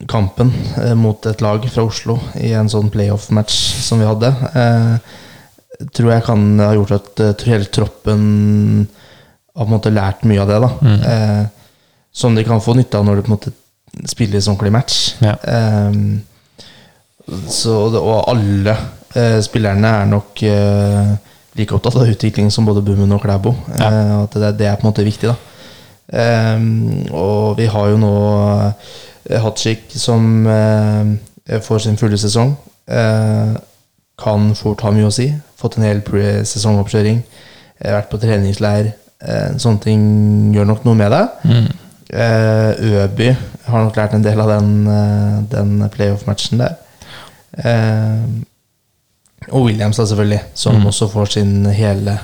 kampen 0.09 0.53
mot 0.95 1.27
et 1.27 1.41
lag 1.41 1.71
fra 1.71 1.83
Oslo 1.83 2.19
i 2.35 2.53
en 2.53 2.69
sånn 2.69 2.91
playoff-match 2.91 3.55
som 3.83 4.01
vi 4.01 4.07
hadde, 4.07 4.35
tror 5.93 6.13
jeg 6.13 6.25
kan 6.27 6.47
ha 6.63 6.71
gjort 6.77 6.95
at 6.97 7.23
uh, 7.25 7.47
hele 7.49 7.69
troppen 7.73 8.23
har 9.57 9.65
på 9.65 9.71
en 9.71 9.77
måte 9.77 9.93
lært 9.93 10.25
mye 10.29 10.43
av 10.43 10.51
det. 10.51 10.59
da 10.61 10.97
eh, 11.11 11.45
Som 12.13 12.35
de 12.37 12.45
kan 12.45 12.61
få 12.61 12.75
nytte 12.77 12.99
av 12.99 13.07
når 13.07 13.17
de 13.17 13.25
på 13.25 13.33
en 13.33 13.37
måte 13.39 13.53
spiller 14.11 14.43
ordentlig 14.43 14.73
match. 14.75 14.99
Ja. 15.25 15.37
Eh, 15.41 15.93
så, 17.51 17.77
og 17.89 18.29
alle 18.31 18.77
eh, 19.17 19.39
spillerne 19.43 19.95
er 20.03 20.11
nok 20.11 20.43
eh, 20.47 21.15
like 21.57 21.75
opptatt 21.75 21.97
av 21.97 22.13
utvikling 22.13 22.51
som 22.53 22.69
både 22.69 22.85
Bummen 22.85 23.17
og 23.17 23.25
Klæbo. 23.25 23.55
Ja. 23.79 23.89
Eh, 23.89 24.15
at 24.27 24.37
det, 24.37 24.53
det 24.61 24.69
er 24.69 24.77
på 24.77 24.85
en 24.87 24.91
måte 24.93 25.07
viktig, 25.07 25.33
da. 25.33 25.37
Eh, 26.21 26.69
og 27.17 27.57
vi 27.59 27.71
har 27.73 27.95
jo 27.95 28.03
nå 28.03 28.15
Hatsik 29.27 29.89
som 29.91 30.45
får 31.67 31.81
sin 31.83 31.97
fulle 31.99 32.19
sesong. 32.21 32.53
Eh, 32.87 33.57
kan 34.19 34.55
fort 34.57 34.81
ha 34.81 34.91
mye 34.95 35.09
å 35.09 35.13
si. 35.13 35.29
Fått 35.61 35.77
en 35.79 35.85
hel 35.85 36.01
sesongoppkjøring. 36.49 37.23
Eh, 37.81 37.93
vært 37.93 38.09
på 38.11 38.19
treningsleir. 38.23 38.93
Eh, 39.21 39.57
sånne 39.61 39.81
ting 39.85 40.03
gjør 40.55 40.67
nok 40.71 40.85
noe 40.85 40.95
med 40.97 41.11
deg. 41.13 41.29
Mm. 41.45 41.67
Eh, 42.11 43.03
Øby 43.05 43.31
har 43.67 43.85
nok 43.85 43.97
lært 43.99 44.15
en 44.15 44.23
del 44.25 44.41
av 44.41 44.49
den, 44.49 44.85
den 45.51 45.89
playoff-matchen 45.91 46.59
der. 46.63 46.77
Og 49.53 49.67
Williams, 49.69 49.97
da, 50.01 50.05
selvfølgelig, 50.07 50.41
som 50.55 50.77
Mm. 50.81 50.87
også 50.87 51.09
får 51.13 51.27
sin 51.33 51.67
hele, 51.67 52.19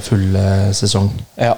fulle 0.00 0.74
sesong. 0.74 1.10
Ja. 1.38 1.54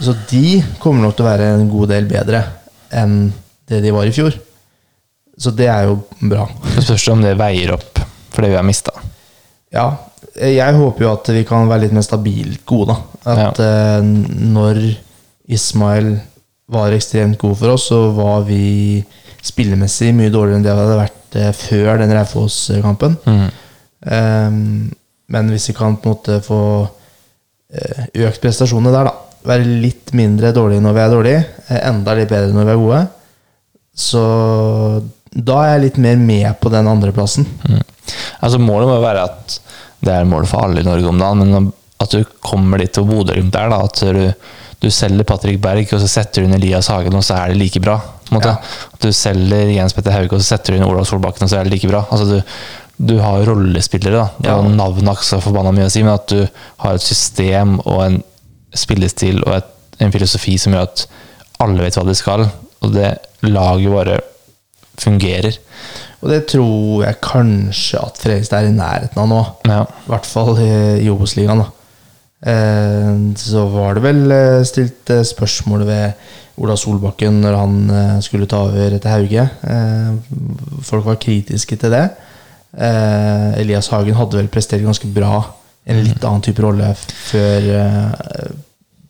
Så 0.00 0.14
de 0.30 0.62
kommer 0.78 1.02
nok 1.02 1.16
til 1.16 1.24
å 1.26 1.28
være 1.28 1.54
en 1.54 1.68
god 1.70 1.88
del 1.88 2.04
bedre 2.08 2.44
enn 2.92 3.32
det 3.68 3.82
de 3.82 3.90
var 3.92 4.04
i 4.06 4.12
fjor. 4.12 4.32
Så 5.40 5.52
det 5.56 5.70
er 5.72 5.88
jo 5.88 6.00
bra. 6.20 6.44
Det 6.74 6.84
spørs 6.84 7.08
om 7.14 7.22
det 7.24 7.38
veier 7.40 7.72
opp 7.76 8.02
for 8.30 8.44
det 8.44 8.52
vi 8.52 8.58
har 8.58 8.66
mista. 8.66 8.92
Ja, 9.72 9.86
jeg 10.36 10.76
håper 10.76 11.04
jo 11.04 11.12
at 11.14 11.30
vi 11.32 11.44
kan 11.48 11.68
være 11.70 11.86
litt 11.86 11.94
mer 11.96 12.04
stabilt 12.04 12.64
gode, 12.68 12.92
da. 12.92 13.36
At 13.48 13.60
eh, 13.62 14.02
når 14.04 14.82
Ismail 15.50 16.12
var 16.70 16.94
ekstremt 16.94 17.38
god 17.40 17.56
for 17.58 17.74
oss, 17.74 17.88
så 17.90 18.02
var 18.14 18.44
vi 18.46 19.00
spillemessig 19.40 20.12
mye 20.14 20.32
dårligere 20.32 20.60
enn 20.60 20.66
det 20.66 20.74
vi 20.74 20.84
hadde 20.84 21.00
vært 21.00 21.38
eh, 21.40 21.52
før 21.56 22.02
den 22.02 22.14
Raufoss-kampen. 22.14 23.16
Mm. 23.24 23.46
Eh, 24.16 24.58
men 25.30 25.52
hvis 25.54 25.70
vi 25.70 25.76
kan 25.78 25.96
på 25.96 26.10
en 26.10 26.16
måte 26.16 26.40
få 26.44 26.60
eh, 27.72 28.04
økt 28.26 28.42
prestasjonene 28.44 28.94
der, 28.94 29.10
da. 29.10 29.16
Være 29.48 29.64
litt 29.64 30.12
mindre 30.12 30.50
dårlige 30.52 30.84
når 30.84 30.92
vi 30.92 31.00
er 31.00 31.14
dårlige, 31.14 31.44
enda 31.80 32.14
litt 32.18 32.28
bedre 32.28 32.52
når 32.52 32.66
vi 32.68 32.72
er 32.74 32.80
gode. 32.82 32.98
Så 33.96 34.24
da 35.30 35.60
er 35.62 35.74
jeg 35.74 35.82
litt 35.84 35.98
mer 36.02 36.16
med 36.18 36.48
på 36.60 36.72
den 36.72 36.88
andreplassen. 36.90 37.46
Mm. 37.68 37.82
Altså 38.42 38.58
Målet 38.58 38.88
må 38.90 38.96
jo 38.98 39.04
være 39.04 39.26
at 39.28 39.58
det 40.00 40.14
er 40.14 40.28
målet 40.28 40.50
for 40.50 40.64
alle 40.64 40.82
i 40.82 40.86
Norge 40.86 41.10
om 41.10 41.20
dagen, 41.20 41.52
men 41.52 41.68
at 42.00 42.14
du 42.14 42.24
kommer 42.42 42.80
litt 42.80 42.94
til 42.96 43.06
Bodø 43.06 43.36
rundt 43.36 43.52
der. 43.54 43.68
da, 43.70 43.82
At 43.84 44.00
du, 44.00 44.22
du 44.80 44.88
selger 44.90 45.26
Patrick 45.28 45.60
Berg, 45.62 45.84
og 45.92 46.00
så 46.00 46.08
setter 46.08 46.40
du 46.40 46.48
inn 46.48 46.56
Elias 46.56 46.88
Hagen, 46.88 47.14
og 47.14 47.24
så 47.26 47.36
er 47.36 47.52
det 47.52 47.60
like 47.60 47.82
bra. 47.84 47.98
Ja. 48.32 48.56
At 48.94 49.04
du 49.04 49.10
selger 49.14 49.70
Jens 49.74 49.94
Petter 49.96 50.14
Hauge, 50.16 50.32
og 50.32 50.40
så 50.40 50.54
setter 50.56 50.72
du 50.72 50.80
inn 50.80 50.86
Olav 50.88 51.04
Solbakken, 51.10 51.44
og 51.44 51.52
så 51.52 51.60
er 51.60 51.68
det 51.68 51.74
like 51.74 51.90
bra. 51.90 52.06
Altså 52.08 52.26
du, 52.30 52.56
du 53.12 53.18
har 53.20 53.44
rollespillere, 53.46 54.16
da. 54.16 54.48
Ja. 54.48 54.56
Og 54.56 54.72
navnet 54.72 55.12
har 55.12 55.20
ikke 55.20 55.28
så 55.28 55.42
forbanna 55.44 55.74
mye 55.76 55.90
å 55.90 55.92
si, 55.92 56.02
men 56.06 56.16
at 56.16 56.32
du 56.32 56.40
har 56.84 56.96
et 56.96 57.04
system 57.04 57.76
og 57.84 58.00
en 58.06 58.18
spillestil 58.76 59.42
og 59.44 59.58
et, 59.58 59.70
en 60.00 60.12
filosofi 60.14 60.56
som 60.60 60.74
gjør 60.74 60.88
at 60.88 61.04
alle 61.60 61.84
vet 61.84 61.98
hva 61.98 62.06
de 62.08 62.16
skal, 62.16 62.46
og 62.80 62.94
det 62.96 63.12
laget 63.44 63.92
bare 63.92 64.20
fungerer. 65.00 65.56
Og 66.20 66.28
det 66.28 66.40
tror 66.52 67.04
jeg 67.06 67.20
kanskje 67.24 68.00
at 68.00 68.18
Fredrikstad 68.20 68.64
er 68.64 68.70
i 68.70 68.76
nærheten 68.76 69.20
av 69.22 69.28
nå. 69.30 69.40
Ja. 69.68 69.84
I 69.88 70.10
hvert 70.12 70.28
fall 70.28 70.52
i, 70.60 71.08
Obos-ligaen. 71.12 71.62
Eh, 72.40 73.14
så 73.40 73.66
var 73.72 73.96
det 73.96 74.04
vel 74.04 74.20
eh, 74.32 74.62
stilt 74.68 75.12
eh, 75.12 75.24
spørsmål 75.28 75.84
ved 75.88 76.60
Ola 76.60 76.76
Solbakken 76.76 77.40
når 77.40 77.56
han 77.56 77.76
skulle 78.24 78.48
ta 78.48 78.58
over 78.66 78.92
etter 78.92 79.14
Hauge. 79.14 79.46
Folk 80.84 81.06
var 81.06 81.16
kritiske 81.22 81.78
til 81.80 81.94
det. 81.94 82.02
Elias 83.56 83.88
Hagen 83.88 84.18
hadde 84.18 84.36
vel 84.36 84.50
prestert 84.52 84.84
ganske 84.84 85.08
bra 85.08 85.38
en 85.88 86.02
litt 86.04 86.20
annen 86.20 86.44
type 86.44 86.60
rolle 86.60 86.90
før 87.00 87.70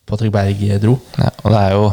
Patrick 0.07 0.31
Berg 0.37 0.63
dro. 0.79 0.95
Ja, 1.19 1.33
og 1.43 1.51
det 1.51 1.65
er 1.65 1.75
jo 1.75 1.91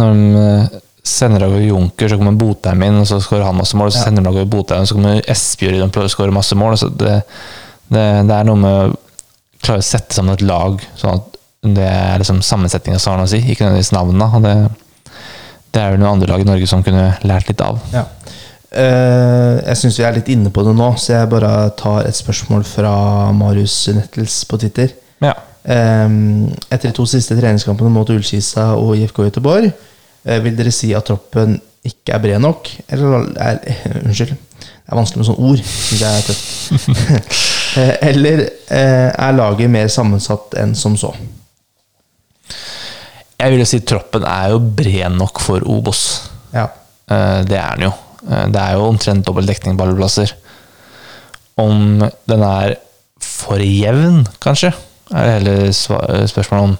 Når 0.00 0.16
de 0.16 0.80
sender 1.06 1.44
dere 1.44 1.62
Junker, 1.62 2.10
så 2.10 2.18
kommer 2.18 2.36
Botheim 2.38 2.82
inn, 2.86 3.00
og 3.00 3.06
så 3.08 3.20
skårer 3.22 3.46
han 3.46 3.58
masse 3.58 3.78
mål. 3.78 3.92
Så 3.94 4.04
sender 4.04 4.26
dere 4.26 4.48
Botheim, 4.50 4.86
så 4.88 4.96
kommer 4.96 5.22
Espejord 5.30 5.78
inn 5.78 5.86
og 5.86 6.12
skårer 6.12 6.34
masse 6.34 6.58
mål. 6.58 6.76
Så 6.80 6.90
det, 6.90 7.20
det, 7.88 8.04
det 8.26 8.36
er 8.36 8.48
noe 8.48 8.60
med 8.60 8.78
å 8.80 8.96
klare 9.62 9.82
å 9.82 9.86
sette 9.86 10.16
sammen 10.16 10.36
et 10.36 10.44
lag 10.46 10.82
sånn 10.98 11.20
at 11.20 11.32
det 11.66 11.86
er 11.86 12.20
liksom 12.20 12.42
sammensetninga 12.44 12.98
som 13.02 13.14
har 13.14 13.22
noe 13.22 13.28
å 13.28 13.32
si, 13.32 13.40
ikke 13.42 13.64
nødvendigvis 13.64 13.94
navnene. 13.94 14.28
Og 14.36 14.44
det, 14.44 15.14
det 15.74 15.82
er 15.82 15.94
vel 15.94 16.02
noen 16.02 16.16
andre 16.16 16.30
lag 16.30 16.44
i 16.44 16.48
Norge 16.48 16.68
som 16.70 16.84
kunne 16.86 17.08
lært 17.26 17.50
litt 17.50 17.62
av. 17.64 17.80
Ja. 17.94 18.04
Uh, 18.76 19.62
jeg 19.62 19.78
syns 19.80 19.96
vi 20.00 20.04
er 20.04 20.16
litt 20.18 20.30
inne 20.32 20.50
på 20.52 20.64
det 20.66 20.74
nå, 20.76 20.90
så 21.00 21.14
jeg 21.14 21.32
bare 21.32 21.52
tar 21.78 22.04
et 22.04 22.18
spørsmål 22.18 22.66
fra 22.68 22.94
Marius 23.34 23.76
Nettles 23.96 24.42
på 24.50 24.58
Twitter. 24.60 24.92
Ja. 25.24 25.32
Um, 25.66 26.46
etter 26.70 26.90
de 26.90 26.94
to 26.94 27.06
siste 27.10 27.34
treningskampene 27.38 27.90
mot 27.90 28.10
Ullskisa 28.12 28.74
og 28.78 28.98
IFK 29.00 29.24
Göteborg, 29.28 29.72
vil 30.44 30.56
dere 30.58 30.72
si 30.74 30.92
at 30.96 31.06
troppen 31.06 31.56
ikke 31.86 32.14
er 32.16 32.22
bred 32.24 32.40
nok? 32.42 32.70
Eller 32.90 33.28
er, 33.38 33.60
eh, 33.70 34.00
Unnskyld, 34.02 34.32
det 34.34 34.90
er 34.90 34.98
vanskelig 34.98 35.20
med 35.22 35.28
sånne 35.28 35.50
ord. 35.50 35.62
Jeg 36.00 36.10
er 36.10 36.26
tøft. 36.30 37.42
Eh, 37.76 37.90
eller 38.08 38.40
eh, 38.72 39.10
er 39.12 39.34
laget 39.36 39.68
mer 39.68 39.90
sammensatt 39.92 40.54
enn 40.56 40.70
som 40.78 40.94
så? 40.96 41.10
Jeg 43.36 43.52
vil 43.52 43.60
jo 43.60 43.66
si 43.68 43.82
troppen 43.84 44.24
er 44.24 44.54
jo 44.54 44.60
bred 44.78 45.12
nok 45.12 45.42
for 45.44 45.60
Obos. 45.68 46.00
Ja. 46.54 46.70
Eh, 47.10 47.42
Det 47.44 47.58
er 47.60 47.76
den 47.76 47.90
jo. 47.90 47.92
Eh, 48.30 48.46
Det 48.54 48.62
er 48.62 48.78
jo 48.78 48.86
omtrent 48.88 49.26
dobbel 49.26 49.44
dekning 49.50 49.76
på 49.76 49.84
alle 49.84 49.98
plasser. 49.98 50.32
Om 51.60 52.00
den 52.32 52.46
er 52.48 52.78
for 53.20 53.60
jevn, 53.60 54.22
kanskje, 54.40 54.72
er 55.12 55.26
det 55.28 55.36
heller 55.36 56.26
spørsmålet 56.32 56.64
om 56.64 56.78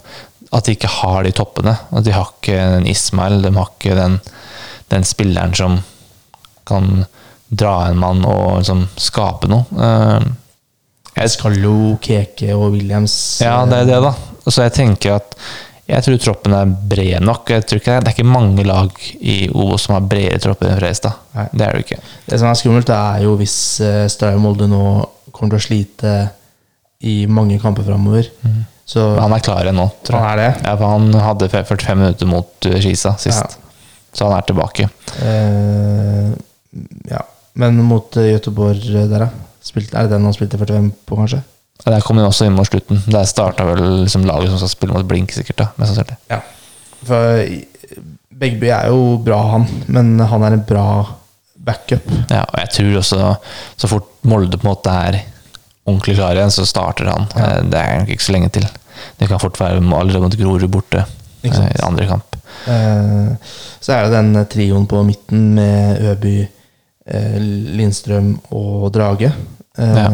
at 0.55 0.67
de 0.67 0.77
ikke 0.77 0.91
har 1.01 1.25
de 1.27 1.33
toppene. 1.35 1.75
At 1.91 2.07
de 2.07 2.15
har 2.15 2.31
ikke 2.31 2.57
den 2.77 2.89
Ismail, 2.91 3.41
de 3.43 3.53
har 3.57 3.71
ikke 3.73 3.97
den, 3.99 4.19
den 4.93 5.07
spilleren 5.07 5.55
som 5.57 5.81
kan 6.67 7.05
dra 7.49 7.77
en 7.89 8.01
mann 8.03 8.25
og 8.27 8.59
liksom 8.61 8.87
skape 8.99 9.51
noe. 9.51 9.67
Eh, 9.79 10.27
Jeg 11.17 11.33
Skallo, 11.33 11.97
Keke 12.03 12.51
og 12.57 12.75
Williams 12.75 13.15
ja, 13.41 13.63
det 13.69 13.85
er 13.85 13.89
det, 13.89 14.01
da. 14.05 14.13
Så 14.47 14.67
jeg 14.67 14.75
tenker 14.77 15.17
at 15.17 15.39
Jeg 15.87 16.03
tror 16.03 16.19
troppen 16.19 16.55
er 16.55 16.67
bred 16.91 17.23
nok. 17.23 17.51
Jeg 17.55 17.63
tror 17.63 17.79
ikke, 17.79 18.01
det 18.03 18.11
er 18.11 18.17
ikke 18.17 18.27
mange 18.27 18.65
lag 18.67 18.91
i 19.23 19.37
Obos 19.55 19.85
som 19.87 19.95
har 19.95 20.09
bredere 20.11 20.41
tropper 20.43 20.73
enn 20.73 20.81
Fredrikstad. 20.81 21.15
Det 21.53 21.63
er 21.63 21.77
det 21.77 21.85
ikke. 21.85 21.99
Det 22.27 22.41
som 22.43 22.51
er 22.51 22.59
skummelt, 22.59 22.91
er 22.91 23.23
jo 23.23 23.37
hvis 23.39 23.55
uh, 23.87 24.33
Molde 24.43 24.67
nå 24.67 24.81
kommer 25.31 25.55
til 25.55 25.61
å 25.61 25.67
slite 25.69 26.15
i 27.07 27.15
mange 27.31 27.61
kamper 27.63 27.87
framover. 27.87 28.27
Så 28.87 29.03
han 29.19 29.33
er 29.35 29.43
klar 29.43 29.67
igjen 29.67 29.81
nå, 29.81 29.89
tror 30.07 30.15
jeg. 30.17 30.23
han 30.23 30.33
er 30.33 30.43
det. 30.43 30.51
Ja, 30.63 30.75
for 30.79 30.93
han 30.95 31.23
hadde 31.25 31.49
45 31.51 31.99
minutter 31.99 32.29
mot 32.31 32.69
Skisa 32.79 33.17
sist. 33.19 33.57
Ja. 33.57 33.83
Så 34.15 34.29
han 34.29 34.37
er 34.37 34.47
tilbake. 34.47 34.87
Eh, 35.27 36.31
ja. 37.11 37.25
Men 37.59 37.81
mot 37.85 38.17
uh, 38.17 38.29
Göteborg 38.31 38.85
uh, 38.95 39.03
der, 39.11 39.27
da? 39.27 39.29
Spilte, 39.65 39.97
er 39.97 40.07
det 40.07 40.15
den 40.15 40.29
han 40.29 40.37
spilte 40.37 40.61
45 40.61 40.91
på, 41.09 41.19
kanskje? 41.19 41.43
Ja, 41.83 41.91
Der 41.91 42.05
kom 42.05 42.21
han 42.21 42.29
også 42.29 42.47
inn 42.47 42.57
mot 42.57 42.69
slutten. 42.69 43.03
Der 43.11 43.27
starta 43.29 43.67
vel 43.69 43.83
liksom 44.05 44.25
laget 44.29 44.53
som 44.53 44.63
skal 44.63 44.73
spille 44.73 44.97
mot 44.97 45.09
Blink, 45.09 45.35
sikkert. 45.35 45.59
da, 45.65 45.69
mest 45.81 45.93
sannsynlig. 45.93 46.19
Ja. 46.31 46.41
For 47.07 47.43
Begby 48.37 48.71
er 48.71 48.91
jo 48.93 49.17
bra, 49.25 49.41
han, 49.55 49.65
men 49.89 50.15
han 50.21 50.45
er 50.45 50.57
en 50.57 50.65
bra 50.69 50.87
backup. 51.67 52.07
Ja, 52.31 52.45
og 52.45 52.59
jeg 52.61 52.73
tror 52.77 52.99
også 53.01 53.21
så 53.77 53.91
fort 53.91 54.13
Molde 54.27 54.59
på 54.59 54.67
en 54.67 54.73
måte 54.73 54.93
er 54.93 55.21
ordentlig 55.87 56.17
klar 56.17 56.35
igjen, 56.37 56.51
så 56.51 56.65
starter 56.67 57.07
han. 57.13 57.27
Ja. 57.37 57.45
Eh, 57.59 57.63
Det 57.71 57.79
er 57.81 57.99
nok 58.01 58.09
ikke 58.15 58.27
så 58.27 58.33
lenge 58.35 58.51
til. 58.51 58.67
Det 59.21 59.29
kan 59.29 59.41
fort 59.41 59.59
være 59.61 59.77
allerede 59.79 60.21
mot 60.25 60.37
Grorud 60.39 60.69
borte 60.73 61.05
eh, 61.45 61.51
i 61.51 61.83
andre 61.87 62.07
kamp. 62.07 62.37
Eh, 62.67 63.37
så 63.81 63.93
er 63.93 64.05
det 64.07 64.13
den 64.17 64.47
trioen 64.51 64.87
på 64.91 65.03
midten 65.07 65.55
med 65.55 66.01
Øby, 66.13 66.37
Lindstrøm 67.79 68.33
og 68.51 68.93
Drage. 68.95 69.33
Ja. 69.79 70.09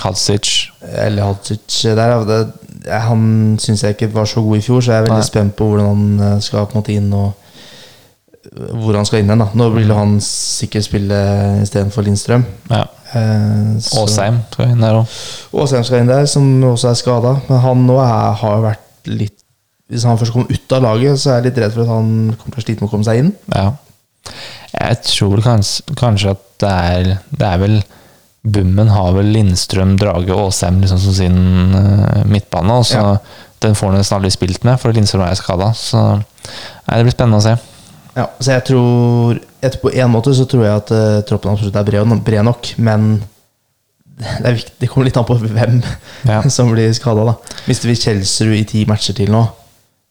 Hadzic 0.00 0.70
Eller 0.82 1.24
Hadzic 1.24 1.82
der. 1.96 2.46
han 3.04 3.56
syns 3.60 3.82
jeg 3.84 3.94
ikke 3.96 4.08
var 4.14 4.24
så 4.24 4.40
god 4.42 4.56
i 4.56 4.60
fjor, 4.64 4.80
så 4.80 4.92
jeg 4.92 4.98
er 5.02 5.06
veldig 5.08 5.20
Nei. 5.22 5.26
spent 5.28 5.56
på 5.56 5.66
hvordan 5.68 6.18
han 6.20 6.40
skal 6.42 6.66
på 6.66 6.74
en 6.76 6.80
måte 6.82 6.94
inn 6.94 7.12
og 7.12 7.32
hvor 8.54 8.94
han 8.96 9.06
skal 9.08 9.18
inn 9.22 9.30
igjen. 9.30 9.40
da 9.44 9.48
Nå 9.56 9.68
vil 9.74 9.92
han 9.94 10.16
sikkert 10.20 10.84
spille 10.86 11.18
istedenfor 11.62 12.02
Lindstrøm. 12.06 12.44
ja. 12.70 12.84
Eh, 13.14 14.00
Åsheim 14.00 14.40
skal 14.50 14.72
inn 14.72 14.82
der 14.82 14.98
òg. 14.98 15.14
Åsheim 15.62 15.86
skal 15.86 16.02
inn 16.02 16.10
der, 16.10 16.26
som 16.30 16.48
også 16.72 16.90
er 16.90 16.98
skada. 16.98 17.34
Men 17.48 17.62
han 17.62 17.86
nå 17.88 17.98
er, 18.02 18.34
har 18.42 18.62
vært 18.64 19.10
litt 19.10 19.40
Hvis 19.92 20.06
han 20.08 20.16
først 20.16 20.32
kommer 20.32 20.48
ut 20.48 20.72
av 20.72 20.80
laget, 20.80 21.20
så 21.20 21.30
er 21.30 21.34
jeg 21.36 21.50
litt 21.50 21.58
redd 21.60 21.74
for 21.74 21.84
at 21.84 21.92
han 21.92 22.06
kommer 22.40 22.54
til 22.56 22.62
å 22.62 22.64
slite 22.64 22.80
med 22.80 22.88
å 22.88 22.92
komme 22.94 23.06
seg 23.06 23.20
inn. 23.20 23.34
Ja. 23.52 23.66
Jeg 24.72 25.00
tror 25.04 25.42
kanskje, 25.44 25.96
kanskje 26.00 26.32
at 26.32 26.46
det 26.64 26.70
er 26.72 27.10
Det 27.28 27.46
er 27.46 27.60
vel 27.60 27.76
Bummen 28.44 28.90
har 28.92 29.12
vel 29.16 29.30
Lindstrøm, 29.32 29.94
Drage 30.00 30.32
og 30.34 30.50
Åsheim 30.50 30.80
liksom 30.82 30.98
som 31.00 31.14
sin 31.16 31.38
uh, 31.72 32.24
midtbane. 32.28 32.80
Og 32.80 32.88
så 32.90 33.00
Ja. 33.00 33.16
Den 33.64 33.72
får 33.72 33.94
han 33.94 34.02
aldri 34.18 34.28
spilt 34.28 34.64
med, 34.68 34.76
for 34.76 34.92
Lindstrøm 34.92 35.22
er 35.24 35.38
skada. 35.38 35.70
Så 35.72 35.96
nei, 35.96 36.96
det 36.98 37.04
blir 37.06 37.14
spennende 37.14 37.38
å 37.38 37.44
se. 37.46 37.54
Ja, 38.14 38.28
så 38.38 38.52
jeg 38.54 38.64
tror 38.68 39.38
etter 39.64 39.80
På 39.82 39.90
en 39.90 40.10
måte 40.12 40.34
så 40.36 40.44
tror 40.46 40.62
jeg 40.66 40.76
at 40.76 40.90
uh, 40.94 41.20
troppen 41.26 41.50
absolutt 41.54 41.74
er 41.80 41.86
bred, 41.88 42.10
bred 42.26 42.44
nok, 42.46 42.68
men 42.78 43.16
det, 44.14 44.44
er 44.46 44.54
viktig, 44.54 44.74
det 44.78 44.88
kommer 44.92 45.08
litt 45.08 45.16
an 45.18 45.26
på 45.26 45.34
hvem 45.40 45.80
Ja. 46.28 46.42
som 46.56 46.68
blir 46.70 46.92
skada. 46.94 47.34
Mister 47.66 47.88
vi 47.90 47.96
Kjelsrud 47.98 48.54
i 48.54 48.64
ti 48.70 48.84
matcher 48.86 49.16
til 49.18 49.32
nå, 49.34 49.40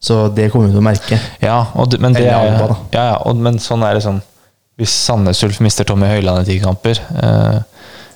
så 0.03 0.25
det 0.35 0.49
kommer 0.51 0.67
vi 0.67 0.73
til 0.75 0.81
å 0.81 0.85
merke. 0.89 1.19
Ja, 1.43 1.59
og, 1.79 1.87
det- 1.93 2.01
men, 2.03 2.17
det 2.17 2.27
Alba, 2.33 2.75
ja, 2.91 3.05
ja, 3.13 3.17
og, 3.23 3.37
men 3.39 3.61
sånn 3.63 3.85
er 3.87 3.95
det 3.99 4.03
sånn 4.07 4.19
Hvis 4.81 4.89
Sandnes 5.05 5.39
Ulf 5.45 5.59
mister 5.61 5.85
Tommy 5.85 6.07
Høiland 6.09 6.43
i 6.43 6.49
ti 6.55 6.59
kamper, 6.63 6.97
eh, 6.99 7.61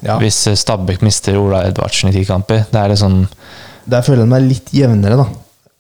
Ja. 0.03 0.17
hvis 0.21 0.43
eh, 0.49 0.53
Stabæk 0.57 1.01
mister 1.05 1.37
Ola 1.39 1.63
Edvardsen 1.69 2.09
i 2.11 2.13
ti 2.13 2.25
kamper 2.25 2.65
Det 2.69 2.77
er 2.81 2.91
det 2.91 2.97
sånn 3.01 3.23
Der 3.89 4.01
føler 4.05 4.25
jeg 4.25 4.29
meg 4.33 4.43
litt 4.49 4.73
jevnere, 4.73 5.15
da. 5.21 5.25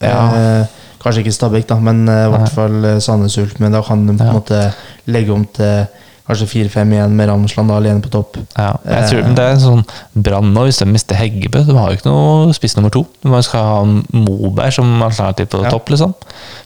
Ja. 0.07 0.21
Eh, 0.37 0.83
kanskje 1.03 1.23
ikke 1.25 1.33
Stabæk, 1.37 1.67
da, 1.69 1.79
men 1.79 2.07
eh, 2.09 2.25
i 2.27 2.33
hvert 2.33 2.49
fall 2.55 2.83
eh, 2.85 2.99
Sandnes 3.03 3.37
Ulf. 3.37 3.59
Men 3.59 3.71
da 3.77 3.81
kan 3.85 4.05
de 4.07 4.17
på 4.17 4.21
en 4.23 4.27
Ja. 4.27 4.33
måte 4.33 4.73
legge 5.07 5.31
om 5.33 5.45
til 5.53 5.87
kanskje 6.27 6.43
4-5 6.67 6.89
igjen 6.91 7.13
med 7.15 7.29
Ramsland 7.29 7.69
da, 7.71 7.75
alene 7.79 8.01
på 8.03 8.09
topp. 8.11 8.35
ja, 8.57 8.73
jeg 8.83 9.09
tror, 9.09 9.19
Eh. 9.21 9.25
men 9.27 9.35
Det 9.35 9.43
er 9.45 9.51
en 9.53 9.61
sånn 9.63 9.85
brann 10.13 10.49
nå, 10.53 10.65
hvis 10.67 10.79
de 10.79 10.85
mister 10.85 11.15
Heggebø. 11.15 11.61
De 11.65 11.71
har 11.77 11.87
jo 11.93 11.95
ikke 11.95 12.09
noe 12.09 12.51
spiss 12.53 12.75
nummer 12.75 12.91
to. 12.91 13.05
Man 13.23 13.41
skal 13.47 13.63
ha 13.63 13.85
Moberg 14.11 14.73
som 14.75 15.01
alternativ 15.01 15.47
på 15.53 15.63
Ja. 15.63 15.69
topp, 15.69 15.87
liksom. 15.89 16.13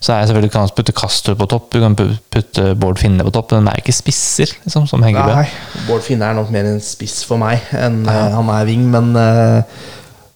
Så 0.02 0.14
er 0.16 0.26
selvfølgelig 0.26 0.52
kan 0.52 0.62
man 0.62 0.70
putte 0.76 0.92
Kastrup 0.98 1.38
på 1.38 1.48
topp, 1.48 1.70
du 1.70 1.80
kan 1.80 1.96
putte 1.96 2.74
Bård 2.76 2.98
Finne 2.98 3.22
på 3.24 3.32
topp, 3.32 3.52
men 3.52 3.66
de 3.66 3.72
er 3.72 3.82
ikke 3.84 3.94
spisser, 3.94 4.50
liksom, 4.66 4.88
som 4.88 5.04
Heggebø. 5.04 5.36
Nei, 5.36 5.48
Bård 5.88 6.02
Finne 6.02 6.24
er 6.24 6.34
nok 6.34 6.50
mer 6.50 6.66
en 6.66 6.80
spiss 6.82 7.24
for 7.24 7.38
meg 7.38 7.62
enn 7.72 8.04
ja. 8.06 8.30
han 8.34 8.50
er 8.50 8.66
wing, 8.66 8.90
men 8.90 9.16
eh, 9.16 9.62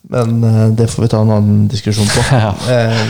Men 0.10 0.44
eh, 0.44 0.68
det 0.78 0.90
får 0.92 1.04
vi 1.04 1.08
ta 1.12 1.22
en 1.22 1.32
annen 1.34 1.68
diskusjon 1.72 2.08
på. 2.12 2.26
Ja. 2.36 2.52
Eh, 2.70 3.06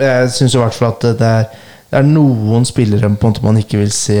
jeg 0.00 0.30
syns 0.34 0.54
i 0.56 0.58
hvert 0.58 0.74
fall 0.74 0.90
at 0.90 1.04
det 1.20 1.28
er, 1.28 1.44
det 1.92 1.98
er 2.00 2.06
noen 2.08 2.64
spillere 2.66 3.12
man 3.12 3.60
ikke 3.60 3.78
vil 3.78 3.92
se 3.94 4.16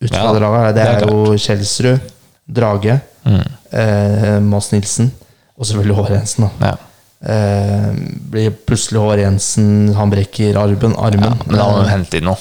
ut 0.00 0.10
fra 0.12 0.26
Ja, 0.26 0.32
det 0.36 0.42
laget. 0.44 0.74
Det 0.76 0.82
er 0.84 0.98
er 0.98 1.08
jo 1.08 1.38
Kjelsrud, 1.38 2.10
Drage, 2.50 3.00
Mm, 3.20 3.42
eh, 3.76 4.38
Mads 4.40 4.70
Nilsen 4.72 5.10
og 5.58 5.66
selvfølgelig 5.68 5.96
Håvard 5.98 6.14
Jensen. 6.14 6.46
da 6.60 6.70
ja. 6.70 6.76
Eh, 7.20 7.90
blir 8.32 8.50
plutselig 8.64 8.96
Håvard 8.96 9.20
Jensen 9.20 9.92
Han 9.94 10.08
brekker 10.10 10.56
armen. 10.56 10.94
armen. 10.96 11.20
ja, 11.36 11.44
men 11.46 11.58
da 11.60 11.66
må 11.68 11.82
du 11.82 11.88
hente 11.90 12.16
inn 12.16 12.24
noe. 12.30 12.38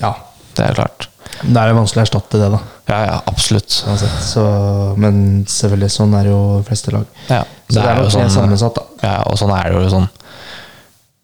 ja. 0.00 0.14
Det 0.56 0.64
er 0.70 0.74
klart. 0.76 1.06
Da 1.40 1.62
er 1.64 1.72
det 1.72 1.76
vanskelig 1.78 2.02
å 2.02 2.06
erstatte 2.06 2.38
det, 2.40 2.48
da. 2.52 2.58
Ja, 2.90 2.98
ja, 3.08 3.16
absolutt. 3.30 3.72
Så, 3.72 4.42
men 5.00 5.44
selvfølgelig, 5.48 5.90
sånn 5.94 6.12
er 6.18 6.28
jo 6.30 6.40
fleste 6.66 6.92
lag. 6.94 7.06
Ja, 7.30 7.42
Så 7.68 7.76
det 7.78 7.82
er, 7.84 7.94
er 7.94 8.02
jo 8.04 8.12
sånn, 8.14 8.30
sammensatt, 8.34 8.78
da. 8.78 8.84
Ja, 9.02 9.16
og 9.30 9.38
sånn 9.40 9.54
er 9.56 9.70
det 9.70 9.80
jo 9.80 9.94
sånn 9.96 10.10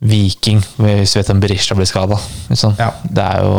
Viking, 0.08 0.60
hvis 0.78 1.16
vi 1.16 1.18
vet 1.20 1.30
om 1.34 1.40
Berisha 1.42 1.74
blir 1.74 1.88
skada. 1.90 2.18
Liksom. 2.48 2.76
Ja. 2.78 2.92
Det 3.02 3.24
er 3.24 3.42
jo 3.42 3.54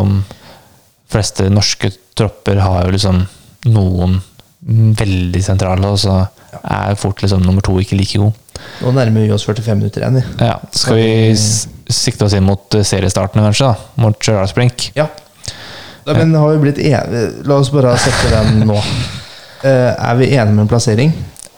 fleste 1.09 1.49
norske 1.51 1.91
tropper 2.15 2.61
har 2.63 2.85
jo 2.85 2.93
liksom 2.95 3.23
noen 3.73 4.19
veldig 4.99 5.41
sentrale, 5.43 5.89
og 5.89 5.99
så 5.99 6.21
er 6.59 6.95
fort 6.99 7.21
liksom 7.23 7.43
nummer 7.45 7.63
to 7.65 7.75
ikke 7.81 7.97
like 7.99 8.19
god. 8.21 8.37
Nå 8.83 8.91
nærmer 8.95 9.23
vi 9.23 9.31
oss 9.35 9.45
45 9.47 9.79
minutter 9.79 10.03
igjen. 10.03 10.23
Ja, 10.43 10.57
Skal 10.75 10.99
vi 10.99 11.35
sikte 11.89 12.27
oss 12.27 12.35
inn 12.35 12.47
mot 12.47 12.75
seriestartene, 12.75 13.45
kanskje? 13.47 13.71
da 13.71 14.03
Mot 14.03 14.19
Gerard 14.23 14.51
Sprink? 14.51 14.89
Ja. 14.97 15.07
Da, 16.09 16.15
men 16.17 16.33
har 16.33 16.49
vi 16.55 16.61
blitt 16.63 16.79
enige 16.81 17.25
La 17.45 17.59
oss 17.61 17.69
bare 17.73 17.91
sette 18.01 18.31
den 18.33 18.63
nå. 18.65 18.77
Eh, 19.61 19.91
er 19.93 20.15
vi 20.17 20.29
enige 20.31 20.55
med 20.55 20.63
en 20.65 20.71
plassering? 20.71 21.11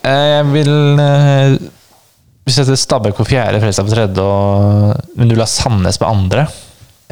Eh, 0.04 0.28
Jeg 0.36 0.46
vil 0.52 0.72
eh, 1.00 1.54
Vi 2.44 2.52
setter 2.56 2.76
Stabæk 2.76 3.14
på 3.16 3.24
fjerde, 3.28 3.60
Fredrikstad 3.62 3.86
på 3.88 3.94
tredje, 3.94 4.22
og 4.26 5.16
men 5.16 5.30
du 5.30 5.36
ha 5.40 5.46
Sandnes 5.48 5.96
på 6.02 6.08
andre? 6.10 6.44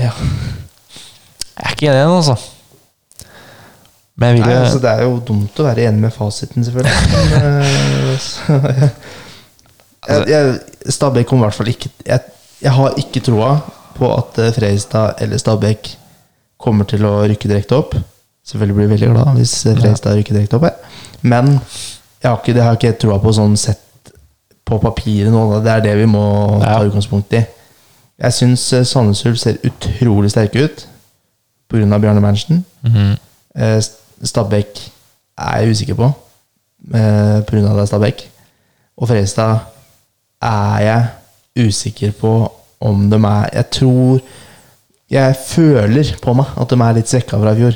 Ja. 0.00 0.10
Jeg 0.10 1.64
er 1.68 1.76
ikke 1.76 1.90
enig 1.90 2.00
i 2.00 2.04
den, 2.04 2.16
altså. 2.18 2.36
Men 4.20 4.28
jeg 4.34 4.36
vil 4.40 4.46
Nei, 4.50 4.56
altså, 4.64 4.80
det 4.82 4.90
er 4.90 5.02
jo 5.06 5.14
dumt 5.30 5.60
å 5.62 5.66
være 5.68 5.86
enig 5.88 6.02
med 6.02 6.12
fasiten, 6.12 6.64
selvfølgelig. 6.66 6.96
Men, 7.14 7.24
eh, 7.38 8.18
så, 8.20 8.58
jeg, 8.58 8.90
Altså- 10.10 10.28
jeg, 10.32 10.58
Stabæk 10.96 11.26
kommer 11.28 11.46
i 11.46 11.48
hvert 11.50 11.58
fall 11.60 11.68
ikke 11.72 11.90
jeg, 12.08 12.20
jeg 12.64 12.72
har 12.72 12.94
ikke 13.00 13.20
troa 13.30 13.50
på 13.98 14.08
at 14.16 14.38
eh, 14.40 14.52
Fredrikstad 14.56 15.20
eller 15.24 15.38
Stabæk 15.40 15.90
kommer 16.60 16.84
til 16.88 17.04
å 17.08 17.14
rykke 17.30 17.48
direkte 17.50 17.76
opp. 17.78 17.94
Selvfølgelig 18.46 18.76
blir 18.76 18.86
jeg 18.88 18.92
veldig 18.96 19.10
glad 19.14 19.38
hvis 19.38 19.54
eh, 19.66 19.76
Fredrikstad 19.78 20.16
rykker 20.18 20.36
direkte 20.36 20.58
opp. 20.58 20.66
Jeg. 20.68 20.74
Men 21.22 21.52
jeg 22.20 22.28
har 22.30 22.38
ikke, 22.40 22.54
det 22.56 22.64
har 22.66 22.76
ikke 22.78 22.92
troa 23.00 23.18
på 23.22 23.32
sånn 23.36 23.56
sett 23.60 24.12
på 24.68 24.78
papiret 24.82 25.32
nå. 25.32 25.44
da. 25.54 25.60
Det 25.64 25.72
er 25.74 25.84
det 25.88 25.96
vi 26.02 26.08
må 26.10 26.24
ta 26.62 26.76
Ja. 26.78 26.84
utgangspunkt 26.88 27.32
i. 27.36 27.44
Jeg 28.20 28.36
syns 28.36 28.66
Sandnes 28.84 29.24
Ulf 29.26 29.38
ser 29.40 29.56
utrolig 29.64 30.30
sterke 30.34 30.64
ut 30.66 30.86
pga. 31.70 31.98
Bjarne 32.02 32.20
Berntsen. 32.20 32.64
Mhm. 32.84 33.16
Eh, 33.56 33.80
Stabæk 34.22 34.90
er 35.38 35.60
jeg 35.62 35.70
usikker 35.72 35.94
på, 35.96 36.10
eh, 36.94 37.36
av 37.40 37.76
det 37.76 37.82
er 37.82 37.86
Stabæk. 37.86 38.26
Og 38.98 39.08
Fredrikstad 39.08 39.58
er 40.42 40.78
jeg 40.84 41.68
usikker 41.68 42.12
på 42.12 42.52
om 42.80 43.10
de 43.10 43.16
er 43.16 43.48
Jeg 43.52 43.70
tror 43.70 44.20
Jeg 45.10 45.34
føler 45.42 46.12
på 46.22 46.32
meg 46.38 46.52
at 46.60 46.70
de 46.70 46.76
er 46.86 46.94
litt 47.00 47.10
svekka 47.10 47.38
fra 47.42 47.50
i 47.56 47.58
fjor. 47.58 47.74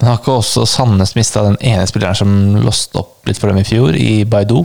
Men 0.00 0.08
har 0.10 0.16
ikke 0.18 0.34
også 0.40 0.64
Sandnes 0.66 1.12
mista 1.14 1.44
den 1.46 1.54
ene 1.62 1.84
spilleren 1.86 2.18
som 2.18 2.32
låste 2.64 2.98
opp 2.98 3.28
litt 3.30 3.38
for 3.38 3.52
dem 3.52 3.60
i 3.62 3.68
fjor, 3.68 3.94
i 3.94 4.24
Baidu? 4.26 4.64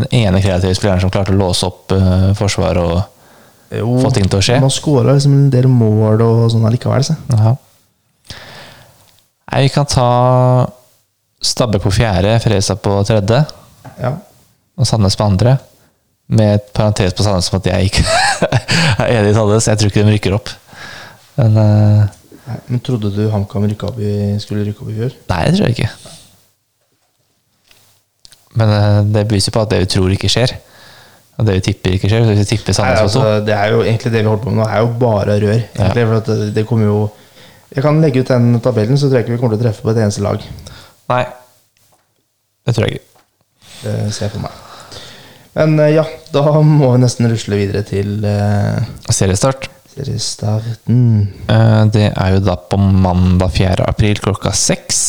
Den 0.00 0.08
ene 0.24 0.40
kreative 0.42 0.72
spilleren 0.74 1.02
som 1.04 1.12
klarte 1.12 1.34
å 1.34 1.38
låse 1.38 1.68
opp 1.68 1.92
uh, 1.94 2.30
forsvaret 2.38 2.80
og 2.82 3.76
Jo, 3.76 3.98
få 4.00 4.10
ting 4.16 4.26
til 4.30 4.38
å 4.40 4.44
skje? 4.44 4.56
Man 4.64 4.72
skåra 4.72 5.12
liksom 5.14 5.34
en 5.36 5.50
del 5.52 5.68
mål 5.70 6.22
og 6.24 6.40
sånn 6.54 6.64
allikevel. 6.68 7.04
Så. 7.04 7.14
Nei, 7.28 7.52
vi 9.66 9.70
kan 9.74 9.86
ta 9.90 10.08
Stabbe 11.44 11.76
på 11.84 11.90
fjerde, 11.92 12.38
Fredrikstad 12.40 12.80
på 12.80 12.96
tredje 13.04 13.42
Ja. 14.00 14.14
og 14.80 14.86
Sandnes 14.88 15.16
på 15.20 15.26
andre. 15.28 15.58
Med 16.32 16.54
et 16.56 16.68
parentes 16.72 17.12
på 17.12 17.24
Sandnes 17.24 17.50
som 17.50 17.58
at 17.58 17.66
jeg 17.68 17.90
ikke 17.90 18.04
er 19.04 19.10
enig 19.18 19.32
i 19.32 19.36
Sandnes. 19.36 19.68
Jeg 19.68 19.80
tror 19.80 19.92
ikke 19.92 20.04
de 20.04 20.14
rykker 20.14 20.36
opp. 20.36 20.52
Men 21.36 21.58
uh, 21.58 22.20
Nei, 22.44 22.58
men 22.68 22.82
trodde 22.84 23.08
du 23.12 23.22
HamKam 23.32 23.64
skulle 24.40 24.64
rykke 24.66 24.84
opp 24.84 24.92
i 24.92 24.98
fjor? 24.98 25.16
Nei, 25.30 25.40
det 25.48 25.56
tror 25.56 25.68
jeg 25.68 25.76
ikke. 25.76 25.90
Men 28.60 28.72
uh, 28.72 29.00
det 29.14 29.26
beviser 29.28 29.54
på 29.54 29.64
at 29.64 29.72
det 29.72 29.82
vi 29.84 29.90
tror 29.96 30.16
ikke 30.16 30.32
skjer. 30.32 30.56
Og 31.36 31.46
det 31.46 31.58
vi 31.58 31.64
tipper 31.68 31.96
ikke 31.96 32.08
skjer. 32.08 32.26
Hvis 32.30 32.42
vi 32.44 32.48
tipper 32.54 32.76
Sandnes 32.76 33.04
altså, 33.04 33.40
det 33.44 33.56
er 33.56 33.72
jo 33.74 33.84
egentlig 33.84 34.12
det 34.12 34.22
vi 34.22 34.30
holder 34.30 34.44
på 34.44 34.54
med 34.54 34.62
nå, 34.62 34.68
er 34.68 34.84
jo 34.84 34.90
bare 35.00 35.38
rør. 35.44 35.54
Egentlig, 35.60 36.08
at 36.20 36.32
det, 36.32 36.50
det 36.56 36.66
kommer 36.68 36.88
jo 36.88 36.98
Jeg 37.74 37.82
kan 37.82 37.96
legge 38.00 38.20
ut 38.22 38.28
den 38.28 38.60
tabellen, 38.62 38.98
så 38.98 39.08
tror 39.08 39.18
jeg 39.18 39.24
ikke 39.24 39.34
vi 39.34 39.40
kommer 39.40 39.56
til 39.56 39.64
å 39.64 39.66
treffe 39.66 39.82
på 39.82 39.90
et 39.90 40.04
eneste 40.04 40.22
lag. 40.22 40.44
Nei. 41.10 41.24
Det 42.64 42.76
tror 42.76 42.86
jeg 42.86 43.00
ikke. 43.00 43.24
Det 43.82 43.96
ser 44.14 44.28
jeg 44.28 44.36
for 44.36 44.44
meg. 44.46 44.63
Men 45.54 45.76
eh, 45.80 45.92
ja, 45.96 46.04
da 46.34 46.42
må 46.66 46.92
vi 46.94 47.02
nesten 47.04 47.28
rusle 47.30 47.58
videre 47.60 47.84
til 47.86 48.24
uh, 48.26 48.80
Seriestart. 49.14 49.68
seriestarten. 49.94 51.02
Eh, 51.50 51.82
Det 51.94 52.08
er 52.10 52.32
jo 52.34 52.40
da 52.42 52.56
på 52.58 52.78
mandag 52.80 53.52
4. 53.54 53.84
april 53.86 54.18
klokka 54.22 54.50
seks. 54.56 55.02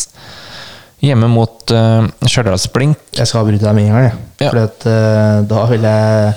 Hjemme 1.02 1.28
mot 1.30 1.74
uh, 1.74 2.06
Stjørdals-Blink. 2.26 2.98
Jeg 3.18 3.28
skal 3.30 3.41
avbryte 3.43 3.66
deg 3.66 3.76
med 3.78 3.88
en 3.89 3.96
gang, 3.96 4.06
jeg. 4.08 4.20
Ja. 4.46 4.52
Fordi 4.52 4.64
at 4.70 4.86
uh, 4.89 5.39
da 5.50 5.66
vil 5.74 5.89
jeg 5.89 6.36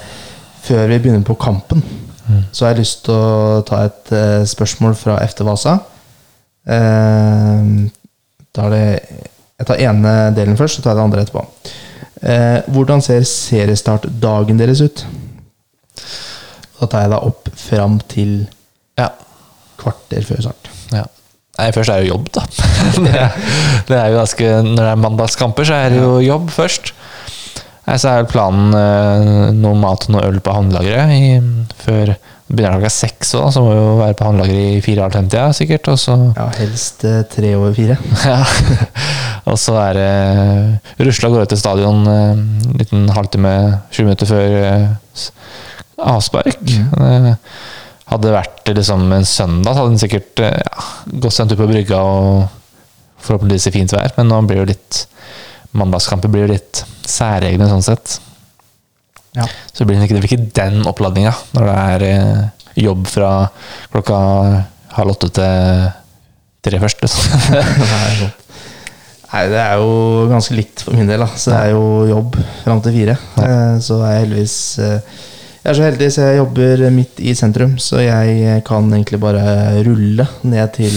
Før 0.69 0.83
vi 0.91 0.99
begynner 1.01 1.23
på 1.25 1.37
kampen, 1.41 1.81
så 2.53 2.67
har 2.67 2.75
jeg 2.75 2.83
lyst 2.83 3.07
til 3.07 3.15
å 3.17 3.61
ta 3.65 3.79
et 3.87 4.11
uh, 4.13 4.43
spørsmål 4.45 4.93
fra 5.01 5.15
FT 5.25 5.45
Vasa. 5.49 5.79
Eh, 6.69 7.69
da 8.53 8.67
er 8.67 8.75
det 8.75 8.83
Jeg 9.59 9.67
tar 9.71 9.81
ene 9.81 10.11
delen 10.37 10.59
først, 10.59 10.77
så 10.77 10.83
tar 10.85 10.93
jeg 10.93 10.99
det 10.99 11.05
andre 11.07 11.23
etterpå. 11.25 11.45
Eh, 12.23 12.61
hvordan 12.75 13.03
ser 13.05 13.27
seriestartdagen 13.29 14.59
deres 14.59 14.83
ut? 14.83 15.05
Da 16.79 16.87
tar 16.87 17.05
jeg 17.05 17.13
da 17.15 17.21
opp 17.27 17.51
fram 17.59 18.01
til 18.11 18.49
Ja. 18.99 19.13
kvarter 19.79 20.25
før 20.27 20.43
start. 20.49 20.71
ja. 20.93 21.05
Nei, 21.59 21.73
først 21.75 21.91
er 21.91 22.01
det 22.01 22.07
jo 22.07 22.15
jobb, 22.15 22.29
da. 22.35 22.45
det, 23.89 23.97
er, 23.97 24.09
jo 24.13 24.19
ganske 24.21 24.51
Når 24.63 24.77
det 24.79 24.91
er 24.93 25.01
mandagskamper, 25.03 25.67
så 25.67 25.75
er 25.75 25.91
det 25.91 25.99
jo 25.99 26.21
jobb 26.23 26.51
først. 26.55 26.93
Nei, 27.89 27.97
så 27.99 28.13
er 28.13 28.29
planen 28.31 28.75
eh, 28.79 29.51
noe 29.57 29.75
mat 29.75 30.07
og 30.07 30.15
noe 30.15 30.27
øl 30.29 30.39
på 30.45 30.55
håndlageret 30.55 31.73
før 31.83 32.15
begynner 32.49 32.79
klokka 32.79 32.91
seks 32.93 33.35
òg, 33.39 33.49
så 33.53 33.63
må 33.63 33.73
vi 33.73 33.79
jo 33.79 33.97
være 34.01 34.17
på 34.19 34.27
håndlageret 34.29 34.77
i 34.79 34.83
fire 34.85 35.05
av 35.07 35.15
tida 35.17 35.47
sikkert. 35.57 35.89
Og 35.93 35.99
så 36.01 36.17
Ja, 36.37 36.47
helst 36.59 37.05
eh, 37.09 37.23
tre 37.33 37.55
over 37.59 37.75
fire. 37.77 37.99
Ja. 38.29 38.43
Og 39.49 39.57
så 39.61 39.77
er 39.81 39.97
det 39.97 41.07
rusla 41.07 41.31
går 41.33 41.47
ut 41.47 41.53
til 41.55 41.61
stadion 41.61 42.03
eh, 42.09 42.31
en 42.37 42.79
liten 42.81 43.09
halvtime, 43.17 43.53
20 43.93 44.09
minutter 44.09 44.29
før 44.29 44.57
eh, 44.61 45.27
avspark. 46.17 46.63
Eh, 46.69 47.35
Hadde 48.09 48.25
det 48.25 48.33
vært 48.33 48.71
liksom 48.73 49.03
en 49.13 49.27
søndag, 49.29 49.75
så 49.75 49.83
hadde 49.83 49.91
den 49.93 50.01
sikkert 50.01 50.41
eh, 50.41 50.55
ja, 50.65 50.85
gått 51.21 51.35
seg 51.37 51.45
en 51.45 51.51
tur 51.51 51.59
på 51.61 51.67
brygga 51.69 51.99
og 52.01 52.47
forhåpentligvis 53.21 53.67
i 53.69 53.73
fint 53.75 53.93
vær, 53.93 54.15
men 54.17 54.31
nå 54.33 54.39
blir 54.49 54.63
jo 54.63 54.69
litt 54.71 55.03
Mandagskamper 55.77 56.31
blir 56.33 56.47
jo 56.47 56.55
litt 56.55 56.81
særegne 57.05 57.67
sånn 57.69 57.85
sett. 57.85 58.15
Ja. 59.39 59.47
Så 59.73 59.83
det 59.85 59.87
blir 59.91 60.03
ikke, 60.03 60.17
det 60.19 60.23
blir 60.25 60.33
ikke 60.35 60.51
den 60.59 60.83
oppladninga 60.91 61.33
når 61.55 61.69
det 61.71 61.77
er 61.95 62.05
eh, 62.09 62.43
jobb 62.83 63.07
fra 63.11 63.31
klokka 63.93 64.19
halv 64.99 65.15
åtte 65.15 65.31
til 65.39 65.89
tre 66.69 66.81
først. 66.83 67.03
Liksom. 67.05 68.29
Nei, 69.29 69.43
det 69.53 69.59
er 69.61 69.75
jo 69.77 70.29
ganske 70.31 70.55
likt 70.57 70.83
for 70.87 70.97
min 70.97 71.09
del. 71.11 71.21
Da. 71.21 71.29
Så 71.37 71.53
det 71.53 71.59
er 71.67 71.73
jo 71.75 71.83
jobb 72.09 72.39
fram 72.65 72.79
til 72.85 72.95
fire. 72.97 73.17
Eh, 73.45 73.75
Så 73.85 73.99
er 74.03 74.15
jeg 74.15 74.23
heldigvis 74.25 74.55
eh, 74.81 75.19
Jeg 75.59 75.71
er 75.73 75.77
så 75.79 75.85
heldig, 75.85 76.09
så 76.15 76.27
jeg 76.31 76.39
jobber 76.41 76.85
midt 76.97 77.21
i 77.21 77.35
sentrum. 77.37 77.75
Så 77.83 78.01
jeg 78.01 78.63
kan 78.67 78.89
egentlig 78.95 79.21
bare 79.21 79.43
rulle 79.85 80.25
ned 80.49 80.73
til 80.79 80.97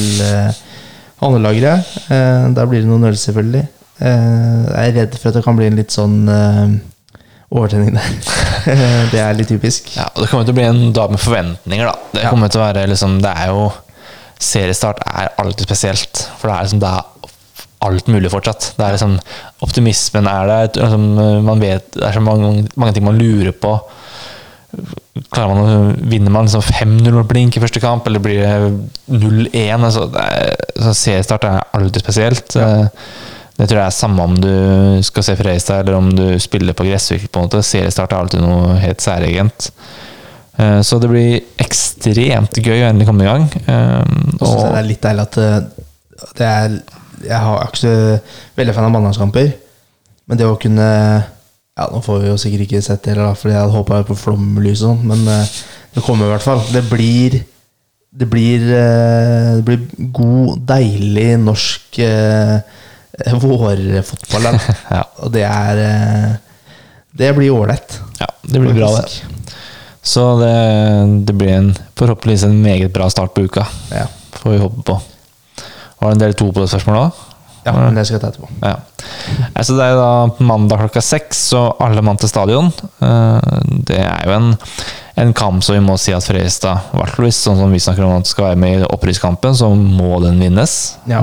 håndlageret. 1.21 1.91
Eh, 2.07 2.47
Der 2.55 2.69
blir 2.71 2.81
det 2.85 2.89
noen 2.89 3.09
øl, 3.11 3.17
selvfølgelig. 3.19 3.65
Eh, 3.99 4.63
Jeg 4.71 4.87
er 4.87 4.95
redd 5.01 5.19
for 5.19 5.29
at 5.29 5.35
det 5.39 5.43
kan 5.45 5.59
bli 5.59 5.67
en 5.67 5.77
litt 5.81 5.91
sånn 5.93 6.17
overtenning 7.51 7.93
der. 7.97 8.09
Det 9.11 9.19
er 9.19 9.33
litt 9.37 9.49
typisk. 9.51 9.89
Ja, 9.97 10.05
og 10.15 10.21
Det 10.23 10.29
kommer 10.31 10.45
til 10.47 10.53
å 10.55 10.59
bli 10.59 10.67
en 10.69 10.93
dag 10.95 11.11
med 11.11 11.19
forventninger. 11.19 11.85
da 11.89 11.95
Det 12.15 12.23
Ja. 12.23 12.29
kommer 12.29 12.49
til 12.51 12.61
å 12.61 12.65
være 12.67 12.87
liksom 12.91 13.19
Det 13.21 13.31
er 13.37 13.47
jo 13.51 13.71
Seriestart 14.41 15.01
er 15.05 15.29
alltid 15.37 15.67
spesielt. 15.67 16.29
For 16.39 16.47
det 16.49 16.55
er 16.57 16.63
liksom 16.65 16.79
Det 16.79 16.89
er 16.89 17.03
alt 17.81 18.07
mulig 18.13 18.29
fortsatt. 18.31 18.71
Det 18.77 18.85
er 18.85 18.95
liksom 18.95 19.19
Optimismen 19.61 20.27
er 20.27 20.47
der. 20.47 20.67
Liksom, 20.81 21.43
man 21.45 21.59
vet 21.59 21.91
Det 21.93 22.03
er 22.07 22.13
så 22.13 22.21
mange, 22.21 22.67
mange 22.75 22.93
ting 22.93 23.03
man 23.05 23.17
lurer 23.19 23.51
på. 23.51 23.75
Klarer 25.31 25.51
man 25.51 25.61
å 25.67 26.07
Vinner 26.09 26.31
man 26.31 26.47
liksom 26.47 26.63
5-0 26.63 27.11
mot 27.17 27.27
Blink 27.27 27.57
i 27.57 27.61
første 27.63 27.81
kamp, 27.83 28.05
eller 28.07 28.19
blir 28.23 28.39
det 28.39 28.87
0-1? 29.11 29.83
Altså, 29.83 30.05
det 30.13 30.21
er- 30.23 30.55
så 30.81 30.93
seriestart 30.95 31.43
er 31.43 31.63
alltid 31.75 32.01
spesielt. 32.05 32.55
Eh, 32.55 32.87
Det 33.61 33.67
tror 33.69 33.77
jeg 33.83 33.91
er 33.91 33.93
samme 33.93 34.23
om 34.25 34.37
du 34.41 34.51
skal 35.05 35.25
se 35.27 35.35
Freistad 35.37 35.83
eller 35.83 35.99
om 35.99 36.07
du 36.17 36.23
spiller 36.41 36.73
på 36.73 36.85
Gressvik. 36.87 37.27
på 37.29 37.39
en 37.39 37.45
måte. 37.45 37.61
Seriestart 37.61 38.11
er 38.15 38.17
alltid 38.23 38.41
noe 38.41 38.77
helt 38.81 39.03
særegent. 39.03 39.67
Eh, 40.57 40.79
Så 40.81 40.97
det 40.99 41.09
blir 41.11 41.41
ekstremt 41.61 42.57
gøy 42.57 42.79
å 42.81 42.87
endelig 42.89 43.07
komme 43.07 43.23
i 43.27 43.29
gang. 43.29 43.45
Eh, 43.67 44.01
Og 44.39 44.47
så 44.47 44.55
synes 44.55 44.71
det 44.71 44.79
er 44.81 44.89
litt 44.89 45.05
deilig 45.05 45.27
at 45.27 45.37
eh, 45.37 45.59
det 46.37 46.47
er 46.47 46.79
Jeg 47.21 47.37
har 47.37 47.59
er 47.61 47.67
ikke 47.69 47.83
så 47.83 47.93
veldig 48.57 48.73
fan 48.73 48.87
av 48.87 48.91
mandagskamper, 48.95 49.51
men 50.27 50.37
det 50.39 50.47
å 50.49 50.57
kunne 50.59 50.87
Ja, 51.77 51.85
nå 51.93 52.01
får 52.03 52.19
vi 52.23 52.27
jo 52.31 52.37
sikkert 52.41 52.65
ikke 52.65 52.81
sett 52.83 53.03
det 53.05 53.13
da, 53.15 53.29
fordi 53.37 53.53
jeg 53.53 53.61
hadde 53.61 53.77
håpa 53.77 54.01
på 54.09 54.17
flomlys 54.17 54.81
og 54.81 54.89
sånn, 54.97 55.05
men 55.07 55.21
eh, 55.29 55.45
det 55.95 56.03
kommer 56.03 56.25
i 56.27 56.33
hvert 56.33 56.43
fall. 56.49 56.61
Det 56.73 56.81
blir 56.89 57.43
Det 58.11 58.27
blir, 58.27 58.59
eh, 58.75 59.55
det 59.61 59.63
blir 59.63 60.09
god, 60.11 60.65
deilig 60.67 61.29
norsk 61.39 61.99
eh, 62.03 62.57
vårfotball 63.43 64.47
ja, 64.89 65.03
Og 65.23 65.31
det 65.33 65.43
er 65.47 65.81
eh, 65.85 66.31
Det 67.11 67.33
blir 67.35 67.51
ålreit. 67.51 67.99
ja, 68.19 68.27
det 68.41 68.59
blir 68.59 68.73
bra, 68.73 68.91
det. 68.97 69.55
Så 70.01 70.23
det, 70.39 71.25
det 71.27 71.33
blir 71.37 71.53
en, 71.53 71.73
forhåpentligvis 71.99 72.43
en 72.47 72.61
meget 72.61 72.93
bra 72.93 73.09
start 73.09 73.33
på 73.35 73.43
uka. 73.45 73.67
Ja. 73.93 74.07
Får 74.31 74.51
vi 74.51 74.61
håpe 74.63 74.81
på. 74.87 74.95
Var 75.99 76.09
det 76.09 76.15
en 76.15 76.23
del 76.23 76.33
to 76.33 76.47
på 76.51 76.63
det 76.63 76.71
spørsmålet 76.71 77.11
òg? 77.11 77.27
ja, 77.61 77.73
men 77.77 77.93
det 77.93 78.07
skal 78.07 78.17
jeg 78.17 78.23
ta 78.23 78.29
etterpå. 78.31 78.47
Ja. 78.63 78.71
Altså 79.53 79.75
det 79.77 79.85
er 79.85 79.99
da 79.99 80.45
mandag 80.47 80.81
klokka 80.81 81.03
seks, 81.05 81.43
og 81.57 81.77
alle 81.85 82.01
mann 82.01 82.17
til 82.17 82.31
stadion. 82.31 82.71
Eh, 83.05 83.51
Det 83.85 83.99
er 84.01 84.25
jo 84.25 84.33
en, 84.33 84.47
en 85.21 85.33
kamp 85.37 85.61
som 85.63 85.77
vi 85.77 85.83
må 85.85 85.97
si 86.01 86.13
at 86.15 86.25
Fredrikstad, 86.25 86.89
i 86.97 87.31
sånn 87.35 87.59
som 87.61 87.71
vi 87.71 87.79
snakker 87.83 88.07
om 88.07 88.17
at 88.17 88.29
skal 88.31 88.51
være 88.51 88.61
med 88.63 88.79
i 88.79 88.89
opprykkskampen, 88.89 89.53
så 89.53 89.69
må 89.75 90.17
den 90.25 90.41
vinnes. 90.41 90.97
Ja. 91.05 91.21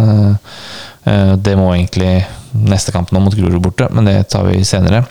Eh, 1.06 1.36
Det 1.36 1.56
må 1.58 1.70
egentlig 1.74 2.24
neste 2.54 2.92
kamp 2.92 3.10
nå 3.12 3.20
mot 3.20 3.34
Grorud 3.36 3.60
borte, 3.62 3.88
men 3.92 4.04
det 4.08 4.28
tar 4.32 4.44
vi 4.48 4.62
senere. 4.64 5.04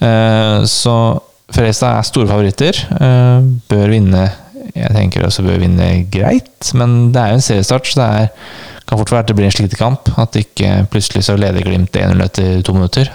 Eh, 0.00 0.64
Så 0.66 1.20
Fredrikstad 1.54 1.98
er 1.98 2.02
store 2.08 2.26
favoritter. 2.26 2.74
eh, 3.00 3.40
Bør 3.70 3.88
vinne 3.90 4.30
Jeg 4.74 4.90
tenker 4.90 5.22
også 5.26 5.44
bør 5.44 5.58
vinne 5.60 6.06
greit, 6.10 6.72
men 6.74 7.12
det 7.12 7.20
er 7.20 7.28
jo 7.28 7.34
en 7.34 7.40
seriestart, 7.40 7.86
så 7.86 7.94
det 8.00 8.08
er 8.22 8.28
kan 8.88 8.98
fort 8.98 9.10
være 9.12 9.20
at 9.20 9.26
det 9.28 9.36
blir 9.36 9.44
en 9.46 9.52
slitekamp. 9.54 10.08
At 10.18 10.32
ikke 10.36 10.86
plutselig 10.90 11.22
så 11.24 11.36
leder 11.38 11.62
Glimt 11.62 11.92
1-0 11.92 12.20
etter 12.24 12.62
to 12.62 12.72
minutter. 12.74 13.08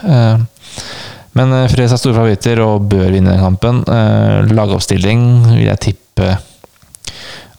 Men 1.36 1.52
Fredrikstad 1.70 1.94
er 1.94 2.02
store 2.02 2.16
favoritter 2.16 2.62
og 2.64 2.88
bør 2.90 3.12
vinne 3.12 3.34
den 3.36 3.40
kampen. 3.44 3.84
Lagoppstilling 4.50 5.22
vil 5.58 5.68
jeg 5.68 5.80
tippe 5.80 6.38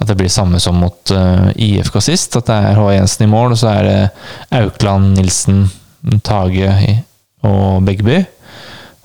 at 0.00 0.08
det 0.08 0.16
blir 0.16 0.32
samme 0.32 0.60
som 0.60 0.80
mot 0.80 1.12
uh, 1.12 1.50
IFK 1.60 2.00
sist. 2.04 2.36
At 2.40 2.48
det 2.48 2.56
er 2.56 2.80
H. 2.80 2.88
Jensen 2.94 3.26
i 3.26 3.30
mål, 3.30 3.54
og 3.54 3.60
så 3.60 3.74
er 3.74 3.86
det 3.86 3.98
Aukland, 4.62 5.14
Nilsen, 5.18 5.66
Tage 6.24 6.72
og 7.44 7.84
Begby. 7.84 8.22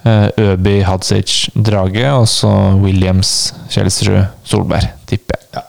Uh, 0.05 0.29
Øby, 0.37 0.83
Hadzic, 0.85 1.49
Drage, 1.55 2.07
og 2.13 2.27
så 2.29 2.51
Williams, 2.79 3.53
Kjelsrud, 3.73 4.23
Solberg, 4.45 4.87
tipper 5.09 5.39
jeg. 5.39 5.49
Ja. 5.57 5.63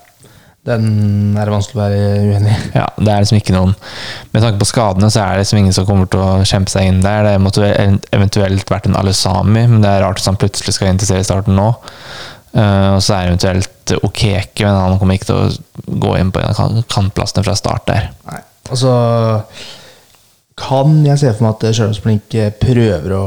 Den 0.66 1.37
er 1.39 1.47
det 1.47 1.55
vanskelig 1.55 1.79
å 1.79 1.85
være 1.85 1.99
uenig 2.27 2.53
i. 2.53 2.70
Ja, 2.74 2.87
det 2.99 3.11
er 3.12 3.22
liksom 3.22 3.39
ikke 3.39 3.55
noen 3.55 3.74
Med 4.33 4.43
tanke 4.43 4.59
på 4.59 4.66
skadene, 4.66 5.11
så 5.14 5.22
er 5.22 5.37
det 5.37 5.45
liksom 5.45 5.61
ingen 5.61 5.77
som 5.77 5.87
kommer 5.87 6.11
til 6.11 6.22
å 6.22 6.47
kjempe 6.49 6.72
seg 6.72 6.89
inn 6.91 7.05
der. 7.05 7.22
Det 7.29 7.37
måtte 7.43 7.70
eventuelt 8.14 8.72
vært 8.72 8.89
en 8.91 8.99
Alesami, 8.99 9.62
men 9.70 9.85
det 9.85 9.93
er 9.93 10.03
rart 10.03 10.18
hvis 10.18 10.27
han 10.27 10.39
plutselig 10.41 10.74
skal 10.74 10.91
inn 10.91 10.99
til 11.01 11.11
seriestarten 11.12 11.55
nå. 11.57 11.70
Eh, 12.57 12.90
og 12.96 13.02
så 13.04 13.16
er 13.16 13.30
eventuelt 13.30 13.96
Okeke, 14.00 14.64
men 14.64 14.76
han 14.76 15.00
kommer 15.00 15.18
ikke 15.18 15.28
til 15.28 15.40
å 15.40 15.96
gå 16.07 16.14
inn 16.20 16.32
på 16.34 16.42
en 16.42 16.50
av 16.50 16.78
kantplassene 16.90 17.44
fra 17.46 17.57
start 17.59 17.90
der. 17.90 18.09
Nei. 18.30 18.40
Og 18.72 18.80
så 18.80 18.94
kan 20.59 20.96
jeg 21.07 21.20
se 21.20 21.34
for 21.36 21.46
meg 21.46 21.52
at 21.54 21.76
Stjørdals-Blink 21.76 22.38
prøver 22.62 23.12
å 23.14 23.24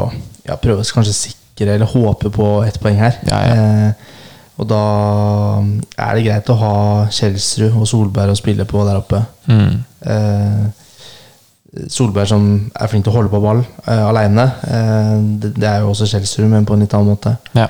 ja, 0.49 0.57
prøver 0.57 0.87
kanskje 0.95 1.15
sikre 1.15 1.75
eller 1.75 1.89
håpe 1.91 2.31
på 2.33 2.47
ett 2.65 2.79
poeng 2.81 2.97
her. 2.99 3.19
Ja, 3.29 3.41
ja. 3.45 3.59
Eh, 3.59 4.15
og 4.59 4.67
da 4.67 4.83
er 5.95 6.17
det 6.17 6.25
greit 6.25 6.49
å 6.51 6.57
ha 6.59 6.75
Kjelsrud 7.15 7.77
og 7.79 7.87
Solberg 7.87 8.33
å 8.33 8.39
spille 8.39 8.65
på 8.67 8.81
der 8.83 8.99
oppe. 8.99 9.21
Mm. 9.47 9.77
Eh, 10.03 10.65
Solberg 11.87 12.27
som 12.27 12.49
er 12.73 12.91
flink 12.91 13.05
til 13.05 13.13
å 13.13 13.19
holde 13.19 13.31
på 13.31 13.39
ball 13.43 13.61
eh, 13.61 14.03
aleine. 14.03 14.49
Eh, 14.67 15.13
det, 15.39 15.53
det 15.61 15.69
er 15.69 15.85
jo 15.85 15.93
også 15.93 16.09
Kjelsrud, 16.11 16.49
men 16.51 16.67
på 16.67 16.75
en 16.75 16.83
litt 16.83 16.95
annen 16.97 17.13
måte. 17.13 17.37
Ja. 17.55 17.69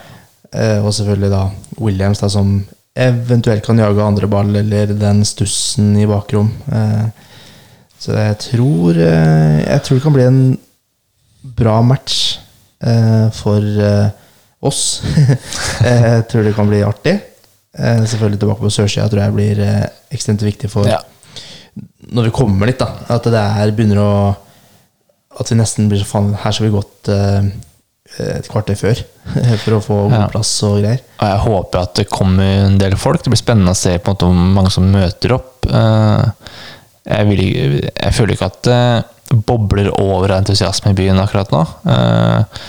Eh, 0.54 0.80
og 0.86 0.94
selvfølgelig 0.94 1.32
da 1.32 1.44
Williams, 1.80 2.20
da, 2.24 2.30
som 2.34 2.54
eventuelt 3.00 3.64
kan 3.66 3.80
jage 3.80 4.02
andre 4.04 4.28
ball, 4.32 4.50
eller 4.60 4.94
den 4.98 5.24
stussen 5.28 5.92
i 6.02 6.08
bakrom. 6.10 6.50
Eh, 6.74 7.08
så 8.00 8.16
jeg 8.16 8.38
tror 8.40 8.96
eh, 8.96 9.60
Jeg 9.66 9.82
tror 9.84 9.98
det 9.98 10.04
kan 10.06 10.16
bli 10.16 10.24
en 10.26 10.42
bra 11.60 11.82
match 11.84 12.38
eh, 12.82 13.28
for 13.36 13.62
oss. 14.66 15.02
jeg 15.84 16.26
tror 16.32 16.44
det 16.48 16.56
kan 16.56 16.68
bli 16.72 16.82
artig. 16.84 17.18
Eh, 17.78 18.02
selvfølgelig 18.08 18.40
tilbake 18.42 18.64
på 18.66 18.72
sørsida 18.74 19.08
tror 19.12 19.24
jeg 19.26 19.36
blir 19.38 19.64
ekstremt 20.12 20.44
viktig 20.44 20.72
for 20.72 20.88
Ja. 20.90 21.00
når 22.12 22.24
vi 22.30 22.36
kommer 22.36 22.66
dit. 22.68 22.80
da 22.80 22.90
At 23.16 23.24
det 23.30 23.40
er 23.40 23.72
begynner 23.78 24.00
å 24.02 24.12
At 25.40 25.52
vi 25.52 25.56
nesten 25.60 25.88
blir 25.88 26.02
så 26.02 26.08
faen 26.10 26.32
Her 26.42 26.52
skal 26.52 26.66
vi 26.66 26.74
gått 26.74 27.08
eh, 27.14 27.46
et 28.20 28.48
kvarter 28.52 28.76
før 28.80 29.00
for 29.64 29.76
å 29.78 29.82
få 29.86 29.98
god 30.12 30.32
plass 30.34 30.52
og 30.68 30.80
greier. 30.82 31.00
Og 31.22 31.30
jeg 31.30 31.44
håper 31.46 31.84
at 31.84 31.94
det 32.02 32.08
kommer 32.12 32.66
en 32.66 32.80
del 32.82 32.98
folk. 33.00 33.22
Det 33.24 33.32
blir 33.32 33.40
spennende 33.42 33.72
å 33.76 33.80
se 33.80 33.94
på 34.00 34.10
en 34.12 34.18
måte 34.18 34.28
hvor 34.30 34.52
mange 34.58 34.74
som 34.74 34.90
møter 34.92 35.36
opp. 35.38 35.70
Eh, 35.70 36.26
Jeg, 37.10 37.26
vil, 37.30 37.40
jeg 37.88 38.14
føler 38.14 38.36
ikke 38.36 38.50
at 38.52 38.60
det 38.68 39.40
bobler 39.48 39.88
over 40.02 40.32
av 40.34 40.42
entusiasme 40.44 40.92
i 40.92 40.98
byen 40.98 41.22
akkurat 41.22 41.52
nå. 41.54 41.62
Eh, 41.90 42.60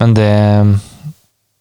Men 0.00 0.12
det, 0.16 0.32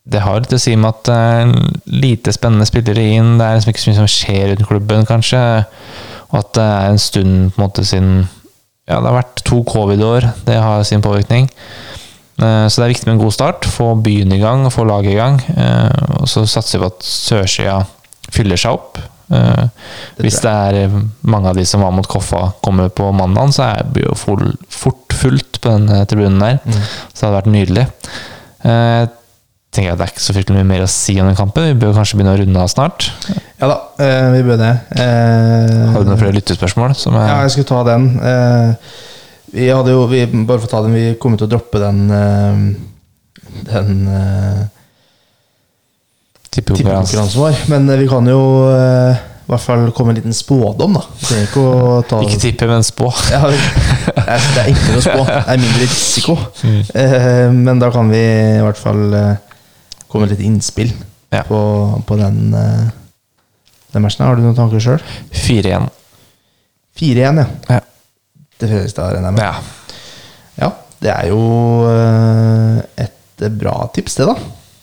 det 0.04 0.22
har 0.26 0.42
litt 0.42 0.56
å 0.56 0.60
si 0.60 0.74
med 0.76 0.90
at 0.90 1.04
det 1.08 1.20
er 1.20 1.54
lite 2.02 2.34
spennende 2.36 2.68
spillere 2.68 3.04
inn. 3.16 3.38
Det 3.40 3.46
er 3.46 3.56
liksom 3.60 3.72
ikke 3.74 3.84
så 3.86 3.92
mye 3.92 4.00
som 4.02 4.12
skjer 4.12 4.50
rundt 4.52 4.68
klubben, 4.70 5.06
kanskje. 5.08 5.44
Og 6.32 6.40
at 6.42 6.50
det 6.58 6.66
er 6.66 6.90
en 6.92 7.00
stund 7.00 7.36
på 7.54 7.60
en 7.62 7.68
måte 7.68 7.86
siden 7.88 8.16
Ja, 8.86 9.00
det 9.02 9.08
har 9.10 9.16
vært 9.22 9.40
to 9.48 9.62
covid-år. 9.66 10.28
Det 10.46 10.58
har 10.62 10.84
sin 10.86 11.02
påvirkning. 11.02 11.48
Eh, 12.42 12.68
Så 12.68 12.82
det 12.82 12.86
er 12.86 12.94
viktig 12.94 13.08
med 13.08 13.16
en 13.18 13.24
god 13.26 13.34
start. 13.34 13.66
Få 13.72 13.94
byen 14.04 14.32
i 14.36 14.40
gang 14.42 14.66
få 14.72 14.84
laget 14.88 15.14
i 15.14 15.20
gang. 15.20 15.40
Eh, 15.56 16.22
Og 16.22 16.28
så 16.28 16.46
satser 16.48 16.80
vi 16.80 16.86
på 16.86 16.94
at 16.94 17.04
sørsida 17.06 17.86
fyller 18.32 18.58
seg 18.58 18.72
opp. 18.74 18.98
Eh, 19.32 19.68
Hvis 20.20 20.42
det 20.42 20.52
er 20.52 20.90
mange 21.24 21.50
av 21.50 21.56
de 21.56 21.66
som 21.66 21.82
var 21.82 21.92
mot 21.92 22.08
Koffa, 22.08 22.54
kommer 22.62 22.90
på 22.90 23.12
mandag, 23.14 23.54
så 23.54 23.64
er 23.76 23.84
det 23.94 24.04
jo 24.06 24.14
fort 24.70 25.14
fullt 25.16 25.62
på 25.62 25.70
den 25.72 26.06
tribunen 26.08 26.40
der. 26.40 26.60
Så 27.14 27.22
det 27.22 27.28
hadde 27.30 27.38
vært 27.42 27.54
nydelig. 27.54 27.88
Tenker 28.66 29.06
Jeg 29.06 29.10
tenker 29.72 29.92
at 29.92 29.98
Det 30.00 30.06
er 30.06 30.12
ikke 30.14 30.24
så 30.24 30.34
fryktelig 30.36 30.56
mye 30.62 30.68
mer 30.70 30.84
å 30.86 30.88
si 30.92 31.20
om 31.20 31.28
den 31.28 31.36
kampen. 31.36 31.66
Vi 31.68 31.80
bør 31.86 31.94
kanskje 31.98 32.16
begynne 32.18 32.36
å 32.36 32.40
runde 32.40 32.62
av 32.62 32.70
snart. 32.72 33.10
Ja 33.60 33.68
da, 33.68 33.76
vi 34.32 34.44
bør 34.44 34.58
det. 34.62 34.74
Har 35.00 36.00
du 36.04 36.10
noen 36.10 36.20
flere 36.22 36.36
lyttespørsmål? 36.38 36.96
Som 36.96 37.14
Ja, 37.16 37.42
jeg 37.44 37.52
skulle 37.52 37.68
ta 37.68 37.84
den. 37.84 38.08
Eh, 38.20 38.74
vi 39.56 39.70
hadde 39.72 39.94
jo, 39.94 40.04
vi, 40.12 40.26
bare 40.44 40.60
for 40.60 40.68
å 40.68 40.72
ta 40.74 40.82
den, 40.84 40.96
vi 40.96 41.04
kommer 41.22 41.40
til 41.40 41.48
å 41.48 41.54
droppe 41.54 41.80
den 41.80 42.02
eh, 42.12 42.58
Den 43.70 44.02
uh, 44.10 44.66
tippekonkurranse? 46.52 47.16
tippekonkurransen 47.16 47.40
vår. 47.40 47.62
Men 47.72 47.88
eh, 47.94 48.02
vi 48.02 48.10
kan 48.12 48.28
jo 48.28 48.42
uh, 48.68 49.16
i 49.16 49.54
hvert 49.54 49.64
fall 49.64 49.86
komme 49.96 50.12
en 50.12 50.20
liten 50.20 50.36
spådom, 50.36 50.98
da. 50.98 51.06
Ikke 51.46 51.64
Ikke 52.26 52.42
tippe, 52.42 52.68
men 52.68 52.84
spå. 52.84 53.08
ja, 53.34 53.44
det, 53.48 53.62
er, 54.26 54.36
er 54.36 54.70
enklere 54.74 55.00
å 55.00 55.06
spå. 55.06 55.26
Det 55.30 55.40
er 55.54 55.64
mindre 55.64 55.88
risiko. 55.88 56.38
Mm. 56.66 57.60
Men 57.62 57.84
da 57.84 57.92
kan 57.94 58.10
vi 58.10 58.22
i 58.26 58.64
hvert 58.66 58.82
fall 58.82 59.04
komme 60.10 60.26
med 60.26 60.34
litt 60.34 60.46
innspill 60.50 60.92
Ja. 61.30 61.44
på, 61.46 61.60
på 62.10 62.18
den, 62.18 62.56
den 62.58 64.04
matchen. 64.04 64.26
Har 64.26 64.40
du 64.40 64.48
noen 64.48 64.58
tanker 64.58 64.82
sjøl? 64.82 65.04
4-1. 65.46 65.92
4-1, 66.98 67.44
ja. 67.46 67.52
Ja. 67.70 67.84
Til 68.60 68.70
Fredrikstad, 68.72 69.14
regner 69.16 69.32
jeg 69.32 69.34
med. 69.34 69.44
ja. 69.44 69.54
Ja, 70.62 70.70
det 71.04 71.12
er 71.12 71.28
jo 71.28 71.40
eh, 71.92 72.78
et 73.04 73.44
bra 73.60 73.74
tips, 73.94 74.16
det, 74.22 74.28
da. 74.30 74.36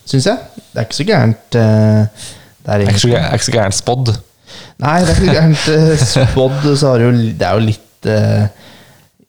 Syns 0.04 0.26
jeg. 0.28 0.38
Det 0.72 0.80
er 0.82 0.84
ikke 0.88 0.98
så 0.98 1.06
gærent. 1.08 1.56
eh, 1.56 2.26
Det 2.62 2.74
er 2.74 2.84
ikke 2.84 2.98
så 3.00 3.08
så 3.46 3.54
gærent 3.54 3.74
spådd. 3.78 4.10
Nei, 4.82 4.98
det 5.00 5.14
er 5.14 5.22
ikke 5.22 5.36
gærent. 5.38 5.64
eh, 5.72 6.04
Spådd, 6.12 6.68
så 6.76 6.90
har 6.92 6.98
det 7.00 7.06
jo 7.06 7.12
Det 7.40 7.46
er 7.48 7.54
jo 7.56 7.64
litt 7.64 8.06
eh, 8.12 8.44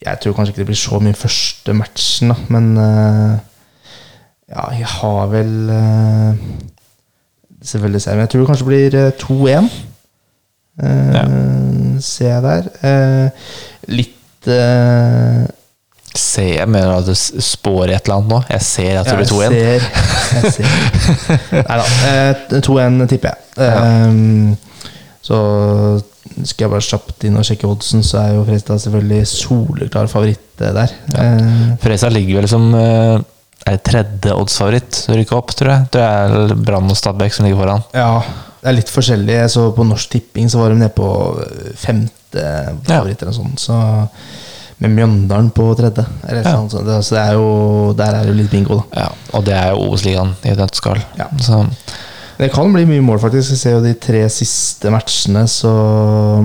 Jeg 0.04 0.20
tror 0.20 0.34
kanskje 0.36 0.52
ikke 0.52 0.64
det 0.66 0.68
blir 0.74 0.82
så 0.82 1.00
mye 1.00 1.16
første 1.16 1.74
matchen, 1.80 2.34
da, 2.34 2.36
men 2.52 2.68
eh, 2.78 3.38
Ja, 4.52 4.66
jeg 4.76 4.90
har 4.98 5.28
vel 5.32 5.54
eh, 5.72 6.44
Selvfølgelig 7.64 8.02
ser 8.04 8.12
jeg, 8.12 8.18
men 8.20 8.26
jeg 8.28 8.34
tror 8.34 8.44
det 8.44 8.50
kanskje 8.52 8.68
blir 8.68 9.00
eh, 9.00 9.12
2-1. 9.24 9.72
Eh, 10.84 11.14
Ja. 11.16 11.24
Ser 12.04 12.34
jeg 12.34 12.44
der. 12.44 12.68
Eh, 12.84 13.30
litt 13.94 14.20
eh, 14.52 15.44
Ser 16.14 16.50
jeg 16.60 16.70
mener 16.70 16.92
at 17.00 17.08
du 17.10 17.14
spår 17.18 17.90
et 17.96 18.04
eller 18.06 18.20
annet 18.20 18.30
nå? 18.30 18.40
Jeg 18.54 18.62
ser 18.68 19.00
at 19.00 19.08
det 19.10 19.16
blir 19.18 19.30
2-1. 19.32 19.56
Jeg 19.58 20.52
ser. 20.54 20.68
Nei 21.70 21.78
da. 21.80 21.86
eh, 22.12 22.60
2-1 22.62 23.00
tipper 23.10 23.32
jeg. 23.34 23.40
Eh, 23.66 24.78
så 25.26 25.40
skal 26.44 26.66
jeg 26.68 26.72
bare 26.74 26.86
kjapt 26.86 27.26
inn 27.28 27.38
og 27.40 27.46
sjekke 27.48 27.66
oddsen, 27.70 28.04
så 28.06 28.20
er 28.22 28.36
jo 28.36 28.44
Fredstad 28.46 28.82
selvfølgelig 28.84 29.26
soleklar 29.32 30.08
favoritt 30.12 30.62
eh, 30.62 30.74
der. 30.78 30.94
Ja. 31.18 31.76
Fredstad 31.82 32.14
ligger 32.14 32.42
vel 32.44 32.50
som 32.52 32.70
eh, 32.78 33.18
er 33.74 33.82
tredje 33.86 34.34
oddsfavoritt 34.38 35.04
å 35.10 35.18
rykke 35.18 35.38
opp, 35.40 35.54
tror 35.58 35.74
jeg. 35.74 35.90
Det 35.98 36.04
er 36.06 36.54
Brann 36.62 36.90
og 36.94 36.98
Stabæk 37.00 37.34
som 37.34 37.48
ligger 37.50 37.64
foran. 37.64 37.86
ja, 37.98 38.10
det 38.64 38.70
er 38.72 38.78
litt 38.78 38.92
forskjellig. 38.94 39.34
Jeg 39.42 39.52
så 39.52 39.68
på 39.76 39.84
Norsk 39.84 40.14
Tipping 40.16 40.48
så 40.52 40.62
var 40.62 40.72
de 40.72 40.80
nede 40.80 40.94
på 40.96 41.08
eh, 41.44 41.74
femte 41.76 42.44
favoritt 42.88 43.20
eller 43.22 43.34
noe 43.34 43.40
sånt. 43.42 43.60
Så 43.60 43.76
med 44.84 44.94
Mjøndalen 44.96 45.50
på 45.56 45.66
tredje. 45.80 46.06
Eller 46.28 46.42
Ja. 46.48 46.54
sånn, 46.56 46.70
så 46.72 46.84
det, 46.88 46.96
så 47.04 47.16
det 47.18 47.22
er 47.28 47.34
jo, 47.38 47.50
der 48.00 48.16
er 48.16 48.24
det 48.24 48.32
jo 48.34 48.38
litt 48.40 48.52
bingo, 48.52 48.80
da. 48.80 49.04
Ja, 49.04 49.10
og 49.38 49.44
det 49.48 49.54
er 49.60 49.70
jo 49.72 49.84
Obos-ligaen 49.86 50.34
i 50.48 50.56
nøtteskall. 50.56 51.04
Ja. 51.20 51.28
Så 51.40 51.66
Det 52.40 52.50
kan 52.52 52.72
bli 52.74 52.86
mye 52.90 53.04
mål, 53.06 53.20
faktisk. 53.22 53.52
Jeg 53.54 53.60
ser 53.62 53.76
jo 53.76 53.84
de 53.84 53.94
tre 53.94 54.24
siste 54.34 54.90
matchene, 54.92 55.44
så 55.48 55.70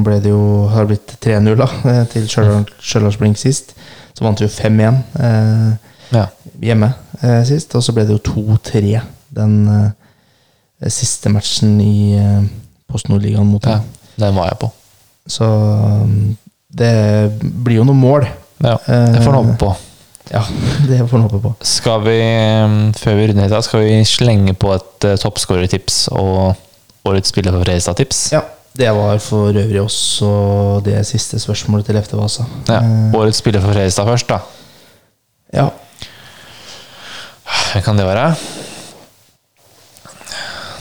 ble 0.04 0.18
det 0.20 0.30
jo 0.34 0.68
Har 0.68 0.84
det 0.84 0.90
blitt 0.98 1.14
3-0 1.24 1.56
da 1.56 1.68
eh, 1.88 2.04
til 2.12 2.26
Stjørdals 2.28 3.16
Blink 3.18 3.38
sist. 3.40 3.72
Så 4.14 4.26
vant 4.26 4.38
vi 4.38 4.44
jo 4.46 4.52
5-1 4.52 4.98
eh, 5.22 5.72
ja. 6.12 6.26
hjemme 6.60 6.92
eh, 7.22 7.40
sist. 7.48 7.74
Og 7.74 7.82
så 7.86 7.94
ble 7.96 8.04
det 8.04 8.18
jo 8.18 8.34
2-3 8.58 9.00
den 9.38 9.56
eh, 9.72 9.90
siste 10.94 11.30
matchen 11.32 11.80
i 11.82 12.16
eh, 12.18 12.44
Post 12.88 13.10
Nord-ligaen 13.10 13.48
mot 13.48 13.64
ja. 13.66 13.80
Den 14.18 14.34
var 14.34 14.48
jeg 14.50 14.58
på. 14.62 14.70
Så 15.28 15.46
um, 15.46 16.36
det 16.74 16.92
blir 17.40 17.80
jo 17.80 17.84
noen 17.86 18.00
mål. 18.00 18.24
Ja, 18.64 18.78
det 18.86 19.20
får 19.22 19.30
en 19.30 19.38
håpe 19.38 19.56
på. 19.60 19.68
Ja, 20.32 20.42
det 20.88 20.98
får 21.04 21.18
en 21.18 21.26
håpe 21.28 21.40
på. 21.44 21.52
Skal 21.66 22.02
vi, 22.06 22.16
eh, 22.22 22.78
før 22.98 23.18
vi 23.18 23.28
runder 23.30 23.46
hit, 23.46 23.66
skal 23.66 23.84
vi 23.84 23.98
slenge 24.08 24.54
på 24.58 24.72
et 24.74 25.08
toppskårertips 25.22 26.06
og 26.16 26.56
årets 27.08 27.30
spiller 27.34 27.54
for 27.54 27.62
Fredrikstad-tips? 27.64 28.22
Ja, 28.34 28.42
det 28.78 28.90
var 28.94 29.18
for 29.18 29.50
øvrig 29.56 29.80
også 29.82 30.28
det 30.86 31.00
siste 31.08 31.38
spørsmålet 31.42 31.88
til 31.88 31.96
Lefte 31.98 32.18
Vasa. 32.18 32.44
Ja. 32.68 32.78
Eh, 32.78 33.14
Årets 33.18 33.40
spiller 33.42 33.62
for 33.64 33.72
Fredrikstad 33.72 34.06
først, 34.06 34.28
da. 34.28 34.38
ja. 35.52 35.68
Hvem 37.72 37.82
kan 37.82 37.98
det 37.98 38.06
være? 38.06 38.34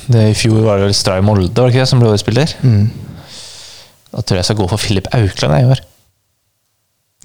Det 0.07 0.23
I 0.31 0.35
fjor 0.37 0.61
var 0.63 0.79
det 0.79 0.87
vel 0.87 0.95
Stray 0.95 1.23
Molde 1.25 1.49
var 1.51 1.67
det 1.67 1.75
ikke 1.75 1.83
det, 1.83 1.89
som 1.91 1.99
ble 2.01 2.09
årets 2.11 2.23
spiller. 2.23 2.53
Mm. 2.63 2.87
Da 4.13 4.21
tror 4.23 4.37
jeg 4.37 4.43
jeg 4.43 4.47
skal 4.49 4.59
gå 4.61 4.67
for 4.71 4.79
Filip 4.81 5.09
Aukland 5.15 5.57
i 5.57 5.67
år. 5.67 5.81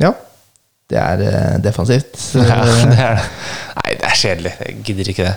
Ja. 0.03 0.11
Det 0.91 0.99
er 0.99 1.23
uh, 1.23 1.55
defensivt. 1.63 2.19
Ja, 2.43 2.59
det 2.67 2.99
er 2.99 3.17
det. 3.17 3.29
Nei, 3.79 3.95
det 4.01 4.09
er 4.11 4.19
kjedelig. 4.19 4.53
Jeg 4.67 4.83
gidder 4.89 5.13
ikke 5.15 5.29
det. 5.29 5.37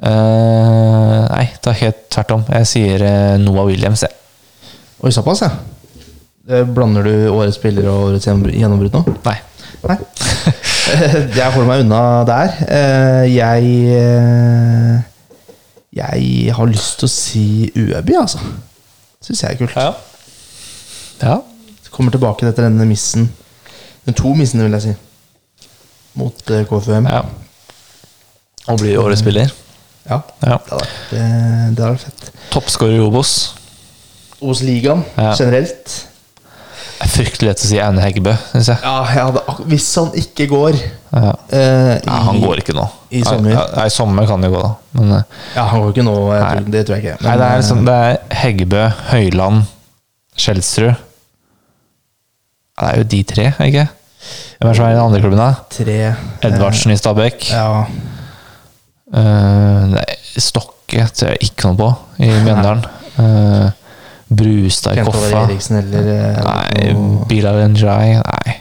Uh, 0.00 1.26
nei, 1.28 1.44
det 1.60 1.72
er 1.74 1.80
helt 1.82 2.06
tvert 2.14 2.32
om. 2.38 2.46
Jeg 2.56 2.70
sier 2.70 3.04
uh, 3.04 3.34
Noah 3.42 3.66
Williams, 3.68 4.06
jeg. 4.06 4.16
Oi, 5.02 5.12
såpass, 5.12 5.42
ja. 5.44 5.50
Blander 6.74 7.04
du 7.06 7.12
årets 7.30 7.58
spiller 7.60 7.86
og 7.90 8.08
årets 8.08 8.26
gjennombrudd- 8.26 8.96
nå? 8.96 9.02
Nei. 9.26 9.36
Nei. 9.86 9.96
jeg 11.36 11.52
holder 11.54 11.68
meg 11.68 11.84
unna 11.84 12.00
der. 12.28 12.56
Jeg 13.30 13.62
Jeg 15.92 16.52
har 16.54 16.66
lyst 16.70 17.00
til 17.00 17.08
å 17.08 17.10
si 17.12 17.44
Øby, 17.76 18.14
altså. 18.20 18.38
Syns 19.24 19.42
jeg 19.42 19.52
er 19.56 19.58
kult. 19.58 19.74
Ja. 19.76 19.94
ja. 21.22 21.38
Kommer 21.90 22.14
tilbake 22.14 22.46
etter 22.46 22.68
denne 22.68 22.86
missen. 22.86 23.26
Den 24.06 24.14
to 24.16 24.30
missene, 24.38 24.64
vil 24.68 24.76
jeg 24.78 24.84
si. 24.84 24.94
Mot 26.20 26.50
eh, 26.50 26.62
KFUM. 26.68 27.06
ja. 27.10 27.24
Og 28.70 28.78
blir 28.78 29.00
årets 29.00 29.22
spiller. 29.24 29.50
Ja. 30.06 30.20
Ja. 30.44 30.58
Det 31.10 31.20
hadde 31.20 31.88
vært, 31.90 31.96
eh, 31.96 32.04
fett. 32.04 32.30
Toppskårer 32.52 32.98
i 32.98 33.02
Obos. 33.02 33.32
Obos-ligaen 34.40 35.02
Ja. 35.16 35.34
generelt. 35.34 36.06
Fryktelig 37.20 37.50
lett 37.50 37.60
å 37.60 37.68
si 37.68 37.78
Aune 37.84 38.00
Heggebø, 38.00 38.32
syns 38.54 38.70
jeg. 38.72 38.80
Ja, 38.80 38.94
jeg 39.12 39.24
hadde, 39.28 39.40
hvis 39.68 39.88
han 40.00 40.10
ikke 40.16 40.46
går 40.48 40.78
Ja. 41.10 41.32
uh, 41.34 41.92
i, 41.98 42.06
Nei, 42.06 42.20
han 42.30 42.40
går 42.40 42.62
ikke 42.62 42.74
nå. 42.76 42.86
i 43.12 43.20
sommer. 43.26 43.52
Ja, 43.52 43.64
ja, 43.76 43.84
I 43.90 43.92
sommer 43.92 44.26
kan 44.30 44.40
det 44.44 44.50
gå, 44.52 44.60
da. 44.62 44.70
Men 44.96 45.12
eh, 45.18 45.38
Ja, 45.56 45.64
han 45.72 45.82
går 45.84 45.92
ikke 45.92 46.04
nå, 46.06 46.14
tror, 46.30 46.68
det 46.72 46.82
tror 46.88 46.96
jeg 46.96 47.04
ikke. 47.04 47.16
nei, 47.26 47.34
det 47.36 47.46
er, 47.46 47.52
eh, 47.52 47.60
liksom, 47.60 47.82
det 47.88 47.96
er 48.06 48.18
Heggebø, 48.40 48.84
Høyland, 49.10 49.64
Skjelsrud. 50.40 50.94
Det 52.80 52.88
er 52.88 52.96
jo 53.02 53.08
de 53.12 53.22
tre, 53.28 53.48
ikke 53.66 53.88
Hvem 54.60 54.70
er 54.70 54.76
som 54.78 54.84
er 54.86 54.90
i 54.92 54.96
den 54.96 55.02
andre 55.04 55.20
klubben, 55.20 55.40
da? 55.40 55.50
tre 55.72 55.98
Edvardsen 56.48 56.94
i 56.94 56.98
Stabæk. 57.00 57.50
Ja, 57.52 57.84
Uh, 59.10 59.88
nei, 59.90 60.04
Stokke 60.38 61.02
tror 61.10 61.32
jeg 61.32 61.48
ikke 61.48 61.66
noe 61.66 61.78
på 61.80 61.86
i 62.22 62.28
Mjøndalen. 62.44 62.84
Eh, 63.18 63.72
Brustad 64.30 64.98
i 64.98 65.04
Koffa. 65.04 65.44
Eriksen 65.44 65.80
eller 65.80 66.10
eh, 66.14 66.42
Nei, 66.46 66.92
Bilal 67.30 67.64
Njai. 67.72 68.20
Nei. 68.22 68.56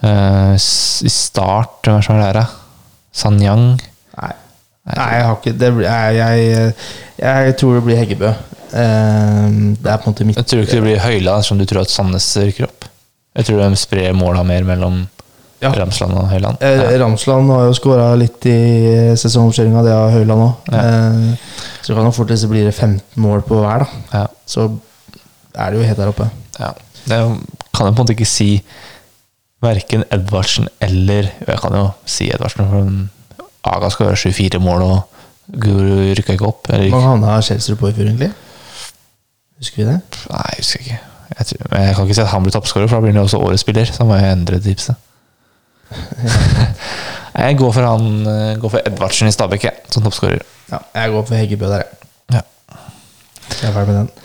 Uh, 0.00 0.54
start, 0.56 1.82
hva 1.84 1.96
er 1.96 1.98
det 1.98 2.06
som 2.06 2.20
er 2.22 2.38
da? 2.38 2.44
Sanyang? 3.12 3.64
Nei. 4.16 4.30
Nei, 4.90 5.08
jeg 5.16 5.26
har 5.26 5.34
ikke 5.36 5.52
det, 5.60 5.70
jeg, 5.84 6.14
jeg, 6.16 6.70
jeg 7.20 7.56
tror 7.60 7.76
det 7.76 7.82
blir 7.88 8.00
Heggebø. 8.00 8.32
Uh, 8.70 9.74
det 9.74 9.90
er 9.90 9.98
på 9.98 10.06
en 10.06 10.14
måte 10.14 10.28
mitt 10.28 10.38
Jeg 10.38 10.48
tror 10.52 10.64
ikke 10.64 10.78
det 10.78 10.86
blir 10.86 11.02
Høyland, 11.02 11.44
som 11.44 11.58
du 11.58 11.66
tror 11.68 11.82
at 11.82 11.92
Sandnes 11.92 12.30
rykker 12.38 12.70
opp. 12.70 12.86
Jeg 13.36 13.50
tror 13.50 13.62
de 13.64 13.78
sprer 13.78 14.14
måla 14.16 14.46
mer 14.46 14.66
mellom 14.66 15.02
Ja. 15.60 15.74
Ramsland 15.76 16.14
og 16.16 16.30
Høyland. 16.30 16.62
Ja. 16.64 16.94
Ramsland 17.02 17.50
har 17.52 17.66
jo 17.68 17.74
skåra 17.76 18.14
litt 18.16 18.46
i 18.48 18.58
sesongoppkjøringa, 19.20 19.82
det 19.84 19.92
har 19.92 20.14
Høyland 20.14 20.46
òg. 20.46 20.70
Eh, 20.72 21.58
så 21.84 21.92
kan 21.92 22.06
det 22.08 22.14
fort 22.16 22.32
bli 22.48 22.62
det 22.64 22.72
15 22.72 23.20
mål 23.20 23.42
på 23.44 23.58
hver, 23.60 23.84
da. 23.84 24.04
Ja. 24.14 24.22
Så 24.50 24.66
er 25.54 25.70
det 25.70 25.80
jo 25.80 25.86
helt 25.86 26.00
der 26.00 26.10
oppe. 26.12 26.26
Ja. 26.58 26.72
Det 27.06 27.18
kan 27.76 27.86
jeg 27.86 27.94
på 27.94 28.02
en 28.02 28.02
måte 28.02 28.16
ikke 28.16 28.28
si 28.28 28.50
verken 29.60 30.04
Edvardsen 30.12 30.68
eller 30.80 31.28
Jeg 31.46 31.60
kan 31.60 31.74
jo 31.76 31.90
si 32.08 32.30
Edvardsen, 32.32 32.68
for 32.70 33.70
Aga 33.70 33.90
skal 33.92 34.08
gjøre 34.08 34.16
24 34.16 34.60
mål, 34.64 34.82
og 34.82 35.60
Guru 35.60 36.14
rykka 36.16 36.36
ikke 36.36 36.48
opp. 36.48 36.70
Hva 36.70 37.00
havna 37.04 37.40
Chelsea 37.44 37.76
på 37.76 37.90
i 37.90 37.94
fjor, 37.96 38.08
egentlig? 38.08 38.30
Husker 39.60 39.82
vi 39.82 39.88
det? 39.90 39.98
nei, 40.30 40.44
jeg 40.54 40.62
husker 40.62 40.84
ikke. 40.84 40.98
Jeg, 41.30 41.46
tror, 41.46 41.66
men 41.70 41.82
jeg 41.84 41.94
kan 41.96 42.06
ikke 42.06 42.16
si 42.16 42.22
at 42.24 42.32
han 42.32 42.46
blir 42.46 42.54
toppskårer, 42.54 42.88
for 42.88 42.96
da 42.96 43.04
blir 43.04 43.12
han 43.12 43.20
jo 43.20 43.26
også 43.28 43.40
årets 43.44 43.64
spiller. 43.66 43.90
Så 43.90 44.00
da 44.00 44.06
må 44.08 44.16
jeg 44.16 44.32
endre 44.32 44.60
tipset. 44.64 44.94
jeg 47.44 47.58
går 47.58 47.72
for 47.74 47.82
han 47.82 48.26
eh, 48.30 48.58
Går 48.62 48.72
for 48.72 48.86
Edvardsen 48.86 49.28
i 49.28 49.34
Stabæk, 49.34 49.66
som 49.92 50.06
toppskårer. 50.06 50.42
Ja, 50.70 50.80
jeg 50.94 51.12
går 51.12 51.26
for 51.28 51.34
Heggebø 51.34 51.68
der, 51.70 51.84
jeg. 51.84 52.08
Ja. 52.38 52.40
Jeg 52.40 52.40
er 52.40 52.40
ferdig 52.40 52.78
med 52.78 52.78
den. 52.78 53.39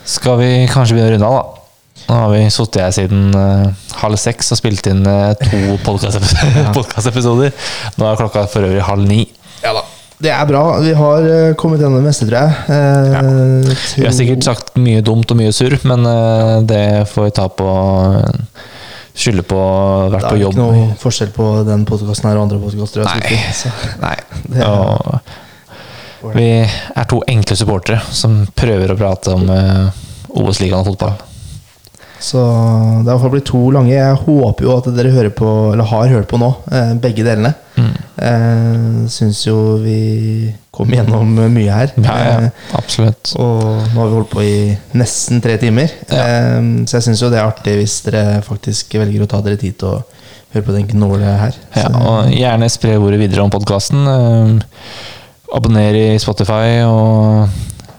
Skal 0.06 0.38
vi 0.42 0.50
kanskje 0.72 0.96
begynne 0.98 1.10
å 1.10 1.16
runde 1.16 1.30
av, 1.30 1.38
da? 1.38 1.62
Nå 2.06 2.16
har 2.20 2.30
vi 2.36 2.42
sittet 2.54 2.82
her 2.84 2.92
siden 2.94 3.32
uh, 3.34 3.66
halv 4.02 4.20
seks 4.22 4.52
og 4.54 4.60
spilt 4.60 4.86
inn 4.92 5.02
uh, 5.08 5.32
to 5.40 5.78
podkastepisoder. 5.88 7.54
Nå 7.98 8.08
er 8.12 8.20
klokka 8.20 8.46
for 8.52 8.68
øvrig 8.68 8.84
halv 8.86 9.08
ni. 9.10 9.24
Ja 9.64 9.74
da. 9.78 9.82
Det 10.22 10.30
er 10.32 10.46
bra. 10.48 10.62
Vi 10.86 10.94
har 10.96 11.26
uh, 11.28 11.56
kommet 11.60 11.82
gjennom 11.82 11.98
det 12.00 12.06
meste, 12.06 12.28
tror 12.30 12.46
jeg. 12.46 12.52
Eh, 12.72 13.88
Vi 13.98 14.06
har 14.06 14.14
sikkert 14.16 14.46
sagt 14.48 14.76
mye 14.80 15.02
dumt 15.04 15.32
og 15.34 15.40
mye 15.42 15.52
surr, 15.56 15.76
men 15.90 16.06
det 16.70 16.84
får 17.12 17.28
vi 17.30 17.34
ta 17.42 17.50
på 17.52 17.72
Skylde 19.16 19.46
på 19.48 19.56
å 19.56 20.08
vært 20.12 20.26
på 20.28 20.36
jobb. 20.42 20.58
Det 20.58 20.60
er 20.60 20.72
ikke 20.76 20.86
noe 20.92 20.96
forskjell 21.00 21.30
på 21.32 21.46
den 21.64 21.86
podkasten 21.88 22.28
og 22.34 22.42
andre 22.42 22.58
podkaster. 22.60 23.06
Nei. 23.08 23.38
Nei. 24.02 24.16
Det 24.52 24.60
er- 24.60 24.68
Og 24.68 25.45
vi 26.34 26.50
er 26.66 27.08
to 27.12 27.22
enkle 27.30 27.56
supportere 27.60 28.02
som 28.12 28.42
prøver 28.58 28.92
å 28.94 28.98
prate 29.00 29.36
om 29.36 29.46
uh, 29.50 29.90
OS-ligaen 30.36 30.82
og 30.82 30.94
fotball. 30.94 31.16
Så 32.26 32.42
det 33.06 33.12
har 33.12 33.30
blitt 33.30 33.46
to 33.46 33.60
lange. 33.76 33.92
Jeg 33.94 34.18
håper 34.24 34.66
jo 34.66 34.76
at 34.80 34.88
dere 34.96 35.12
hører 35.14 35.34
på, 35.36 35.50
eller 35.74 35.86
har 35.92 36.08
hørt 36.10 36.30
på 36.32 36.40
nå, 36.42 36.48
eh, 36.72 36.94
begge 37.04 37.26
delene. 37.28 37.52
Mm. 37.76 37.92
Eh, 38.18 39.10
Syns 39.12 39.44
jo 39.46 39.76
vi 39.84 40.54
kom 40.74 40.90
gjennom 40.96 41.36
mye 41.54 41.76
her. 41.76 41.92
Ja, 42.00 42.16
ja, 42.18 42.38
Eh, 42.48 42.50
absolutt. 42.80 43.36
Og 43.38 43.60
nå 43.94 44.00
har 44.00 44.10
vi 44.10 44.16
holdt 44.16 44.32
på 44.32 44.42
i 44.42 44.56
nesten 44.98 45.44
tre 45.44 45.58
timer. 45.62 45.92
Ja. 46.10 46.24
Eh, 46.24 46.62
så 46.88 46.98
jeg 46.98 47.10
syns 47.10 47.22
jo 47.22 47.30
det 47.30 47.42
er 47.42 47.50
artig 47.52 47.78
hvis 47.82 48.00
dere 48.08 48.42
faktisk 48.48 48.96
velger 48.98 49.28
å 49.28 49.30
ta 49.36 49.44
dere 49.46 49.60
tid 49.62 49.78
til 49.78 49.92
å 49.92 50.04
høre 50.56 50.66
på 50.66 50.76
den 50.80 50.88
gnålet 50.96 51.40
her. 51.44 51.60
Ja, 51.76 51.92
og 52.00 52.32
gjerne 52.32 52.72
spre 52.72 52.96
ordet 52.98 53.20
videre 53.22 53.44
om 53.44 53.54
podkasten. 53.54 54.64
Abonner 55.56 55.96
i 55.96 56.08
Spotify 56.22 56.84
og 56.86 57.48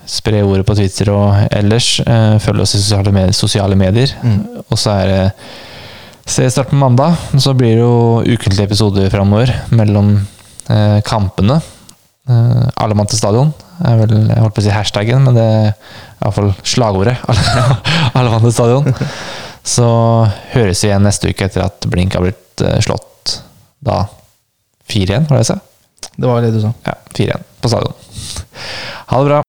spre 0.06 0.42
ordet 0.46 0.66
på 0.68 0.76
Twitter 0.78 1.10
og 1.12 1.48
ellers. 1.50 1.96
Eh, 2.04 2.36
følg 2.42 2.62
oss 2.62 2.76
i 2.76 2.82
sosiale 2.82 3.12
medier. 3.14 3.36
Sosiale 3.36 3.78
medier. 3.78 4.12
Mm. 4.22 4.40
Og 4.66 4.78
så 4.78 4.94
er 5.00 5.10
det 5.10 5.22
seriestart 6.26 6.70
på 6.70 6.78
mandag. 6.78 7.16
Så 7.38 7.54
blir 7.58 7.74
det 7.74 7.82
jo 7.82 8.22
ukentlige 8.22 8.68
episoder 8.68 9.10
framover 9.10 9.52
mellom 9.74 10.14
eh, 10.70 11.00
kampene. 11.06 11.58
Eh, 12.28 12.66
alle 12.76 12.98
mann 12.98 13.10
til 13.10 13.20
stadion 13.20 13.52
er 13.86 13.98
vel 14.00 14.14
Jeg 14.16 14.40
holdt 14.40 14.54
på 14.56 14.62
å 14.62 14.64
si 14.64 14.72
hashtaggen, 14.72 15.26
men 15.26 15.36
det 15.36 15.44
er 15.44 15.66
iallfall 16.22 16.54
slagordet. 16.64 17.18
Alle, 17.28 17.76
alle 18.16 18.30
mann 18.32 18.46
til 18.46 18.54
stadion. 18.56 18.94
Så 19.66 19.86
høres 20.54 20.80
vi 20.80 20.88
igjen 20.88 21.04
neste 21.04 21.28
uke 21.28 21.44
etter 21.48 21.66
at 21.66 21.86
Blink 21.90 22.16
har 22.16 22.24
blitt 22.24 22.64
eh, 22.64 22.78
slått 22.84 23.40
da 23.84 24.06
4-1, 24.90 25.26
var 25.28 25.36
det 25.36 25.42
jeg 25.42 25.50
sa? 25.50 25.58
Det 26.16 26.26
var 26.26 26.42
det 26.42 26.50
du 26.50 26.60
sa. 26.60 26.72
Ja, 26.84 26.94
4-1 27.14 27.42
på 27.60 27.68
stadion. 27.68 27.92
Ha 29.06 29.18
det 29.18 29.24
bra. 29.28 29.42